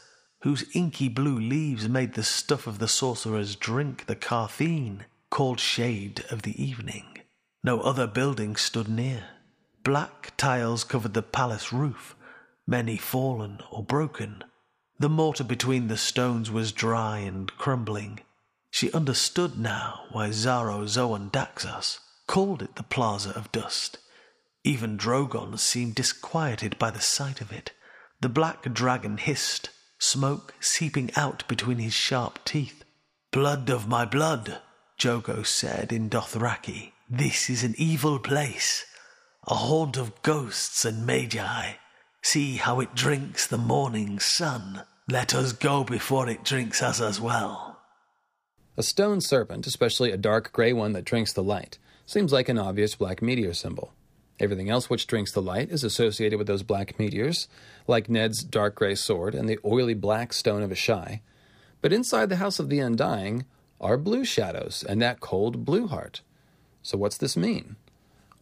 [0.42, 6.24] whose inky blue leaves made the stuff of the sorcerer's drink the Qartheen, called Shade
[6.30, 7.18] of the Evening.
[7.64, 9.24] No other building stood near.
[9.82, 12.14] Black tiles covered the palace roof,
[12.66, 14.44] many fallen or broken.
[14.98, 18.20] The mortar between the stones was dry and crumbling.
[18.70, 23.98] She understood now why Xaro Xhoan Daxos called it the Plaza of Dust.
[24.62, 27.72] Even Drogon seemed disquieted by the sight of it.
[28.20, 32.84] The black dragon hissed, smoke seeping out between his sharp teeth.
[33.32, 34.60] Blood of my blood,
[34.98, 36.92] Jhogo said in Dothraki.
[37.08, 38.84] This is an evil place,
[39.50, 41.72] a haunt of ghosts and magi.
[42.22, 44.84] See how it drinks the morning sun.
[45.08, 47.80] Let us go before it drinks us as well.
[48.76, 52.60] A stone serpent, especially a dark gray one that drinks the light, seems like an
[52.60, 53.92] obvious black meteor symbol.
[54.38, 57.48] Everything else which drinks the light is associated with those black meteors,
[57.88, 61.22] like Ned's dark gray sword and the oily black stone of Asshai.
[61.82, 63.46] But inside the House of the Undying
[63.80, 66.20] are blue shadows and that cold blue heart.
[66.82, 67.74] So what's this mean?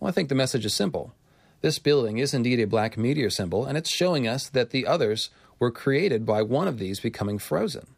[0.01, 1.15] Well, I think the message is simple.
[1.61, 5.31] This building is indeed a black meteor symbol, and it's showing us that the others
[5.59, 7.89] were created by one of these becoming frozen.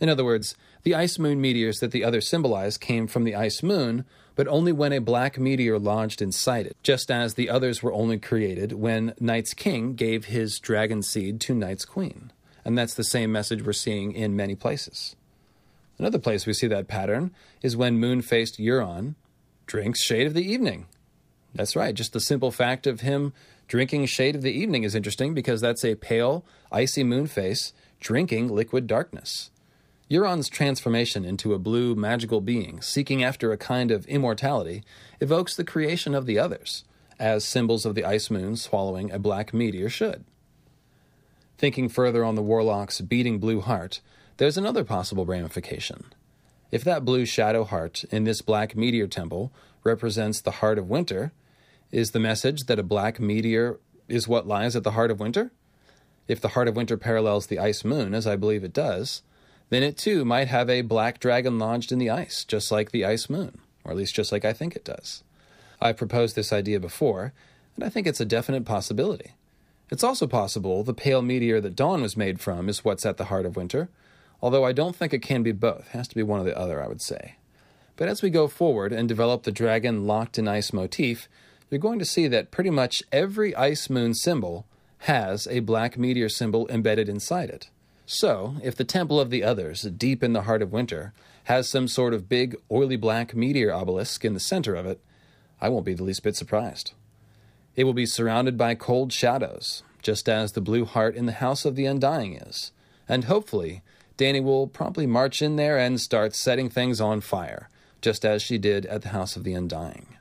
[0.00, 3.62] In other words, the ice moon meteors that the others symbolize came from the ice
[3.62, 7.92] moon, but only when a black meteor lodged inside it, just as the others were
[7.92, 12.32] only created when Night's king gave his dragon seed to Night's queen.
[12.64, 15.16] And that's the same message we're seeing in many places.
[15.98, 17.30] Another place we see that pattern
[17.62, 19.14] is when moon faced Euron
[19.66, 20.86] drinks Shade of the Evening.
[21.56, 23.32] That's right, just the simple fact of him
[23.66, 28.48] drinking Shade of the Evening is interesting because that's a pale, icy moon face drinking
[28.48, 29.50] liquid darkness.
[30.10, 34.84] Euron's transformation into a blue magical being, seeking after a kind of immortality,
[35.18, 36.84] evokes the creation of the others,
[37.18, 40.24] as symbols of the ice moon swallowing a black meteor should.
[41.56, 44.02] Thinking further on the warlock's beating blue heart,
[44.36, 46.04] there's another possible ramification.
[46.70, 49.52] If that blue shadow heart in this black meteor temple
[49.82, 51.32] represents the heart of winter,
[51.92, 55.52] is the message that a black meteor is what lies at the heart of winter?
[56.28, 59.22] If the heart of winter parallels the ice moon, as I believe it does,
[59.70, 63.04] then it too might have a black dragon lodged in the ice, just like the
[63.04, 65.22] ice moon, or at least just like I think it does.
[65.80, 67.32] I've proposed this idea before,
[67.74, 69.32] and I think it's a definite possibility.
[69.90, 73.26] It's also possible the pale meteor that dawn was made from is what's at the
[73.26, 73.88] heart of winter,
[74.42, 75.86] although I don't think it can be both.
[75.86, 77.36] It has to be one or the other, I would say.
[77.96, 81.28] But as we go forward and develop the dragon locked in ice motif,
[81.70, 84.66] you're going to see that pretty much every ice moon symbol
[85.00, 87.70] has a black meteor symbol embedded inside it.
[88.06, 91.12] So, if the Temple of the Others, deep in the heart of winter,
[91.44, 95.00] has some sort of big, oily black meteor obelisk in the center of it,
[95.60, 96.92] I won't be the least bit surprised.
[97.74, 101.64] It will be surrounded by cold shadows, just as the blue heart in the House
[101.64, 102.70] of the Undying is,
[103.08, 103.82] and hopefully,
[104.16, 107.68] Dany will promptly march in there and start setting things on fire,
[108.00, 110.15] just as she did at the House of the Undying.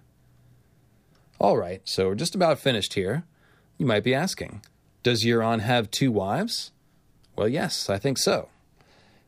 [1.40, 3.24] All right, so we're just about finished here.
[3.78, 4.62] You might be asking,
[5.04, 6.72] does Euron have two wives?
[7.36, 8.50] Well, yes, I think so.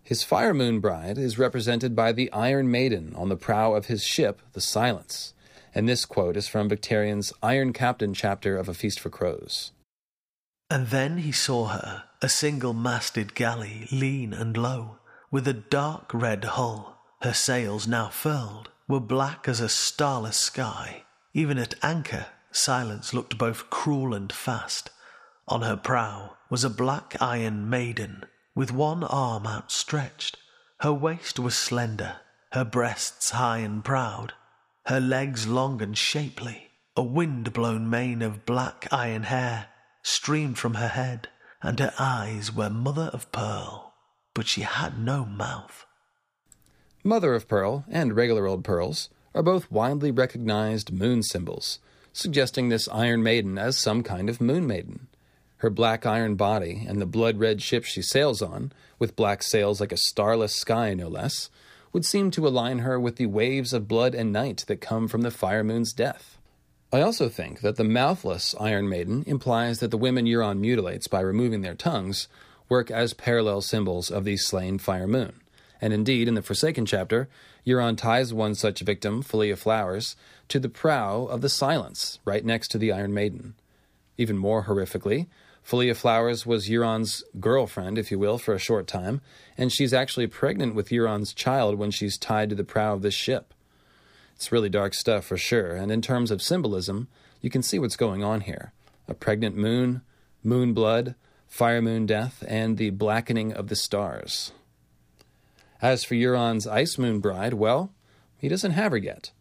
[0.02, 4.06] His Fire Moon bride is represented by the Iron Maiden on the prow of his
[4.06, 5.34] ship, the Silence,
[5.76, 9.74] and this quote is from Victarion's Iron Captain chapter of A Feast for Crows.
[10.70, 16.14] And then he saw her, a single masted galley, lean and low, with a dark
[16.14, 17.04] red hull.
[17.22, 21.04] Her sails, now furled, were black as a starless sky.
[21.38, 24.90] Even at anchor, Silence looked both cruel and fast.
[25.48, 28.26] On her prow was a black iron maiden,
[28.56, 30.40] with one arm outstretched.
[30.80, 32.22] Her waist was slender,
[32.54, 34.34] her breasts high and proud,
[34.88, 39.68] her legs long and shapely, a wind blown mane of black iron hair,
[40.02, 41.30] streamed from her head,
[41.62, 43.94] and her eyes were mother of pearl,
[44.34, 45.86] but she had no mouth.
[47.04, 51.78] Mother of pearl and regular old pearls are both widely recognized moon symbols,
[52.12, 55.06] suggesting this Iron Maiden as some kind of moon maiden.
[55.58, 59.80] Her black iron body and the blood red ship she sails on, with black sails
[59.80, 61.52] like a starless sky no less,
[61.94, 65.22] would seem to align her with the waves of blood and night that come from
[65.22, 66.40] the fire moon's death.
[66.92, 71.20] I also think that the mouthless Iron Maiden implies that the women Euron mutilates by
[71.20, 72.28] removing their tongues
[72.70, 75.42] work as parallel symbols of the slain fire moon.
[75.80, 77.30] And indeed, in the Forsaken chapter,
[77.68, 80.16] Euron ties one such victim, Falia Flowers,
[80.48, 83.56] to the prow of the Silence, right next to the Iron Maiden.
[84.18, 85.28] Even more horrifically,
[85.66, 89.20] Falia Flowers was Euron's girlfriend, if you will, for a short time,
[89.58, 93.14] and she's actually pregnant with Euron's child when she's tied to the prow of this
[93.14, 93.54] ship.
[94.34, 97.10] It's really dark stuff for sure, and in terms of symbolism,
[97.42, 98.72] you can see what's going on here.
[99.10, 100.04] A pregnant moon,
[100.42, 101.16] moon blood,
[101.48, 104.54] fire moon death, and the blackening of the stars.
[105.82, 107.92] As for Euron's Ice Moon bride, well,
[108.38, 109.32] he doesn't have her yet.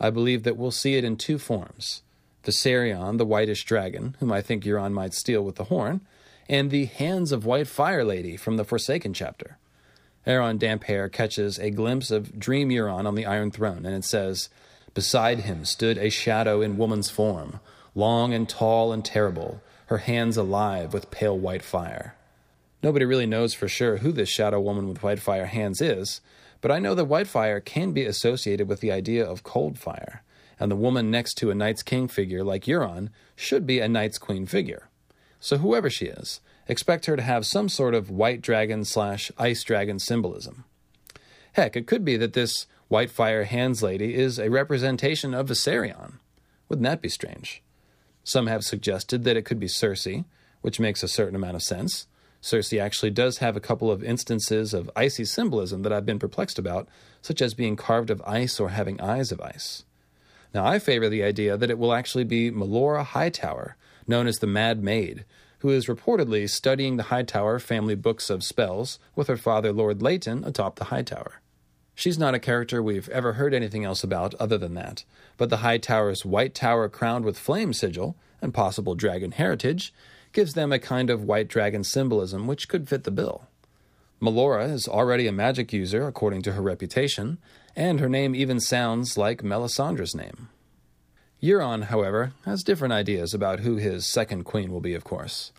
[0.00, 2.02] I believe that we'll see it in two forms
[2.44, 6.00] Viserion, the whitish dragon, whom I think Euron might steal with the horn,
[6.48, 9.58] and the Hands of White Fire Lady from the Forsaken chapter.
[10.26, 14.48] Aeron Damphair catches a glimpse of Dream Euron on the Iron Throne, and it says,
[14.92, 17.60] Beside him stood a shadow in woman's form,
[17.94, 22.15] long and tall and terrible, her hands alive with pale white fire.
[22.86, 26.20] Nobody really knows for sure who this shadow woman with white fire hands is,
[26.60, 30.22] but I know that white fire can be associated with the idea of cold fire,
[30.60, 34.18] and the woman next to a Night's King figure like Euron should be a Night's
[34.18, 34.88] Queen figure.
[35.40, 39.64] So whoever she is, expect her to have some sort of white dragon slash ice
[39.64, 40.64] dragon symbolism.
[41.54, 46.20] Heck, it could be that this white fire hands lady is a representation of Viserion.
[46.68, 47.64] Wouldn't that be strange?
[48.22, 50.24] Some have suggested that it could be Cersei,
[50.60, 52.06] which makes a certain amount of sense.
[52.46, 56.60] Cersei actually does have a couple of instances of icy symbolism that I've been perplexed
[56.60, 56.88] about,
[57.20, 59.82] such as being carved of ice or having eyes of ice.
[60.54, 63.74] Now, I favor the idea that it will actually be Malora Hightower,
[64.06, 65.24] known as the Mad Maid,
[65.58, 70.44] who is reportedly studying the Hightower family books of spells with her father, Lord Leyton,
[70.44, 71.40] atop the Hightower.
[71.96, 75.02] She's not a character we've ever heard anything else about other than that,
[75.36, 79.92] but the Hightower's white tower crowned with flame sigil and possible dragon heritage
[80.36, 83.48] gives them a kind of white dragon symbolism which could fit the bill.
[84.20, 87.38] Malora is already a magic user, according to her reputation,
[87.74, 90.50] and her name even sounds like Melisandre's name.
[91.42, 95.52] Euron, however, has different ideas about who his second queen will be, of course.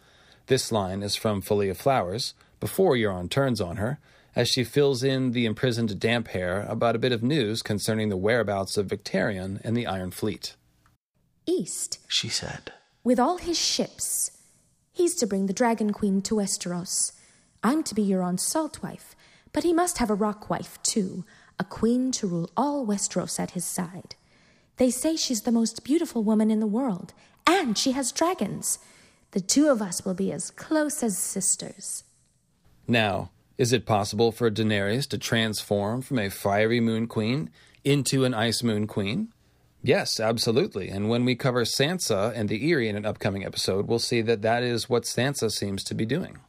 [0.45, 3.97] This line is from Falia Flowers, before Euron turns on her,
[4.35, 8.77] as she fills in the imprisoned Damphair about a bit of news concerning the whereabouts
[8.77, 10.55] of Victarion and the Iron Fleet.
[11.47, 12.73] East, She said,
[13.03, 14.36] with all his ships.
[14.97, 17.11] He's to bring the Dragon Queen to Westeros.
[17.61, 19.15] I'm to be Euron's salt wife,
[19.53, 21.23] but he must have a rock wife, too,
[21.59, 24.15] a queen to rule all Westeros at his side.
[24.77, 27.13] They say she's the most beautiful woman in the world,
[27.45, 28.79] and she has dragons.
[29.33, 32.03] The two of us will be as close as sisters.
[32.87, 37.51] Now, is it possible for Daenerys to transform from a fiery moon queen
[37.83, 39.31] into an ice moon queen?
[39.87, 40.89] Yes, absolutely.
[40.89, 44.41] And when we cover Sansa and the Eyrie in an upcoming episode, we'll see that
[44.41, 46.39] that is what Sansa seems to be doing.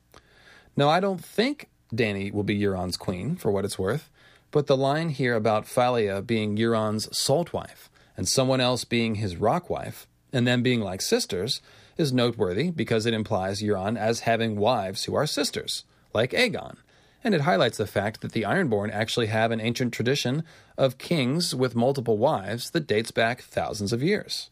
[0.77, 4.11] Now, I don't think Dany will be Euron's queen, for what it's worth,
[4.51, 9.37] but the line here about Falia being Euron's salt wife and someone else being his
[9.37, 11.63] rock wife, and them being like sisters,
[11.97, 16.79] is noteworthy because it implies Euron as having wives who are sisters, like Aegon,
[17.25, 20.45] and it highlights the fact that the Ironborn actually have an ancient tradition
[20.77, 24.51] of kings with multiple wives that dates back thousands of years.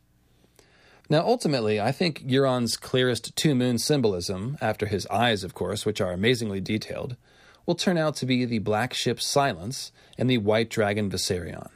[1.09, 6.01] Now, ultimately, I think Euron's clearest two moon symbolism, after his eyes, of course, which
[6.01, 7.17] are amazingly detailed,
[7.65, 11.71] will turn out to be the black ship Silence and the white dragon Viserion.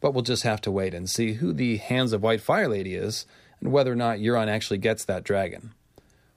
[0.00, 2.94] But we'll just have to wait and see who the Hands of White Fire Lady
[2.94, 3.26] is
[3.60, 5.72] and whether or not Euron actually gets that dragon.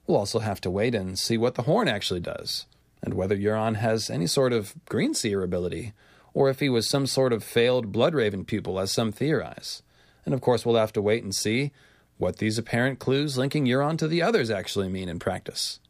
[0.06, 2.66] We'll also have to wait and see what the horn actually does,
[3.02, 5.92] and whether Euron has any sort of green seer ability,
[6.34, 9.82] or if he was some sort of failed Bloodraven pupil, as some theorize.
[10.24, 11.72] And of course, we'll have to wait and see
[12.18, 15.80] what these apparent clues linking Euron to the others actually mean in practice.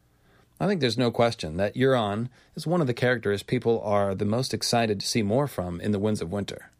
[0.58, 4.24] I think there's no question that Euron is one of the characters people are the
[4.24, 6.70] most excited to see more from in The Winds of Winter.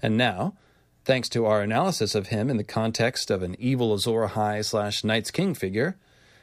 [0.00, 0.54] And now,
[1.04, 5.04] thanks to our analysis of him in the context of an evil Azor Ahai slash
[5.04, 5.96] Night's King figure,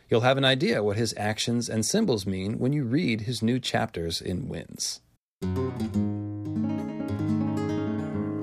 [0.09, 3.59] you'll have an idea what his actions and symbols mean when you read his new
[3.59, 5.01] chapters in Winds.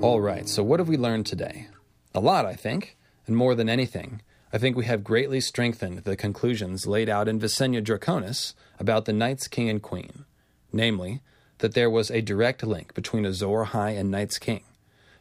[0.03, 1.69] All right, so what have we learned today?
[2.15, 2.97] A lot, I think,
[3.27, 4.23] and more than anything,
[4.53, 9.13] I think we have greatly strengthened the conclusions laid out in Visenya Draconis about the
[9.13, 10.25] Night's King and Queen,
[10.73, 11.21] namely,
[11.59, 14.63] that there was a direct link between Azor Ahai and Night's King,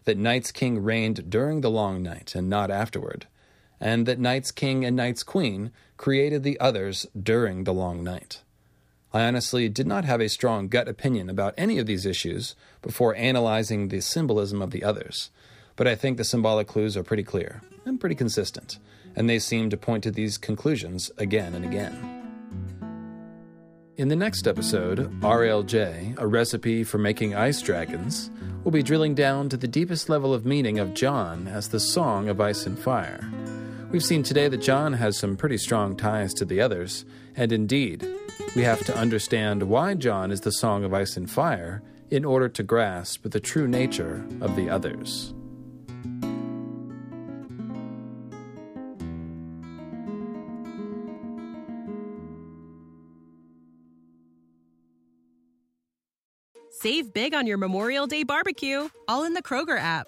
[0.04, 3.26] that Night's King reigned during the Long Night and not afterward,
[3.80, 8.42] and that Night's King and Night's Queen created the others during the Long Night.
[9.14, 13.16] I honestly did not have a strong gut opinion about any of these issues before
[13.16, 15.32] analyzing the symbolism of the others,
[15.76, 18.78] but I think the symbolic clues are pretty clear and pretty consistent,
[19.16, 22.16] and they seem to point to these conclusions again and again.
[23.98, 28.30] In the next episode, RLJ, a recipe for making ice dragons,
[28.66, 32.28] will be drilling down to the deepest level of meaning of Jon as the Song
[32.28, 33.26] of Ice and Fire.
[33.92, 37.06] We've seen today that Jon has some pretty strong ties to the others,
[37.36, 38.06] and indeed,
[38.54, 42.50] we have to understand why Jon is the Song of Ice and Fire in order
[42.50, 45.34] to grasp the true nature of the others.
[56.72, 60.08] Save big on your Memorial Day barbecue, all in the Kroger app.